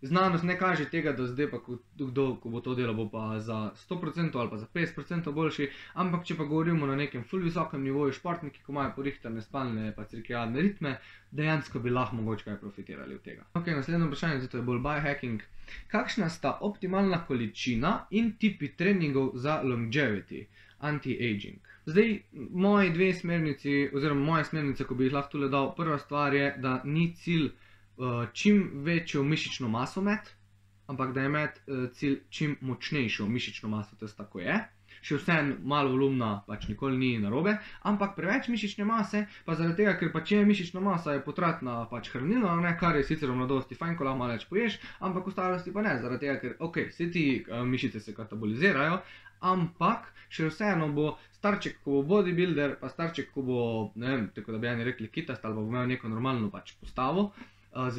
znanost 0.01 0.43
ne 0.43 0.57
kaže 0.59 0.85
tega, 0.89 1.11
da 1.11 1.27
zdaj 1.27 1.49
pa 1.51 1.57
kdo, 1.95 2.35
ko 2.41 2.49
bo 2.49 2.61
to 2.61 2.75
delo, 2.75 2.93
bo 2.93 3.09
pa 3.09 3.39
za 3.39 3.71
100% 3.89 4.39
ali 4.39 4.49
pa 4.49 4.57
za 4.57 4.67
50% 4.73 5.31
boljši, 5.31 5.69
ampak 5.93 6.25
če 6.25 6.35
pa 6.35 6.43
govorimo 6.43 6.85
na 6.85 6.95
nekem 6.95 7.23
full 7.23 7.43
visokem 7.43 7.83
nivoju, 7.83 8.13
športniki, 8.13 8.63
ko 8.65 8.71
imajo 8.71 8.93
porihtane 8.95 9.41
spalne 9.41 9.91
pa 9.95 10.05
cirkadijalne 10.05 10.61
ritme, 10.61 10.97
dejansko 11.31 11.79
bi 11.79 11.89
lahko 11.89 12.15
mogoče 12.15 12.43
kaj 12.43 12.57
profitirali 12.59 13.15
od 13.15 13.21
tega. 13.21 13.45
Ok, 13.53 13.67
naslednje 13.67 14.05
vprašanje, 14.05 14.39
zato 14.39 14.57
je 14.57 14.63
bolj 14.63 14.81
biohacking. 14.85 15.41
Kakšna 15.87 16.29
sta 16.29 16.57
optimalna 16.61 17.23
količina 17.25 18.05
in 18.11 18.35
tipi 18.39 18.69
treningov 18.77 19.31
za 19.35 19.61
longevity, 19.63 20.45
anti-aging? 20.79 21.59
Zdaj, 21.85 22.19
moje 22.51 22.89
dve 22.89 23.13
smernici, 23.13 23.89
oziroma 23.93 24.25
moje 24.25 24.45
smernice, 24.45 24.83
ko 24.83 24.95
bi 24.95 25.05
jih 25.05 25.13
lahko 25.13 25.37
tole 25.37 25.49
dal, 25.49 25.75
prva 25.75 25.97
stvar 26.01 26.33
je, 26.33 26.55
da 26.57 26.81
ni 26.83 27.11
cilj 27.15 27.51
čim 28.33 28.83
večjo 28.83 29.23
mišično 29.23 29.69
maso 29.69 30.01
med, 30.01 30.31
ampak 30.87 31.13
da 31.13 31.21
je 31.21 31.29
med 31.29 31.59
uh, 31.67 31.89
cilj 31.91 32.19
čim 32.29 32.57
močnejšo 32.61 33.27
mišično 33.27 33.69
maso, 33.69 33.95
to 33.95 34.05
je 34.05 34.15
tako 34.17 34.39
je. 34.39 34.57
Še 35.05 35.19
vseeno 35.19 35.55
malo 35.69 35.91
volumna, 35.93 36.29
pač 36.47 36.65
nikoli 36.69 36.97
ni 36.97 37.09
narobe, 37.21 37.57
ampak 37.85 38.15
preveč 38.17 38.47
mišične 38.49 38.87
mase, 38.89 39.25
pa 39.45 39.53
zaradi 39.53 39.83
tega, 39.83 39.93
ker 39.99 40.09
pač 40.13 40.31
je 40.33 40.39
mišična 40.45 40.81
masa 40.81 41.13
je 41.13 41.21
potratna 41.25 41.75
pač 41.91 42.09
hranilna, 42.13 42.55
ne, 42.63 42.71
kar 42.79 42.97
je 42.97 43.03
sicer 43.05 43.29
v 43.29 43.35
mladosti 43.37 43.77
fajn, 43.77 43.93
ko 43.99 44.07
lahko 44.07 44.21
malo 44.23 44.33
več 44.33 44.47
poješ, 44.49 44.79
ampak 45.05 45.27
v 45.29 45.35
starosti 45.35 45.73
pa 45.75 45.85
ne, 45.85 45.93
zaradi 46.01 46.25
tega, 46.25 46.39
ker 46.41 46.55
ok, 46.69 46.81
vse 46.89 47.09
ti 47.13 47.25
uh, 47.43 47.61
mišice 47.69 48.01
se 48.01 48.15
katabolizirajo, 48.17 48.97
ampak 49.45 50.09
še 50.33 50.49
vseeno 50.49 50.89
bo 50.95 51.11
starček, 51.37 51.81
ko 51.83 51.99
bo 51.99 52.15
bodybuilder, 52.15 52.79
pa 52.81 52.89
starček, 52.89 53.29
ko 53.35 53.45
bo, 53.45 53.59
ne 54.01 54.09
vem, 54.09 54.23
tako 54.33 54.55
da 54.55 54.63
bi 54.63 54.71
eni 54.71 54.87
rekli 54.87 55.11
kitast 55.13 55.45
ali 55.45 55.59
bo 55.59 55.67
imel 55.67 55.85
neko 55.91 56.09
normalno 56.09 56.49
pač 56.53 56.73
postavo, 56.81 57.29
z, 57.75 57.95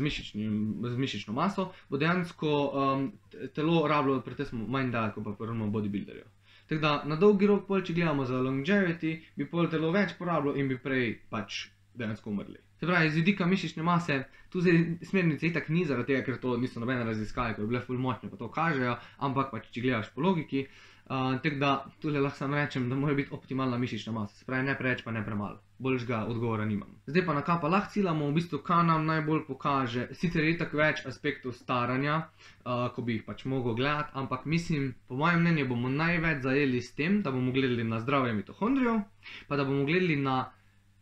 z 0.91 0.97
mišično 0.97 1.35
maso, 1.35 1.71
bo 1.89 2.01
dejansko 2.01 2.51
um, 2.51 3.07
telo 3.55 3.85
rabilo 3.89 4.21
precej 4.25 4.53
manj 4.53 4.91
dela, 4.95 5.13
kot 5.15 5.25
pa 5.25 5.37
prvno 5.39 5.69
bodybuilderju. 5.71 6.25
Tako 6.67 6.81
da 6.83 6.93
na 7.07 7.17
dolgi 7.17 7.47
rok, 7.47 7.67
pol, 7.69 7.83
če 7.87 7.95
gledamo 7.95 8.25
za 8.27 8.41
longevity, 8.43 9.13
bi 9.37 9.47
pol 9.51 9.69
telo 9.71 9.93
več 9.95 10.17
porabilo 10.19 10.57
in 10.59 10.69
bi 10.69 10.79
prej 10.83 11.13
pač 11.31 11.67
dejansko 11.95 12.33
umrli. 12.33 12.59
Se 12.81 12.89
pravi, 12.89 13.09
iz 13.09 13.15
vidika 13.17 13.47
mišične 13.49 13.85
mase, 13.87 14.19
tu 14.53 14.61
zdaj 14.61 15.07
smernice 15.09 15.47
itak 15.49 15.71
ni 15.73 15.87
zaradi 15.89 16.13
tega, 16.13 16.25
ker 16.27 16.41
to 16.43 16.57
niso 16.61 16.83
nobene 16.83 17.07
raziskave, 17.07 17.55
ki 17.55 17.63
bi 17.63 17.71
bile 17.71 17.81
full 17.85 18.01
močne, 18.01 18.29
pa 18.33 18.37
to 18.41 18.51
kažejo, 18.53 18.99
ampak 19.29 19.55
pač, 19.55 19.71
če 19.73 19.85
gledaš 19.87 20.11
po 20.13 20.25
logiki, 20.27 20.67
uh, 20.67 20.96
tako 21.09 21.57
da 21.61 21.87
tukaj 22.01 22.21
lahko 22.21 22.39
samo 22.39 22.57
rečem, 22.57 22.89
da 22.91 22.97
mora 22.97 23.15
biti 23.15 23.35
optimalna 23.35 23.79
mišična 23.79 24.13
masa, 24.13 24.37
se 24.37 24.45
pravi, 24.45 24.67
ne 24.67 24.79
preveč, 24.79 25.05
pa 25.05 25.11
ne 25.11 25.25
premalo 25.25 25.61
boljšega 25.79 26.25
odgovora 26.29 26.65
nimam. 26.65 26.89
Zdaj 27.07 27.27
pa 27.27 27.35
na 27.35 27.43
kaj 27.43 27.61
pa 27.61 27.69
lahko 27.69 27.93
ciljamo, 27.93 28.29
v 28.29 28.33
bistvu, 28.33 28.59
kaj 28.65 28.85
nam 28.87 29.07
najbolj 29.07 29.43
pokaže. 29.47 30.09
Sicer 30.13 30.45
je 30.45 30.57
tako 30.59 30.81
več 30.81 31.03
aspektov 31.07 31.53
staranja, 31.53 32.17
uh, 32.65 32.89
ko 32.95 33.03
bi 33.03 33.19
jih 33.19 33.27
pač 33.27 33.45
mogel 33.45 33.77
gledati, 33.77 34.11
ampak 34.15 34.47
mislim, 34.47 34.95
po 35.09 35.21
mojem 35.21 35.41
mnenju, 35.45 35.69
bomo 35.69 35.93
največ 35.93 36.43
zajeli 36.43 36.83
s 36.83 36.95
tem, 36.97 37.21
da 37.23 37.31
bomo 37.31 37.53
gledali 37.53 37.85
na 37.85 38.01
zdravje 38.01 38.33
mitohondrijev, 38.41 39.03
pa 39.49 39.57
da 39.57 39.65
bomo 39.65 39.85
gledali 39.85 40.17
na 40.17 40.39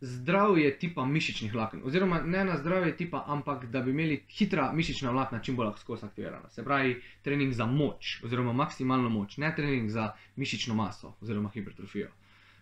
zdravje 0.05 0.69
tipa 0.79 1.05
mišičnih 1.05 1.53
vlaken. 1.53 1.81
Oziroma 1.83 2.21
ne 2.21 2.45
na 2.45 2.57
zdravje 2.57 2.97
tipa, 2.97 3.23
ampak 3.27 3.65
da 3.65 3.81
bi 3.81 3.91
imeli 3.91 4.23
hitra 4.29 4.71
mišična 4.73 5.11
vlakna 5.11 5.39
čim 5.39 5.55
bolj 5.55 5.65
lahko 5.65 5.97
aktivirana. 6.01 6.49
Se 6.49 6.63
pravi, 6.63 7.01
trening 7.21 7.53
za 7.53 7.65
moč, 7.65 8.19
oziroma 8.23 8.53
maksimalno 8.53 9.09
moč, 9.09 9.37
ne 9.37 9.53
trening 9.55 9.89
za 9.89 10.11
mišično 10.35 10.75
maso, 10.75 11.15
oziroma 11.21 11.49
hipertrofijo. 11.53 12.09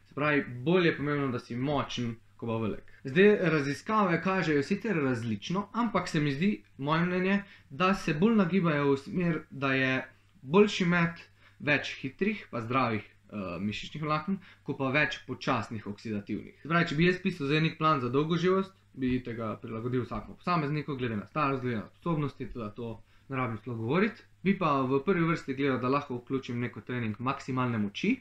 Se 0.07 0.15
pravi, 0.15 0.45
bolje 0.63 0.87
je 0.87 0.97
pomembno, 0.97 1.27
da 1.27 1.39
si 1.39 1.55
močen, 1.55 2.15
kot 2.37 2.49
pa 2.49 2.57
velik. 2.57 2.93
Zdaj, 3.03 3.37
raziskave 3.41 4.21
kažejo 4.21 4.63
sicer 4.63 4.95
različno, 4.95 5.67
ampak 5.73 6.07
se 6.07 6.19
mi 6.19 6.31
zdi, 6.31 6.63
moje 6.77 7.05
mnenje, 7.05 7.43
da 7.69 7.93
se 7.93 8.13
bolj 8.13 8.35
nagibajo 8.35 8.91
v 8.91 8.97
smer, 8.97 9.41
da 9.49 9.73
je 9.73 10.05
boljši 10.41 10.85
med 10.85 11.27
več 11.59 11.95
hitrih, 12.01 12.47
pa 12.51 12.61
zdravih 12.61 13.12
uh, 13.33 13.55
mišičnih 13.61 14.03
vlaken, 14.05 14.37
kot 14.63 14.77
pa 14.77 14.91
več 14.93 15.19
počasnih 15.27 15.87
oksidativnih. 15.89 16.61
Pravi, 16.63 16.89
če 16.91 16.99
bi 16.99 17.09
jaz 17.09 17.19
pisal 17.23 17.49
za 17.49 17.61
nek 17.63 17.79
plan 17.81 18.03
za 18.03 18.11
dolgo 18.13 18.37
živost, 18.37 18.75
bi 18.93 19.17
tega 19.25 19.55
prilagodil 19.61 20.05
vsakemu 20.05 20.37
posamezniku, 20.37 20.95
glede 20.95 21.17
na 21.17 21.25
starost, 21.25 21.63
glede 21.63 21.81
na 21.81 21.89
sposobnosti, 21.89 22.49
tudi 22.53 22.69
to 22.75 22.91
ne 23.29 23.37
rabim 23.37 23.57
sploh 23.57 23.77
govoriti. 23.77 24.21
Bi 24.43 24.57
pa 24.59 24.81
v 24.81 24.99
prvi 25.05 25.25
vrsti 25.25 25.55
gledal, 25.55 25.79
da 25.79 25.89
lahko 25.89 26.19
vključim 26.19 26.59
neko 26.59 26.81
trening 26.81 27.19
maksimalne 27.19 27.77
moči. 27.77 28.17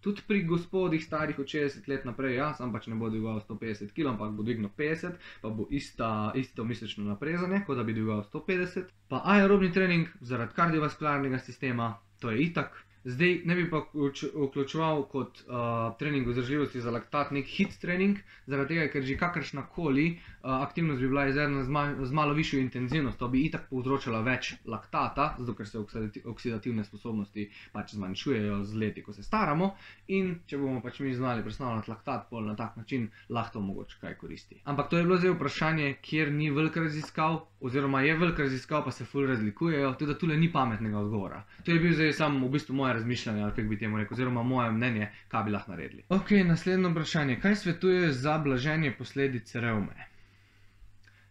Tudi 0.00 0.22
pri 0.26 0.44
gospodih 0.46 1.04
starih 1.04 1.38
od 1.38 1.46
60 1.50 1.88
let 1.88 2.04
naprej, 2.04 2.36
ja, 2.36 2.52
sam 2.54 2.72
pač 2.72 2.86
ne 2.86 2.94
bo 2.94 3.08
dvigal 3.10 3.40
150 3.42 3.90
kg, 3.90 4.12
ampak 4.12 4.36
bo 4.38 4.44
dvignil 4.46 4.70
50, 4.78 5.16
pa 5.42 5.50
bo 5.50 5.66
ista, 5.70 6.30
isto 6.38 6.64
mišično 6.64 7.04
naprezanje, 7.04 7.64
kot 7.66 7.76
da 7.76 7.82
bi 7.82 7.96
dvigal 7.96 8.22
150. 8.32 8.92
Pa 9.08 9.22
aerobni 9.34 9.72
trening 9.72 10.06
zaradi 10.20 10.54
kardiovaskularnega 10.54 11.38
sistema, 11.42 11.96
to 12.20 12.30
je 12.30 12.44
itak. 12.44 12.85
Zdaj 13.06 13.40
ne 13.44 13.54
bi 13.54 13.68
pa 13.70 13.84
vključ- 13.84 14.32
vključeval 14.34 15.04
kot 15.06 15.42
uh, 15.46 15.54
trening 15.98 16.26
vzdržljivosti 16.26 16.80
za 16.80 16.90
laktat 16.90 17.30
nek 17.30 17.46
hit 17.46 17.78
trening, 17.80 18.18
zaradi 18.46 18.74
tega, 18.74 18.88
ker 18.92 19.04
že 19.06 19.14
kakršna 19.16 19.62
koli 19.70 20.06
uh, 20.10 20.50
aktivnost 20.62 21.00
bi 21.00 21.08
bila 21.08 21.28
izvedena 21.28 21.62
z, 21.64 21.70
ma 21.70 21.84
z 22.02 22.12
malo 22.12 22.34
višjo 22.34 22.58
intenzivnostjo, 22.60 23.28
bi 23.28 23.44
itak 23.46 23.68
povzročala 23.70 24.24
več 24.26 24.56
laktata, 24.66 25.36
zato 25.38 25.54
ker 25.54 25.68
se 25.68 25.78
oksidati 25.78 26.22
oksidativne 26.26 26.84
sposobnosti 26.84 27.46
pač 27.72 27.94
zmanjšujejo 27.94 28.58
z 28.64 28.74
leti, 28.74 29.02
ko 29.02 29.12
se 29.12 29.22
staramo. 29.22 29.70
In 30.08 30.34
če 30.46 30.58
bomo 30.58 30.82
pač 30.82 30.98
mi 31.00 31.14
znali 31.14 31.46
predstavljati 31.46 31.90
laktat 31.90 32.26
pol 32.30 32.42
na 32.44 32.56
tak 32.56 32.74
način, 32.76 33.06
lahko 33.28 33.60
mogoče 33.60 34.00
kaj 34.00 34.18
koristi. 34.18 34.60
Ampak 34.64 34.90
to 34.90 34.98
je 34.98 35.04
bilo 35.04 35.18
zdaj 35.18 35.36
vprašanje, 35.36 35.92
kjer 36.02 36.32
ni 36.32 36.50
veliko 36.50 36.82
raziskav, 36.82 37.38
oziroma 37.60 38.02
je 38.02 38.18
veliko 38.18 38.42
raziskav, 38.42 38.84
pa 38.84 38.90
se 38.90 39.04
ful 39.04 39.26
razlikujejo, 39.26 39.94
tudi 39.94 40.12
da 40.12 40.18
tule 40.18 40.36
ni 40.36 40.50
pametnega 40.52 40.98
odgovora. 40.98 41.44
To 41.64 41.70
je 41.70 41.80
bil 41.80 41.94
zdaj 41.94 42.12
samo 42.12 42.46
v 42.46 42.54
bistvu 42.58 42.74
moje 42.74 42.95
razmišljanje, 42.96 43.44
ali 43.44 43.56
kako 43.56 43.68
bi 43.68 43.78
temu 43.84 44.02
rekel, 44.02 44.18
oziroma 44.18 44.42
moje 44.42 44.72
mnenje, 44.72 45.12
kaj 45.28 45.46
bi 45.46 45.56
lahko 45.56 45.76
naredili. 45.76 46.04
Ok, 46.08 46.34
naslednje 46.50 46.92
vprašanje. 46.92 47.40
Kaj 47.40 47.56
svetuje 47.62 48.12
za 48.12 48.38
blaženje 48.38 48.94
posledic 48.98 49.54
revme? 49.54 50.10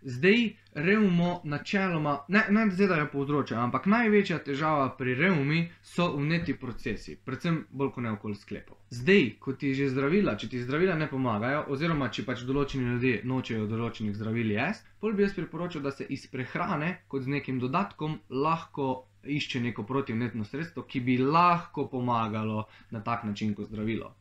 Zdaj, 0.06 0.50
revmo 0.74 1.42
načeloma, 1.44 2.26
ne, 2.28 2.44
ne 2.50 2.70
zdaj, 2.70 2.88
da 2.88 2.96
jo 2.96 3.08
povzroča, 3.12 3.56
ampak 3.58 3.88
največja 3.90 4.38
težava 4.46 4.84
pri 4.98 5.16
revmi 5.18 5.64
so 5.82 6.12
vneti 6.18 6.54
procesi, 6.62 7.16
predvsem 7.26 7.58
bolj 7.72 7.90
kot 7.96 8.06
ne 8.06 8.12
okoli 8.14 8.38
sklepov. 8.38 8.78
Zdaj, 8.94 9.24
ko 9.40 9.56
ti 9.58 9.74
že 9.74 9.90
zdravila, 9.90 10.36
če 10.38 10.52
ti 10.52 10.62
zdravila 10.62 10.94
ne 11.00 11.10
pomagajo, 11.10 11.64
oziroma 11.74 12.12
če 12.14 12.28
pač 12.28 12.46
določeni 12.46 12.92
ljudje 12.92 13.24
nočejo 13.26 13.66
določenih 13.72 14.14
zdravil 14.20 14.54
jesti, 14.54 14.94
pol 15.02 15.18
bi 15.18 15.26
jaz 15.26 15.34
priporočil, 15.40 15.82
da 15.82 15.96
se 15.96 16.06
iz 16.06 16.30
prehrane 16.30 16.92
kot 17.08 17.26
z 17.26 17.38
nekim 17.40 17.58
dodatkom 17.66 18.20
lahko 18.30 18.92
išče 19.26 19.62
neko 19.62 19.84
protivnetno 19.84 20.46
sredstvo, 20.46 20.84
ki 20.84 21.00
bi 21.00 21.18
lahko 21.18 21.88
pomagalo 21.88 22.66
na 22.92 23.04
tak 23.04 23.24
način 23.24 23.54
kot 23.56 23.68
zdravilo. 23.68 24.16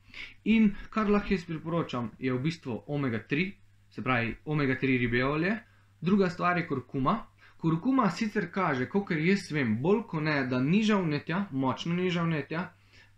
In 0.45 0.75
kar 0.90 1.11
lahko 1.11 1.35
jaz 1.35 1.45
priporočam, 1.45 2.11
je 2.19 2.33
v 2.33 2.40
bistvu 2.43 2.83
omega-3, 2.87 3.53
se 3.90 4.03
pravi 4.03 4.37
omega-3 4.45 4.99
ribje 4.99 5.27
olje. 5.27 5.57
Druga 6.01 6.31
stvar 6.31 6.59
je 6.59 6.67
kurkuma. 6.69 7.27
Kurkuma 7.59 8.11
sicer 8.11 8.51
kaže, 8.53 8.88
kot 8.88 9.11
jaz 9.11 9.51
vem, 9.53 9.79
bolj 9.83 10.03
kot 10.09 10.23
ne, 10.23 10.43
da 10.47 10.61
niža 10.61 10.99
vnetja, 11.01 11.47
močno 11.51 11.95
niža 11.95 12.23
vnetja, 12.23 12.69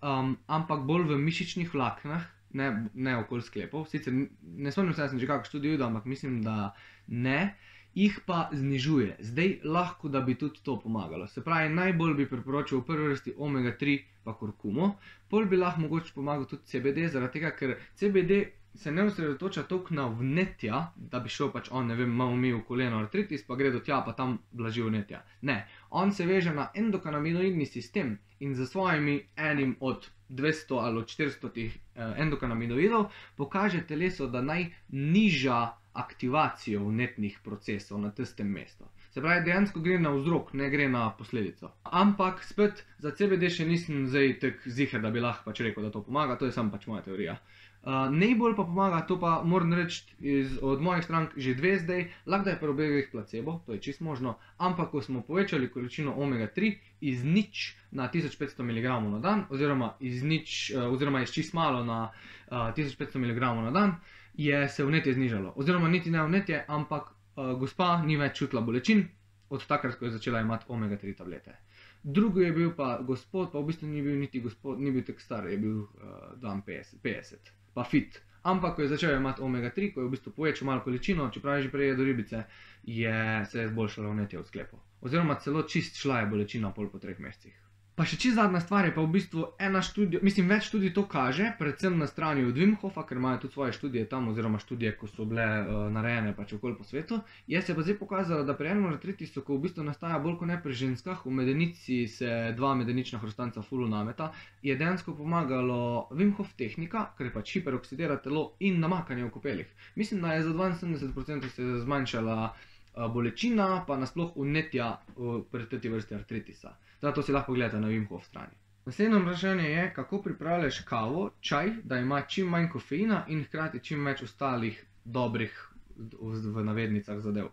um, 0.02 0.36
ampak 0.46 0.84
bolj 0.86 1.08
v 1.10 1.18
mišičnih 1.18 1.74
vlaknah, 1.74 2.28
ne, 2.54 2.68
ne 2.94 3.16
okoli 3.18 3.42
sklepov. 3.42 3.88
Sicer 3.90 4.14
ne 4.14 4.72
spomnim 4.72 4.94
se, 4.94 5.02
da 5.02 5.08
sem 5.08 5.18
že 5.18 5.26
kakšno 5.26 5.50
študijo 5.50 5.80
ampak 5.86 6.04
mislim, 6.04 6.42
da 6.42 6.74
ne. 7.06 7.56
Jih 7.96 8.18
pa 8.26 8.50
znižuje. 8.52 9.16
Zdaj 9.24 9.54
lahko, 9.64 10.08
da 10.12 10.20
bi 10.20 10.34
tudi 10.36 10.60
to 10.62 10.76
pomagalo. 10.80 11.26
Se 11.32 11.40
pravi, 11.44 11.72
najbolj 11.74 12.14
bi 12.14 12.28
priporočil 12.28 12.82
v 12.82 12.84
prvi 12.90 13.08
vrsti 13.08 13.32
omega-3 13.38 13.96
pa 14.24 14.34
kurkumo, 14.36 14.90
pol 15.30 15.46
bi 15.48 15.56
lahko 15.56 15.80
mogoče 15.80 16.12
pomagal 16.14 16.44
tudi 16.50 16.68
CBD, 16.68 17.06
zaradi 17.08 17.38
tega, 17.38 17.54
ker 17.56 17.76
CBD 17.94 18.42
se 18.76 18.92
ne 18.92 19.06
osredotoča 19.08 19.62
toliko 19.62 19.94
na 19.94 20.06
vnetja, 20.08 20.82
da 20.96 21.20
bi 21.20 21.32
šel 21.32 21.50
pač 21.52 21.70
on, 21.72 21.86
ne 21.86 21.96
vem, 21.96 22.10
malo 22.10 22.36
umil 22.36 22.60
koleno 22.68 22.98
artritis, 23.00 23.46
pa 23.46 23.56
gre 23.56 23.70
do 23.72 23.80
tja, 23.80 24.02
pa 24.04 24.12
tam 24.12 24.36
blaži 24.52 24.84
vnetja. 24.84 25.22
Ne, 25.48 25.56
on 25.90 26.12
se 26.12 26.26
veže 26.26 26.52
na 26.54 26.68
endokanabinoidni 26.74 27.66
sistem 27.66 28.18
in 28.40 28.54
za 28.54 28.66
svojimi 28.66 29.16
enim 29.36 29.76
od 29.80 30.10
200 30.28 30.82
ali 30.82 30.98
od 30.98 31.08
400 31.08 31.52
tih 31.52 31.78
eh, 31.94 32.12
endokanabinoidov 32.26 33.08
pokaže 33.36 33.86
telesu, 33.86 34.26
da 34.26 34.42
naj 34.42 34.66
niža 34.88 35.60
aktivacijo 35.96 36.84
vnetnih 36.84 37.40
procesov 37.44 38.00
na 38.00 38.10
tistem 38.10 38.52
mestu. 38.52 38.84
Se 39.16 39.22
pravi, 39.24 39.44
dejansko 39.46 39.80
gre 39.80 39.98
na 39.98 40.10
vzrok, 40.12 40.50
ne 40.52 40.66
gre 40.70 40.88
na 40.92 41.06
posledico. 41.18 41.70
Ampak 41.84 42.42
spet 42.44 42.82
za 43.00 43.14
CBD 43.16 43.48
še 43.48 43.64
nisem 43.64 44.02
zdaj 44.12 44.34
tako 44.42 44.72
ziger, 44.78 45.00
da 45.00 45.08
bi 45.14 45.22
lahko 45.24 45.48
pač 45.48 45.62
rekel, 45.64 45.86
da 45.86 45.92
to 45.94 46.02
pomaga, 46.04 46.36
to 46.36 46.44
je 46.44 46.52
samo 46.52 46.74
pač 46.74 46.84
moja 46.90 47.00
teorija. 47.06 47.38
Uh, 47.86 48.10
najbolj 48.12 48.56
pa 48.58 48.66
pomaga, 48.68 48.98
to 49.08 49.16
pa 49.22 49.30
moram 49.46 49.72
reči 49.78 50.02
iz, 50.20 50.58
od 50.60 50.82
mojih 50.82 51.04
strank 51.06 51.36
že 51.38 51.54
dve 51.54 51.76
zdaj, 51.78 52.04
lahko 52.26 52.44
da 52.44 52.50
je 52.50 52.58
pri 52.60 52.72
obeh 52.74 53.08
placebo, 53.12 53.60
to 53.66 53.72
je 53.72 53.80
čist 53.86 54.02
možno, 54.04 54.34
ampak 54.58 54.90
ko 54.90 55.00
smo 55.00 55.22
povečali 55.22 55.70
količino 55.70 56.12
omega-3 56.12 56.72
iz 57.00 57.24
nič 57.24 57.76
na 57.96 58.10
1500 58.12 58.66
mg 58.66 58.98
na 59.14 59.22
dan, 59.22 59.46
oziroma 59.48 59.94
iz 60.00 60.20
nič, 60.26 60.74
uh, 60.74 60.90
oziroma 60.92 61.22
iz 61.22 61.32
čist 61.32 61.54
malo 61.54 61.84
na 61.86 62.10
uh, 62.10 62.68
1500 62.76 63.22
mg 63.22 63.40
na 63.40 63.70
dan, 63.70 63.96
je 64.36 64.68
se 64.68 64.84
vnetje 64.84 65.14
znižalo. 65.14 65.52
Oziroma 65.56 65.88
niti 65.88 66.10
ne 66.10 66.22
vnetje, 66.22 66.64
ampak 66.68 67.02
uh, 67.10 67.52
gospa 67.58 68.02
ni 68.04 68.16
več 68.16 68.38
čutila 68.38 68.60
bolečin 68.62 69.06
od 69.48 69.66
takrat, 69.66 69.96
ko 69.98 70.04
je 70.04 70.16
začela 70.18 70.40
imeti 70.40 70.68
omega-3 70.68 71.16
tablete. 71.16 71.56
Drugi 72.02 72.44
je 72.44 72.52
bil 72.52 72.70
pa 72.76 72.98
gospod, 73.02 73.50
pa 73.52 73.58
v 73.58 73.70
bistvu 73.70 73.88
ni 73.88 74.02
bil 74.02 74.18
niti 74.20 74.40
gospod, 74.40 74.80
ni 74.80 74.92
bil 74.92 75.02
tako 75.06 75.20
star, 75.20 75.48
je 75.50 75.58
bil 75.58 75.82
uh, 75.82 76.36
52, 76.42 77.00
50, 77.02 77.52
pa 77.74 77.84
fit. 77.84 78.20
Ampak, 78.46 78.76
ko 78.76 78.82
je 78.82 78.92
začel 78.92 79.16
imeti 79.16 79.42
omega-3, 79.42 79.92
ko 79.94 80.04
je 80.04 80.06
v 80.06 80.14
bistvu 80.14 80.32
povečal 80.36 80.68
malo 80.68 80.84
količino, 80.84 81.30
čeprav 81.34 81.58
je 81.58 81.66
že 81.66 81.70
prej 81.72 81.88
jedel 81.94 82.04
ribice, 82.12 82.44
je 82.84 83.44
se 83.50 83.60
je 83.60 83.68
zboljšalo 83.68 84.12
vnetje 84.12 84.38
v 84.38 84.46
sklepu. 84.46 84.78
Oziroma 85.00 85.34
celo 85.42 85.62
čist 85.62 85.98
šla 85.98 86.20
je 86.20 86.30
bolečina 86.30 86.70
pol 86.74 86.90
po 86.90 86.98
treh 87.02 87.18
mesecih. 87.18 87.65
Pa 87.96 88.04
še 88.04 88.18
čisto 88.20 88.36
zadnja 88.36 88.60
stvar 88.60 88.84
je 88.84 88.92
pa 88.92 89.00
v 89.00 89.08
bistvu 89.08 89.42
ena 89.56 89.80
študija, 89.80 90.20
mislim, 90.20 90.50
več 90.52 90.66
študij 90.68 90.90
to 90.98 91.06
kaže, 91.08 91.46
predvsem 91.56 91.94
na 91.96 92.04
strani 92.04 92.42
od 92.44 92.58
Wimhofa, 92.60 93.06
ker 93.08 93.16
imajo 93.16 93.38
tudi 93.46 93.56
svoje 93.56 93.72
študije 93.72 94.04
tam, 94.10 94.26
oziroma 94.28 94.60
študije, 94.60 94.90
ko 95.00 95.08
so 95.08 95.24
bile 95.24 95.46
uh, 95.62 95.78
narejene 95.94 96.34
pač 96.36 96.52
okoli 96.58 96.76
po 96.76 96.84
svetu. 96.84 97.22
Je 97.48 97.62
se 97.64 97.72
pa 97.72 97.86
zdaj 97.86 97.96
pokazalo, 98.02 98.44
da 98.44 98.52
pri 98.52 98.74
enem 98.74 98.90
artritisu, 98.90 99.40
ko 99.40 99.56
v 99.56 99.64
bistvu 99.64 99.88
nastaja 99.88 100.20
bolj 100.20 100.36
kot 100.42 100.52
ne 100.52 100.60
pri 100.60 100.76
ženskah, 100.76 101.24
v 101.24 101.34
medenici 101.40 102.02
se 102.18 102.36
dva 102.60 102.74
medenična 102.76 103.22
hrustanca 103.24 103.64
fulu 103.64 103.88
nameta, 103.88 104.28
je 104.60 104.76
dejansko 104.76 105.16
pomagalo 105.16 105.80
Wimhof 106.12 106.52
tehnika, 106.60 107.08
ker 107.16 107.32
pač 107.32 107.56
hiperoksidira 107.56 108.20
telo 108.20 108.50
in 108.60 108.76
namakanje 108.84 109.24
v 109.24 109.32
kopelih. 109.40 109.72
Mislim, 109.96 110.20
da 110.20 110.36
je 110.36 110.44
za 110.44 110.52
72% 110.52 111.48
se 111.48 111.74
zmanjšala 111.88 112.52
bolečina, 112.96 113.84
pa 113.86 113.96
nasploh 113.96 114.32
vnetja 114.36 114.92
uh, 115.16 115.42
pri 115.50 115.68
tej 115.68 115.90
vrsti 115.92 116.14
artritisa. 116.14 116.76
Zato 117.00 117.22
si 117.22 117.32
lahko 117.32 117.52
gledate 117.52 117.80
na 117.80 117.88
Wimhof 117.88 118.24
strani. 118.24 118.56
Naslednje 118.86 119.18
vprašanje 119.18 119.70
je, 119.70 119.92
kako 119.94 120.22
pripravljaš 120.22 120.78
kavo, 120.88 121.30
čaj, 121.40 121.70
da 121.84 121.98
ima 121.98 122.20
čim 122.22 122.46
manj 122.48 122.68
kofeina 122.68 123.24
in 123.28 123.44
hkrati 123.44 123.80
čim 123.82 124.04
več 124.06 124.22
ostalih 124.22 124.78
dobrih, 125.04 125.56
v, 125.96 126.62
navednicah, 126.64 127.18
zadev. 127.20 127.48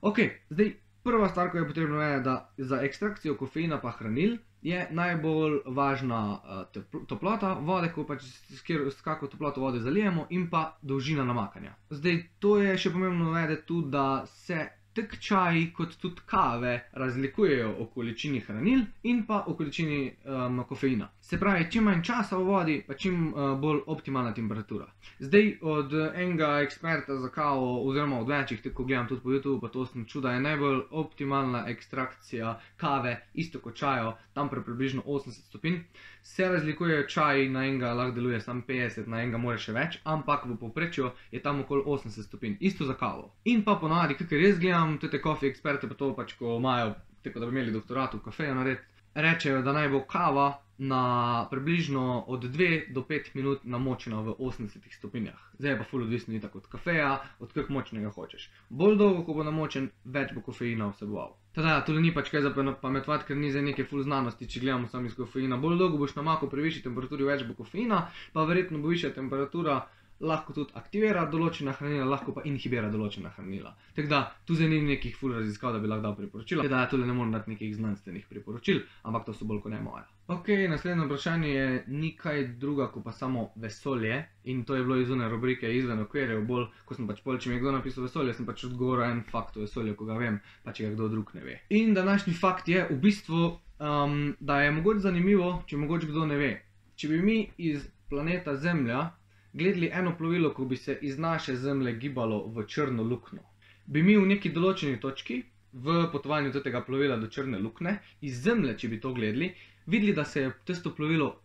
Ok, 0.00 0.20
zdaj 0.50 0.70
prva 1.02 1.28
stvar, 1.28 1.50
ki 1.50 1.58
je 1.58 1.66
potrebno, 1.66 2.02
je, 2.02 2.20
da 2.20 2.52
za 2.58 2.80
ekstrakcijo 2.86 3.34
kofeina 3.36 3.80
pa 3.80 3.90
hranil 3.90 4.36
je 4.62 4.88
najbolj 4.90 5.60
važna 5.66 6.40
uh, 6.74 6.82
toplota 7.06 7.52
vode, 7.54 7.88
ko 7.88 8.04
pač 8.04 8.22
s, 8.22 8.60
kjer, 8.62 8.88
s 8.90 9.00
kako 9.00 9.26
toploto 9.26 9.60
vode 9.60 9.80
zalijemo, 9.80 10.26
in 10.30 10.50
pa 10.50 10.60
dolžina 10.82 11.24
namakanja. 11.24 11.72
Zdaj, 11.90 12.20
to 12.38 12.58
je 12.58 12.76
še 12.78 12.92
pomembno 12.92 13.32
vedeti 13.32 13.66
tudi, 13.66 13.90
da 13.90 14.04
se 14.26 14.66
tak 14.92 15.18
čaji 15.20 15.72
kot 15.72 15.96
tudi 15.96 16.22
kave 16.26 16.72
razlikujejo 16.92 17.74
o 17.78 17.86
količini 17.86 18.40
hranil 18.40 18.80
in 19.04 19.26
pa 19.26 19.44
o 19.46 19.54
količini 19.54 20.00
um, 20.26 20.64
kofeina. 20.64 21.08
Se 21.30 21.38
pravi, 21.38 21.66
čim 21.70 21.84
manj 21.86 22.00
časa 22.02 22.34
v 22.36 22.42
vodi, 22.42 22.72
pa 22.86 22.96
čim 22.98 23.28
uh, 23.28 23.52
bolj 23.62 23.84
optimalna 23.86 24.32
temperatura. 24.34 24.88
Zdaj 25.22 25.52
od 25.62 25.92
enega 25.94 26.48
eksperta 26.64 27.20
za 27.22 27.28
kavo, 27.30 27.68
oziroma 27.86 28.18
od 28.18 28.28
večjih, 28.28 28.62
tako 28.64 28.84
gledam 28.84 29.06
tudi 29.08 29.22
po 29.22 29.30
YouTubu, 29.30 29.60
pa 29.60 29.68
to 29.68 29.86
sem 29.86 30.04
čutil, 30.06 30.24
da 30.24 30.32
je 30.32 30.40
najbolj 30.40 30.80
optimalna 30.90 31.60
ekstrakcija 31.70 32.56
kave, 32.76 33.14
isto 33.34 33.60
kot 33.62 33.78
čajo, 33.78 34.16
tam 34.34 34.50
pri 34.50 34.64
približno 34.66 35.06
80 35.06 35.46
stopinj. 35.46 35.78
Se 36.22 36.48
razlikujejo 36.48 37.06
čaji, 37.06 37.48
na 37.48 37.62
enega 37.64 37.94
lahko 37.94 38.18
deluje 38.18 38.40
samo 38.40 38.66
50, 38.68 39.06
na 39.06 39.22
enega 39.22 39.38
more 39.38 39.58
še 39.58 39.76
več, 39.78 40.00
ampak 40.02 40.50
v 40.50 40.58
povprečju 40.58 41.12
je 41.30 41.42
tam 41.46 41.62
okoli 41.62 41.86
80 41.86 42.26
stopinj, 42.26 42.58
isto 42.60 42.90
za 42.90 42.98
kavo. 42.98 43.30
In 43.44 43.62
pa 43.62 43.78
ponavadi, 43.78 44.18
ker 44.18 44.42
jaz 44.48 44.58
gledam 44.58 44.98
te 44.98 45.22
kofi 45.22 45.46
eksperte, 45.46 45.86
pa 45.86 45.94
to 45.94 46.10
pač, 46.18 46.34
ko 46.42 46.58
imajo, 46.58 46.96
tako 47.22 47.38
da 47.38 47.46
bi 47.46 47.54
imeli 47.54 47.78
doktorat 47.78 48.18
v 48.18 48.24
kafeju 48.26 48.58
narediti, 48.58 48.89
rečejo, 49.14 49.62
da 49.62 49.72
naj 49.72 49.88
bo 49.88 50.00
kava 50.00 50.60
na 50.80 51.46
približno 51.50 52.24
od 52.26 52.44
2 52.44 52.92
do 52.92 53.00
5 53.00 53.34
minut 53.34 53.64
namočena 53.64 54.20
v 54.20 54.34
80 54.38 54.78
stopinjah. 54.96 55.36
Zdaj 55.58 55.70
je 55.72 55.78
pa 55.78 55.84
ful 55.84 56.02
odvisno 56.02 56.40
tako 56.40 56.58
od 56.58 56.66
kafeja, 56.66 57.20
od 57.38 57.52
kako 57.52 57.72
močnega 57.72 58.08
hočeš. 58.08 58.50
Bolj 58.68 58.96
dolgo, 58.96 59.24
ko 59.24 59.34
bo 59.34 59.44
namočen, 59.44 59.90
več 60.04 60.32
bo 60.32 60.40
kofeina 60.40 60.88
vseboval. 60.88 61.36
Teda, 61.52 61.82
tudi 61.84 62.00
ni 62.00 62.14
pač 62.14 62.30
kaj 62.32 62.42
za 62.42 62.54
pametovati, 62.82 63.26
ker 63.28 63.36
ni 63.36 63.52
za 63.52 63.60
neke 63.60 63.84
ful 63.84 64.02
znanosti, 64.02 64.48
če 64.48 64.60
gledamo 64.60 64.88
samo 64.88 65.06
iz 65.06 65.14
kofeina. 65.14 65.60
Bolj 65.60 65.76
dolgo 65.78 66.00
boš 66.00 66.16
namakal 66.16 66.48
pri 66.48 66.62
višji 66.62 66.86
temperaturi, 66.88 67.28
več 67.28 67.44
bo 67.44 67.58
kofeina, 67.60 68.06
pa 68.32 68.48
verjetno 68.48 68.80
bo 68.80 68.88
višja 68.88 69.12
temperatura 69.12 69.82
lahko 70.20 70.52
tudi 70.52 70.74
aktivira 70.76 71.24
določena 71.32 71.72
hranila, 71.78 72.04
lahko 72.12 72.34
pa 72.36 72.44
inhibira 72.48 72.90
določena 72.92 73.32
hranila. 73.36 73.72
Tako 73.96 74.10
da 74.10 74.20
tu 74.46 74.56
zdaj 74.58 74.68
ni 74.68 74.80
nekih 74.90 75.16
ful 75.16 75.32
raziskav, 75.36 75.72
da 75.72 75.80
bi 75.80 75.88
lahko 75.88 76.04
dal 76.04 76.16
priporočila. 76.18 76.64
Teda, 76.66 76.82
tudi 76.90 77.08
ne 77.08 77.16
morem 77.16 77.32
dati 77.32 77.54
nekih 77.54 77.72
znanstvenih 77.76 78.26
priporočil, 78.28 78.82
ampak 79.08 79.28
to 79.28 79.34
so 79.36 79.48
bolj 79.48 79.62
kot 79.64 79.72
ne 79.72 79.80
moja. 79.84 80.04
Ok, 80.30 80.52
naslednje 80.70 81.06
vprašanje 81.08 81.48
je 81.50 81.84
nekaj 81.88 82.44
druga, 82.60 82.90
kot 82.92 83.04
pa 83.04 83.12
samo 83.16 83.48
vesolje. 83.56 84.20
In 84.44 84.64
to 84.64 84.76
je 84.76 84.84
bilo 84.84 85.00
izune 85.00 85.28
rubrike 85.28 85.72
izven 85.76 86.04
okvirjev, 86.04 86.44
bolj 86.46 86.68
ko 86.84 86.94
sem 86.94 87.08
pač 87.08 87.22
pol, 87.24 87.38
če 87.40 87.50
mi 87.50 87.56
je 87.56 87.64
kdo 87.64 87.72
napisal 87.78 88.04
vesolje, 88.06 88.36
sem 88.36 88.46
pač 88.48 88.64
odgovoril 88.68 89.08
en 89.08 89.24
fakt 89.26 89.56
o 89.56 89.64
vesolju, 89.64 89.96
ko 89.98 90.06
ga 90.08 90.18
vem, 90.20 90.38
pa 90.64 90.76
če 90.76 90.86
ga 90.86 90.94
kdo 90.94 91.08
drug 91.16 91.32
ne 91.34 91.46
ve. 91.46 91.56
In 91.74 91.96
današnji 91.96 92.36
fakt 92.36 92.68
je 92.68 92.84
v 92.90 92.98
bistvu, 93.02 93.46
um, 93.80 94.20
da 94.40 94.60
je 94.62 94.74
mogoče 94.76 95.06
zanimivo, 95.08 95.54
če 95.66 95.80
mogoče 95.80 96.12
kdo 96.12 96.28
ne 96.30 96.38
ve. 96.38 96.52
Če 97.00 97.08
bi 97.08 97.22
mi 97.24 97.38
iz 97.56 97.88
planeta 98.10 98.54
Zemlja 98.56 99.08
gledali 99.52 99.90
eno 99.92 100.16
plovilo, 100.18 100.54
ko 100.54 100.64
bi 100.64 100.76
se 100.76 100.98
iz 101.02 101.18
naše 101.18 101.56
Zemlje 101.56 101.92
gibalo 101.92 102.46
v 102.46 102.66
črno 102.66 103.02
luknjo, 103.02 103.42
bi 103.86 104.02
mi 104.02 104.16
v 104.16 104.26
neki 104.26 104.52
določeni 104.52 105.00
točki 105.00 105.42
v 105.72 106.06
potovanju 106.12 106.52
tega 106.62 106.80
plovila 106.82 107.16
do 107.16 107.26
črne 107.26 107.58
luknje, 107.58 107.98
iz 108.20 108.42
Zemlje, 108.42 108.76
če 108.78 108.88
bi 108.88 109.00
to 109.00 109.12
gledali, 109.14 109.54
videli, 109.86 110.12
da 110.12 110.24
se 110.24 110.40
je 110.40 110.52
tisto 110.64 110.94
plovilo 110.94 111.36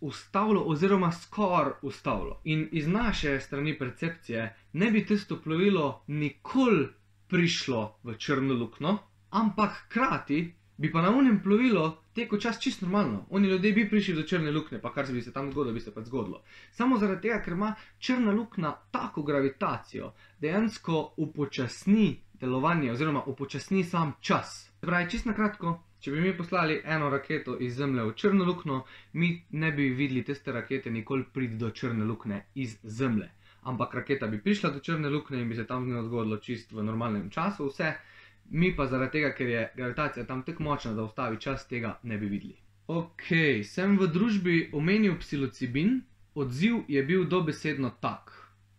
ustavilo 0.00 0.62
oziroma 0.66 1.12
skoraj 1.12 1.72
ustavilo. 1.82 2.40
In 2.44 2.68
iz 2.72 2.88
naše 2.88 3.40
strani 3.40 3.78
percepcije 3.78 4.54
ne 4.72 4.90
bi 4.90 5.06
tisto 5.06 5.40
plovilo 5.42 6.02
nikoli 6.06 6.88
prišlo 7.28 7.98
v 8.02 8.14
črno 8.16 8.54
luknjo, 8.54 8.98
ampak 9.30 9.70
hkrati 9.84 10.54
bi 10.78 10.92
pa 10.92 11.02
na 11.02 11.10
unem 11.10 11.40
plovilu 11.42 11.92
tekel 12.14 12.38
čas 12.38 12.60
čisto 12.60 12.86
normalno. 12.86 13.26
Oni 13.30 13.48
ljudje 13.48 13.72
bi 13.72 13.88
prišli 13.90 14.14
do 14.14 14.22
črne 14.22 14.50
luknje, 14.50 14.78
pa 14.78 14.92
kar 14.92 15.06
se 15.06 15.12
bi 15.12 15.22
se 15.22 15.32
tam 15.32 15.50
zgodilo, 15.50 15.74
bi 15.74 15.80
se 15.80 15.94
pa 15.94 16.02
zgodilo. 16.02 16.42
Samo 16.72 16.98
zaradi 16.98 17.22
tega, 17.22 17.42
ker 17.44 17.52
ima 17.52 17.74
črna 17.98 18.32
luknja 18.32 18.72
tako 18.90 19.22
gravitacijo, 19.22 20.12
dejansko 20.40 21.14
upočasni 21.16 22.20
delovanje 22.40 22.92
oziroma 22.92 23.22
upočasni 23.26 23.84
sam 23.84 24.12
čas. 24.20 24.70
Pravi, 24.80 25.10
čisto 25.10 25.28
na 25.28 25.34
kratko, 25.34 25.80
če 26.00 26.10
bi 26.10 26.20
mi 26.20 26.36
poslali 26.36 26.82
eno 26.84 27.10
raketo 27.10 27.56
iz 27.58 27.74
Zemlje 27.74 28.04
v 28.04 28.14
črno 28.14 28.44
luknjo, 28.44 28.82
mi 29.12 29.42
ne 29.50 29.72
bi 29.72 29.88
videli 29.88 30.22
tiste 30.24 30.52
rakete 30.52 30.90
nikoli 30.90 31.24
priti 31.32 31.54
do 31.54 31.70
črne 31.70 32.04
luknje 32.04 32.44
iz 32.54 32.78
Zemlje. 32.82 33.30
Ampak 33.62 33.94
raketa 33.94 34.26
bi 34.26 34.38
prišla 34.42 34.70
do 34.70 34.80
črne 34.80 35.10
luknje 35.10 35.40
in 35.42 35.48
bi 35.48 35.56
se 35.56 35.66
tam 35.66 35.84
z 35.84 35.88
njo 35.88 36.02
zgodilo 36.02 36.36
čisto 36.36 36.76
v 36.76 36.84
normalnem 36.84 37.30
času 37.30 37.66
vse, 37.66 37.92
mi 38.50 38.76
pa 38.76 38.86
zaradi 38.86 39.18
tega, 39.18 39.32
ker 39.34 39.48
je 39.48 39.72
gravitacija 39.76 40.26
tam 40.26 40.42
tako 40.42 40.62
močna, 40.62 40.92
da 40.92 41.02
ustavi 41.02 41.40
čas, 41.40 41.66
tega 41.68 41.98
ne 42.02 42.18
bi 42.18 42.26
videli. 42.26 42.56
Ok, 42.88 43.28
sem 43.68 43.98
v 44.00 44.08
družbi 44.08 44.70
omenil 44.72 45.18
psilocibin, 45.20 46.00
odziv 46.34 46.84
je 46.88 47.02
bil 47.04 47.26
dobesedno 47.28 47.90
tak. 48.00 48.32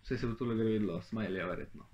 Vse 0.04 0.18
se 0.18 0.28
bo 0.28 0.34
tole 0.34 0.56
videlo, 0.56 1.02
smajlja 1.02 1.46
verjetno. 1.46 1.86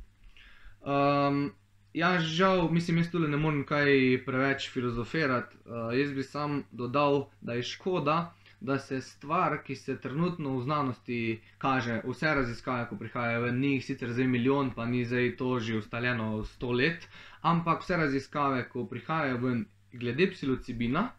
Um, 0.85 1.51
ja, 1.93 2.19
žal, 2.21 2.69
mislim, 2.71 2.97
jaz 2.97 3.11
tule 3.11 3.27
ne 3.27 3.37
morem 3.37 3.65
kaj 3.67 4.23
preveč 4.25 4.69
filozofirati. 4.71 5.57
Uh, 5.65 5.91
jaz 5.97 6.13
bi 6.13 6.23
sam 6.23 6.63
dodal, 6.71 7.25
da 7.41 7.53
je 7.59 7.63
škoda, 7.63 8.33
da 8.59 8.79
se 8.79 9.01
stvar, 9.01 9.57
ki 9.63 9.75
se 9.75 9.97
trenutno 10.01 10.57
v 10.57 10.63
znanosti 10.63 11.41
kaže, 11.57 12.01
vse 12.07 12.33
raziskave, 12.35 12.87
ko 12.89 12.97
prihajajo 12.97 13.41
v 13.45 13.51
njih, 13.59 13.85
sicer 13.85 14.13
zdaj 14.13 14.27
milijon, 14.27 14.71
pa 14.75 14.85
ni 14.85 15.05
zdaj 15.05 15.35
to 15.37 15.59
že 15.59 15.77
ustaljeno 15.77 16.43
sto 16.43 16.71
let, 16.71 17.07
ampak 17.45 17.83
vse 17.83 17.97
raziskave, 17.97 18.63
ko 18.69 18.87
prihajajo 18.89 19.37
ven 19.37 19.65
glede 19.93 20.31
psilocibina, 20.31 21.11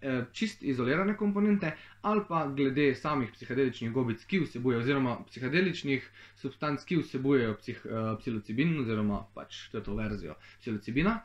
eh, 0.00 0.24
čist 0.32 0.62
izolirane 0.62 1.16
komponente, 1.16 1.72
ali 2.02 2.20
pa 2.28 2.46
glede 2.56 2.94
samih 2.94 3.32
psihedeličnih 3.32 3.92
gobic, 3.92 4.24
ki 4.24 4.42
vsebujejo, 4.44 4.80
oziroma 4.80 5.16
psihedeličnih 5.28 6.10
substanc, 6.36 6.84
ki 6.84 7.00
vsebujejo 7.02 7.56
psih, 7.62 7.82
eh, 7.84 8.14
psilocibin, 8.20 8.78
oziroma 8.80 9.24
pač 9.34 9.68
to 9.72 9.94
verzijo 9.96 10.36
psilocibina, 10.60 11.20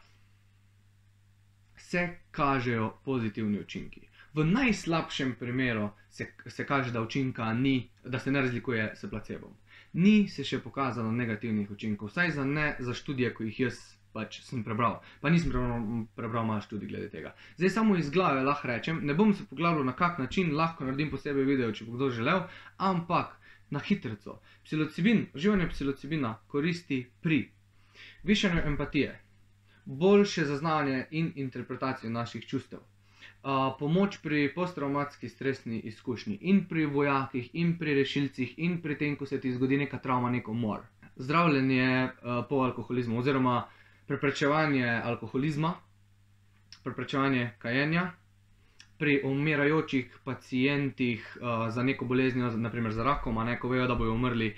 se 1.78 2.10
kažejo 2.32 2.94
pozitivni 3.06 3.60
učinki. 3.60 4.08
V 4.34 4.44
najslabšem 4.44 5.36
primeru 5.40 5.90
se, 6.10 6.28
se 6.48 6.66
kaže, 6.66 6.92
da 6.92 7.02
učinka 7.02 7.54
ni, 7.54 7.90
da 8.04 8.20
se 8.20 8.32
ne 8.32 8.42
razlikuje 8.42 8.92
s 8.96 9.10
placebom. 9.10 9.54
Ni 9.94 10.28
se 10.28 10.44
še 10.44 10.60
pokazalo 10.60 11.12
negativnih 11.12 11.72
učinkov, 11.72 12.10
vsaj 12.12 12.32
za 12.32 12.44
ne 12.46 12.76
za 12.80 12.94
študije, 12.94 13.34
ko 13.34 13.44
jih 13.44 13.60
jaz 13.60 13.95
pač 14.16 14.40
sem 14.48 14.64
prebral. 14.64 15.02
Pa 15.22 15.32
nisem 15.34 15.52
prebral, 15.52 15.84
prebral 16.16 16.48
malo 16.48 16.64
študij 16.64 16.90
glede 16.92 17.10
tega. 17.12 17.34
Zdaj 17.60 17.74
samo 17.76 17.98
iz 18.00 18.10
glave 18.16 18.44
lahko 18.48 18.72
rečem, 18.72 19.04
ne 19.04 19.14
bom 19.14 19.34
se 19.36 19.46
poglabljal 19.50 19.86
na 19.86 19.96
kak 20.00 20.20
način, 20.24 20.56
lahko 20.56 20.88
naredim 20.88 21.12
posebej 21.12 21.48
video, 21.52 21.74
če 21.76 21.86
bo 21.90 22.00
kdo 22.00 22.10
želel, 22.16 22.48
ampak 22.78 23.36
na 23.70 23.84
hitro. 23.84 24.40
Psilocibin, 24.64 25.28
uživanje 25.36 25.70
psilocibina 25.70 26.36
koristi 26.48 27.04
pri 27.22 27.44
višanju 28.24 28.66
empatije, 28.72 29.14
boljše 29.86 30.46
zaznavanje 30.46 31.06
in 31.12 31.32
interpretacijo 31.36 32.10
naših 32.10 32.48
čustev 32.48 32.86
uh, 33.46 33.76
pomoč 33.80 34.18
pri 34.22 34.54
posttraumatski 34.56 35.30
stresni 35.30 35.80
izkušnji, 35.80 36.38
in 36.42 36.66
pri 36.70 36.86
vojakih, 36.86 37.50
in 37.54 37.78
pri 37.78 37.94
rešilcih, 37.94 38.60
in 38.60 38.82
pri 38.82 38.98
tem, 38.98 39.16
ko 39.16 39.26
se 39.26 39.40
ti 39.42 39.54
zgodi 39.54 39.78
neka 39.78 39.98
travma, 39.98 40.30
neko 40.30 40.52
umor. 40.52 40.82
Zdravljenje 41.16 42.04
uh, 42.04 42.46
po 42.50 42.56
alkoholizmu, 42.56 43.20
oziroma 43.20 43.68
preprečevanje 44.08 45.02
alkoholizma, 45.04 45.74
preprečevanje 46.84 47.52
kajenja. 47.60 48.12
Pri 48.98 49.22
umirajočih 49.28 50.20
pacijentih 50.24 51.38
uh, 51.42 51.68
za 51.70 51.84
neko 51.84 52.06
boleznijo, 52.06 52.52
naprimer 52.58 52.94
za 52.94 53.04
rakom, 53.04 53.38
a 53.38 53.44
ne 53.44 53.60
ko 53.60 53.70
vejo, 53.70 53.88
da 53.88 53.96
bodo 53.96 54.14
umrli, 54.14 54.56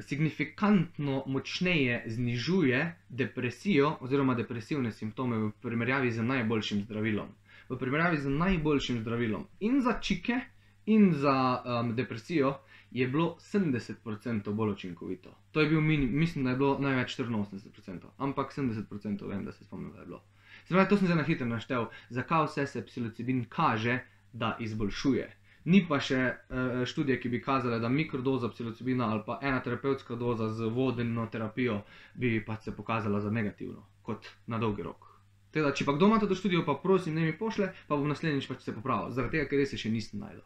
signifikantno 0.00 1.24
močneje 1.26 2.04
znižuje 2.06 2.84
depresijo 3.08 3.96
oziroma 4.00 4.34
depresivne 4.34 4.92
simptome 4.92 5.36
v 5.36 5.50
primerjavi 5.62 6.10
z 6.10 6.22
najboljšim 6.22 6.84
zdravilom 6.84 7.32
v 7.72 7.78
primerjavi 7.78 8.16
z 8.16 8.28
najboljšim 8.28 9.00
zdravilom 9.00 9.46
in 9.60 9.80
za 9.80 9.98
čike, 10.00 10.40
in 10.86 11.12
za 11.14 11.62
um, 11.64 11.94
depresijo, 11.96 12.58
je 12.92 13.08
bilo 13.08 13.36
70% 13.40 14.52
bolj 14.52 14.70
učinkovito. 14.70 15.34
To 15.52 15.60
je 15.60 15.68
bil 15.68 15.80
minim, 15.80 16.18
mislim, 16.18 16.44
da 16.44 16.50
je 16.50 16.56
bilo 16.56 16.78
največ 16.78 17.18
84%, 17.18 17.98
ampak 18.18 18.52
70% 18.56 19.28
vem, 19.28 19.44
da 19.44 19.52
se 19.52 19.64
spomnim, 19.64 19.92
da 19.92 20.00
je 20.00 20.06
bilo. 20.06 20.22
Zdaj, 20.68 20.88
to 20.88 20.96
sem 20.96 21.06
zdaj 21.06 21.16
na 21.16 21.22
hitro 21.22 21.46
naštel, 21.46 21.86
zakaj 22.10 22.46
vse 22.46 22.66
se 22.66 22.86
psilocibin 22.86 23.44
kaže, 23.48 23.98
da 24.32 24.56
izboljšuje. 24.60 25.36
Ni 25.64 25.84
pa 25.88 26.00
še 26.02 26.18
uh, 26.18 26.82
študije, 26.88 27.20
ki 27.20 27.28
bi 27.28 27.40
kazale, 27.42 27.78
da 27.78 27.88
mikrodoza 27.88 28.48
psilocibina 28.50 29.10
ali 29.12 29.22
pa 29.26 29.38
ena 29.42 29.60
terapevtska 29.62 30.16
doza 30.18 30.48
z 30.50 30.68
vodeno 30.74 31.26
terapijo 31.32 31.82
bi 32.14 32.40
pa 32.44 32.56
se 32.56 32.76
pokazala 32.76 33.20
za 33.20 33.30
negativno, 33.30 33.84
kot 34.02 34.26
na 34.46 34.58
dolgi 34.58 34.82
rok. 34.82 35.06
Teda, 35.52 35.70
če 35.72 35.84
pa 35.84 35.92
kdo 35.92 36.08
ima 36.08 36.18
to 36.18 36.34
študijo, 36.34 36.64
pa 36.66 36.74
prosim, 36.82 37.14
ne 37.14 37.26
mi 37.28 37.36
pošle, 37.38 37.68
pa 37.86 37.96
bom 37.96 38.08
naslednjič 38.08 38.48
pač 38.48 38.64
se 38.64 38.74
popravil, 38.74 39.12
zaradi 39.12 39.38
tega, 39.38 39.50
ker 39.50 39.60
res 39.60 39.70
se 39.74 39.78
še 39.78 39.92
nisem 39.92 40.24
najdel. 40.24 40.42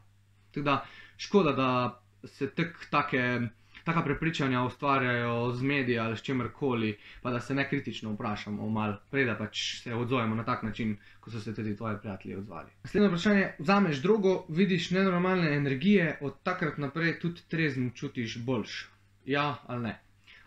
Teda, 0.53 0.81
škoda, 1.17 1.53
da 1.55 1.69
se 2.25 2.51
tak, 2.51 2.87
take, 2.91 3.41
taka 3.85 4.03
prepričanja 4.03 4.63
ustvarjajo 4.63 5.53
z 5.53 5.63
mediji 5.63 5.99
ali 5.99 6.17
s 6.17 6.23
čemerkoli, 6.23 6.97
pa 7.23 7.31
da 7.31 7.41
se 7.41 7.55
ne 7.55 7.69
kritično 7.69 8.13
vprašamo, 8.13 8.71
malo 8.71 8.97
prej, 9.11 9.25
da 9.25 9.37
pač 9.39 9.83
se 9.83 9.95
odzovemo 9.95 10.35
na 10.35 10.45
tak 10.45 10.63
način, 10.63 10.97
kot 11.21 11.33
so 11.33 11.41
se 11.41 11.55
tudi 11.55 11.77
tvoji 11.77 11.97
prijatelji 12.01 12.37
odzvali. 12.37 12.71
Naslednje 12.85 13.09
vprašanje: 13.09 13.53
vzameš 13.59 14.03
drogo, 14.03 14.45
vidiš 14.49 14.91
nenormalne 14.91 15.57
energije, 15.57 16.19
od 16.21 16.43
takrat 16.43 16.79
naprej 16.79 17.19
tudi 17.21 17.41
trezen 17.49 17.91
čutiš 17.95 18.39
boljš. 18.45 18.89
Ja 19.25 19.57
ali 19.67 19.83
ne? 19.83 20.01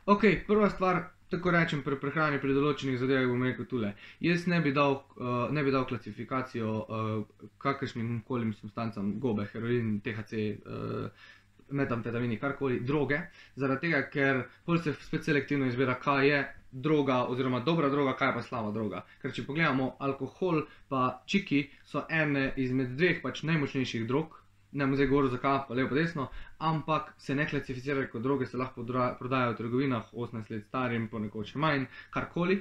Ok, 0.05 0.23
prva 0.47 0.69
stvar 0.69 1.03
tako 1.29 1.51
rečem, 1.51 1.81
pri 1.85 1.97
prehrani, 2.01 2.39
pri 2.41 2.55
določenih 2.57 2.97
zadevah, 2.97 3.27
bom 3.29 3.43
rekel 3.45 3.67
tule. 3.69 3.91
Jaz 4.23 4.47
ne 4.49 4.59
bi 4.65 4.73
dal, 4.73 4.95
uh, 5.21 5.51
ne 5.53 5.63
bi 5.63 5.73
dal 5.73 5.85
klasifikacijo 5.89 6.71
uh, 6.81 7.43
kakršnim 7.61 8.23
koli 8.27 8.49
substancam, 8.57 9.13
gobe, 9.21 9.45
heroin, 9.53 9.99
THC, 10.05 10.39
uh, 10.57 11.05
eh, 11.05 11.27
metamfetamini, 11.71 12.39
karkoli, 12.39 12.79
droge, 12.85 13.19
zaradi 13.55 13.87
tega, 13.87 14.01
ker 14.13 14.43
pol 14.65 14.81
se 14.83 14.93
spet 15.05 15.27
selektivno 15.27 15.69
izbira, 15.69 15.95
kaj 16.01 16.27
je 16.29 16.41
droga, 16.71 17.23
oziroma 17.29 17.59
dobra 17.65 17.89
droga, 17.89 18.13
kaj 18.17 18.33
pa 18.33 18.43
slaba 18.45 18.71
droga. 18.71 19.03
Ker 19.21 19.33
če 19.33 19.45
pogledamo, 19.47 19.95
alkohol 19.99 20.63
pa 20.89 21.21
čiki 21.25 21.63
so 21.85 22.05
ene 22.09 22.51
izmed 22.57 22.93
dveh 22.97 23.23
pač 23.25 23.43
najmočnejših 23.49 24.05
drog 24.07 24.39
ne 24.71 24.85
bom 24.85 24.95
zdaj 24.95 25.07
govoril, 25.07 25.31
zakaj 25.33 25.59
pa 25.67 25.73
levo, 25.73 25.89
pa 25.89 25.95
desno, 25.95 26.27
ampak 26.59 27.13
se 27.17 27.35
ne 27.35 27.47
klasificirajo 27.49 28.09
kot 28.11 28.21
droge, 28.21 28.45
se 28.45 28.57
lahko 28.57 28.85
prodajajo 29.19 29.53
v 29.53 29.57
trgovinah 29.57 30.13
18 30.13 30.51
let 30.51 30.65
starim, 30.67 31.07
ponekod 31.09 31.47
še 31.49 31.57
manj, 31.59 31.87
karkoli. 32.13 32.59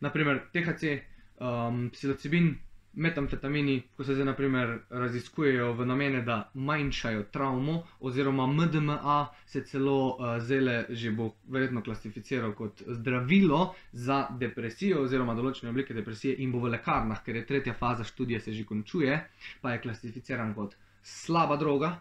Naprimer, 0.00 0.40
THC, 0.54 0.94
um, 1.36 1.90
psilocibin, 1.92 2.54
metamfetamini, 2.92 3.82
ko 3.96 4.04
se 4.04 4.14
zdaj 4.14 4.26
naprimer 4.26 4.78
raziskujejo 4.90 5.72
v 5.72 5.86
namene, 5.86 6.22
da 6.22 6.50
manjšajo 6.54 7.22
travmo, 7.22 7.82
oziroma 8.00 8.46
MDMA 8.46 9.26
se 9.46 9.64
celo 9.64 10.08
uh, 10.08 10.42
zele 10.42 10.84
že 10.88 11.10
bo 11.10 11.30
verjetno 11.48 11.82
klasificiral 11.82 12.52
kot 12.52 12.82
zdravilo 12.86 13.74
za 13.92 14.26
depresijo 14.38 15.04
oziroma 15.04 15.34
določene 15.34 15.70
oblike 15.70 15.94
depresije 15.94 16.36
in 16.42 16.52
bo 16.52 16.58
v 16.58 16.74
lekarnah, 16.76 17.22
ker 17.24 17.36
je 17.36 17.46
tretja 17.46 17.74
faza 17.74 18.04
študije 18.04 18.40
se 18.40 18.52
že 18.52 18.64
končuje, 18.64 19.20
pa 19.60 19.72
je 19.72 19.82
klasificiran 19.86 20.54
kot 20.54 20.74
slaba 21.02 21.56
droga, 21.56 21.94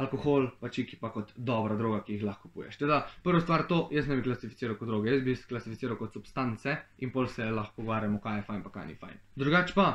alkohol, 0.00 0.48
pa 0.60 0.70
čiki 0.72 0.98
pa 1.00 1.12
kot 1.14 1.34
dobra 1.36 1.76
droga, 1.76 2.00
ki 2.06 2.16
jih 2.16 2.24
lahko 2.28 2.48
kupuješ. 2.48 2.80
Teda, 2.80 3.02
prvo 3.24 3.42
stvar 3.42 3.66
to, 3.68 3.82
jaz 3.94 4.08
ne 4.08 4.18
bi 4.18 4.24
klasificiral 4.26 4.78
kot 4.80 4.88
droge, 4.90 5.12
jaz 5.12 5.22
bi 5.26 5.36
klasificiral 5.52 5.98
kot 6.00 6.16
substance 6.16 6.76
in 7.04 7.12
pol 7.14 7.28
se 7.28 7.46
lahko 7.50 7.82
pogovarjamo, 7.82 8.20
kaj 8.24 8.40
je 8.40 8.48
fajn, 8.48 8.66
pa 8.66 8.74
kaj 8.74 8.88
ni 8.88 8.98
fajn. 9.00 9.22
Drugače 9.40 9.76
pa, 9.76 9.88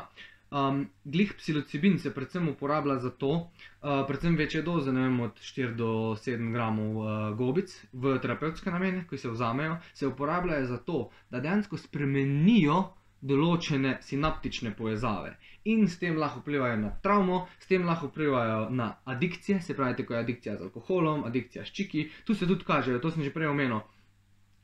um, 0.51 0.83
glih 1.03 1.33
psilocibin 1.37 1.97
se 1.99 2.13
predvsem 2.13 2.49
uporablja 2.49 2.99
za 2.99 3.09
to, 3.09 3.31
uh, 3.35 4.03
predvsem 4.07 4.35
večje 4.35 4.61
doze, 4.61 4.93
ne 4.93 5.07
vem, 5.07 5.19
od 5.27 5.39
4 5.39 5.75
do 5.75 5.89
7 6.19 6.51
gramov 6.53 6.97
uh, 6.97 7.07
gobic 7.37 7.73
v 7.93 8.17
terapevtske 8.21 8.71
namene, 8.71 9.05
ki 9.09 9.17
se 9.17 9.31
vzamejo, 9.33 9.79
se 9.93 10.07
uporabljajo 10.07 10.65
za 10.65 10.77
to, 10.77 11.09
da 11.29 11.39
dejansko 11.39 11.77
spremenijo 11.77 12.83
določene 13.25 13.97
sinaptične 14.05 14.75
povezave 14.77 15.35
in 15.65 15.87
s 15.89 15.97
tem 15.97 16.17
lahko 16.17 16.43
vplivajo 16.43 16.77
na 16.77 16.91
travmo, 17.01 17.47
s 17.59 17.67
tem 17.67 17.85
lahko 17.85 18.11
vplivajo 18.11 18.69
na 18.69 18.91
adikcije, 19.05 19.61
se 19.61 19.73
pravi, 19.73 19.97
tako 19.97 20.13
je 20.13 20.19
adikcija 20.19 20.57
z 20.57 20.67
alkoholom, 20.67 21.23
adikcija 21.25 21.65
s 21.65 21.73
čiki, 21.73 22.09
tu 22.25 22.35
se 22.35 22.47
tudi 22.47 22.65
kažejo, 22.65 23.01
to 23.01 23.11
sem 23.11 23.23
že 23.23 23.33
prej 23.33 23.49
omenil. 23.49 23.81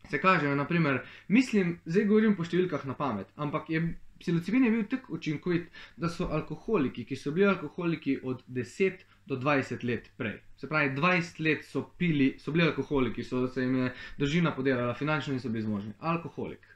Se 0.09 0.19
kažejo, 0.21 0.55
naprimer, 0.55 1.01
mislim, 1.27 1.79
zdaj 1.85 2.05
govorim 2.05 2.35
po 2.37 2.45
številkah 2.45 2.85
na 2.85 2.93
pamet, 2.97 3.29
ampak 3.35 3.69
je, 3.73 3.81
psilocibin 4.21 4.65
je 4.67 4.71
bil 4.75 4.83
tako 4.91 5.17
učinkovit, 5.17 5.69
da 5.97 6.09
so 6.09 6.27
alkoholiki, 6.29 7.05
ki 7.05 7.17
so 7.17 7.33
bili 7.33 7.47
alkoholiki 7.49 8.19
od 8.23 8.43
10 8.45 9.05
do 9.25 9.39
20 9.41 9.85
let 9.87 10.11
prej. 10.17 10.37
Se 10.57 10.69
pravi, 10.69 10.93
20 10.97 11.41
let 11.41 11.65
so 11.65 11.87
pili, 11.97 12.35
so 12.37 12.53
bili 12.53 12.67
alkoholiki, 12.67 13.23
so 13.23 13.47
se 13.47 13.65
jim 13.65 13.79
je 13.85 13.93
držina 14.21 14.53
podirala, 14.53 14.93
finančno 14.93 15.33
niso 15.33 15.49
bili 15.49 15.65
zmožni. 15.65 15.93
Alkoholik 15.99 16.70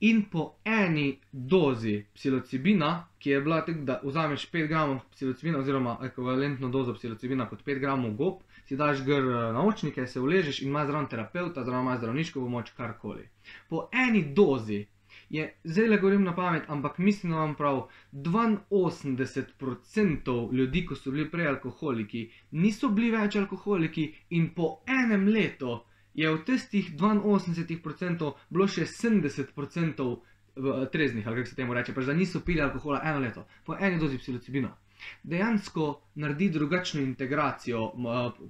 in 0.00 0.24
po 0.30 0.54
eni 0.64 1.18
dozi 1.32 2.04
psilocibina, 2.14 3.08
ki 3.18 3.30
je 3.30 3.40
bila 3.40 3.64
tako, 3.66 3.80
da 3.80 4.00
vzameš 4.04 4.50
5 4.50 4.68
gramov 4.68 4.98
psilocibina, 5.10 5.58
oziroma 5.58 5.98
ekvivalentno 6.02 6.68
dozo 6.68 6.94
psilocibina 6.94 7.48
kot 7.48 7.64
5 7.66 7.78
gramov 7.78 8.10
gob, 8.10 8.34
si 8.68 8.76
daš 8.76 9.04
gr 9.04 9.12
eh, 9.12 9.52
naočnike, 9.52 10.06
se 10.06 10.20
uležeš 10.20 10.62
in 10.62 10.68
imaš 10.68 10.86
zraven 10.86 11.08
terapeuta, 11.08 11.64
zraven 11.64 11.86
imaš 11.86 11.98
zdravniško 11.98 12.40
pomoč, 12.40 12.70
karkoli. 12.76 13.28
Po 13.68 13.88
eni 13.92 14.34
dozi 14.34 14.86
je, 15.30 15.54
zdaj 15.64 15.88
le 15.88 15.98
govorim 15.98 16.24
na 16.24 16.34
pamet, 16.34 16.62
ampak 16.68 16.98
mislim, 16.98 17.32
da 17.32 17.38
vam 17.38 17.54
prav 17.54 17.88
82% 18.12 20.52
ljudi, 20.52 20.86
ko 20.86 20.94
so 20.94 21.10
bili 21.10 21.30
prej 21.30 21.46
alkoholiki, 21.46 22.30
niso 22.50 22.88
bili 22.88 23.10
več 23.10 23.36
alkoholiki 23.36 24.14
in 24.30 24.54
po 24.54 24.78
enem 24.86 25.28
letu 25.28 25.80
je 26.14 26.30
od 26.30 26.44
tistih 26.44 26.92
82% 26.96 28.32
bilo 28.50 28.68
še 28.68 28.86
70% 28.86 30.16
treznih, 30.92 31.26
ali 31.26 31.36
kako 31.36 31.48
se 31.48 31.54
temu 31.54 31.74
reče, 31.74 31.94
pač 31.94 32.04
da 32.04 32.14
niso 32.14 32.40
pili 32.40 32.60
alkohola 32.60 33.00
eno 33.04 33.20
leto, 33.20 33.46
po 33.64 33.76
eni 33.80 33.98
dozi 33.98 34.18
psilocibina. 34.18 34.74
Dejansko 35.22 36.00
naredi 36.14 36.50
drugačno 36.50 37.00
integracijo 37.00 37.92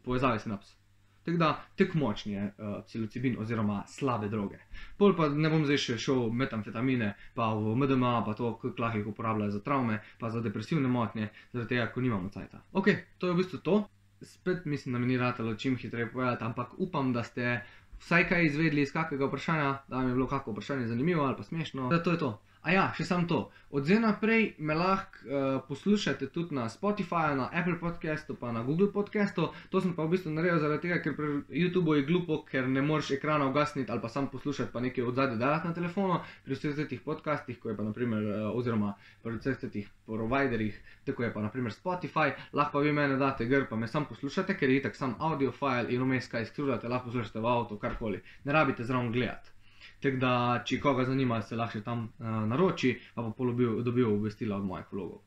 povezave 0.05 0.39
sinaps. 0.39 0.79
Tako 1.25 1.39
da, 1.39 1.49
tek 1.77 1.95
močni 1.95 2.33
je 2.33 2.45
uh, 2.45 2.85
psilocibin 2.87 3.37
oziroma 3.39 3.83
slabe 3.87 4.29
droge. 4.29 4.59
Pol 4.97 5.13
pa 5.17 5.27
ne 5.29 5.51
bom 5.53 5.67
zdaj 5.69 5.81
še 5.83 5.97
šel 6.01 6.31
metamfetamine, 6.33 7.11
pa 7.37 7.51
v 7.53 7.75
MDMA, 7.77 8.15
pa 8.25 8.33
to, 8.39 8.55
kako 8.63 8.81
lahko 8.83 9.03
jih 9.03 9.11
uporabljajo 9.13 9.53
za 9.59 9.61
travme, 9.61 9.99
pa 10.19 10.31
za 10.33 10.41
depresivne 10.41 10.89
motnje, 10.89 11.29
zaradi 11.53 11.75
tega, 11.75 11.91
ko 11.93 12.01
nimamo 12.01 12.33
cajta. 12.33 12.63
Ok, 12.73 12.89
to 13.19 13.29
je 13.29 13.37
v 13.37 13.43
bistvu 13.43 13.61
to 13.61 13.77
spet 14.23 14.65
mislim, 14.65 14.93
da 14.93 14.99
mi 14.99 15.07
ni 15.07 15.19
ratalo 15.19 15.55
čim 15.55 15.77
hitreje 15.77 16.13
povedati, 16.13 16.45
ampak 16.45 16.69
upam, 16.79 17.13
da 17.13 17.23
ste 17.23 17.61
vsaj 17.99 18.29
kaj 18.29 18.47
izvedeli 18.47 18.83
iz 18.83 18.93
kakega 18.93 19.27
vprašanja, 19.27 19.79
da 19.89 19.97
vam 19.97 20.09
je 20.09 20.15
bilo 20.15 20.27
kakšno 20.27 20.53
vprašanje 20.53 20.87
zanimivo 20.87 21.25
ali 21.25 21.37
pa 21.37 21.43
smešno. 21.43 21.89
Da 21.89 22.03
to 22.03 22.11
je 22.11 22.19
to. 22.19 22.41
A 22.69 22.73
ja, 22.77 22.83
še 22.93 23.07
samo 23.09 23.25
to. 23.25 23.37
Od 23.73 23.87
zdaj 23.89 24.01
naprej 24.03 24.43
me 24.61 24.75
lahko 24.77 25.23
uh, 25.25 25.45
poslušate 25.65 26.27
tudi 26.33 26.53
na 26.57 26.67
Spotifyju, 26.69 27.39
na 27.39 27.47
Apple 27.49 27.79
podcastu, 27.81 28.37
pa 28.37 28.51
na 28.53 28.61
Google 28.63 28.91
podcastu. 28.93 29.47
To 29.73 29.81
sem 29.81 29.95
pa 29.97 30.05
v 30.05 30.13
bistvu 30.13 30.35
naredil 30.37 30.61
zaradi 30.61 30.85
tega, 30.85 30.99
ker 31.01 31.17
pri 31.17 31.31
YouTubu 31.63 31.97
je 31.97 32.05
glupo, 32.05 32.43
ker 32.45 32.69
ne 32.69 32.85
moreš 32.85 33.15
ekrana 33.17 33.49
ugasniti 33.49 33.89
ali 33.89 34.05
pa 34.05 34.13
sam 34.13 34.29
poslušati, 34.29 34.69
pa 34.75 34.85
nekaj 34.85 35.09
od 35.09 35.17
zadaj 35.17 35.41
delati 35.41 35.73
na 35.73 35.79
telefonu. 35.81 36.21
Pri 36.45 36.61
vseh 36.61 36.85
teh 36.93 37.01
podcastih, 37.09 37.57
ko 37.57 37.73
je 37.73 37.79
pa 37.81 37.89
naprimer, 37.89 38.31
uh, 38.37 38.53
oziroma 38.53 38.93
pri 39.25 39.41
vseh 39.41 39.65
teh 39.65 39.89
providerjih, 40.05 40.77
tako 41.09 41.25
je 41.25 41.33
pa 41.33 41.49
naprimer 41.49 41.73
Spotify, 41.73 42.37
lahko 42.53 42.77
pa 42.77 42.85
vi 42.85 42.93
mene 42.93 43.17
date 43.17 43.49
gr, 43.49 43.65
pa 43.65 43.81
me 43.81 43.89
sam 43.89 44.05
poslušate, 44.13 44.61
ker 44.61 44.69
je 44.69 44.83
itak 44.85 44.97
sam 44.97 45.17
audio 45.25 45.57
file 45.57 45.89
in 45.89 46.05
vmes 46.05 46.29
kaj 46.29 46.53
skrivate, 46.53 46.93
lahko 46.93 47.09
poslušate 47.09 47.41
v 47.41 47.55
avtu, 47.57 47.81
karkoli. 47.81 48.21
Ne 48.45 48.53
rabite 48.53 48.85
zraven 48.85 49.09
gledati. 49.17 49.57
Tako 50.03 50.21
da, 50.23 50.33
če 50.65 50.79
koga 50.81 51.05
zanima, 51.09 51.41
se 51.43 51.57
lahko 51.59 51.81
tam 51.83 52.05
uh, 52.07 52.27
naroči, 52.47 52.93
pa 53.15 53.23
bo 53.23 53.33
polobil, 53.35 53.81
dobil 53.83 54.07
obvestila 54.13 54.57
od 54.57 54.67
mojih 54.69 54.93
vlogov. 54.93 55.25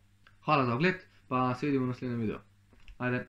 Hvala 0.48 0.66
za 0.66 0.76
ogled, 0.80 1.02
pa 1.28 1.50
se 1.56 1.68
vidimo 1.68 1.90
v 1.90 1.92
naslednjem 1.92 2.22
videu. 2.24 2.40
Ajde. 2.98 3.20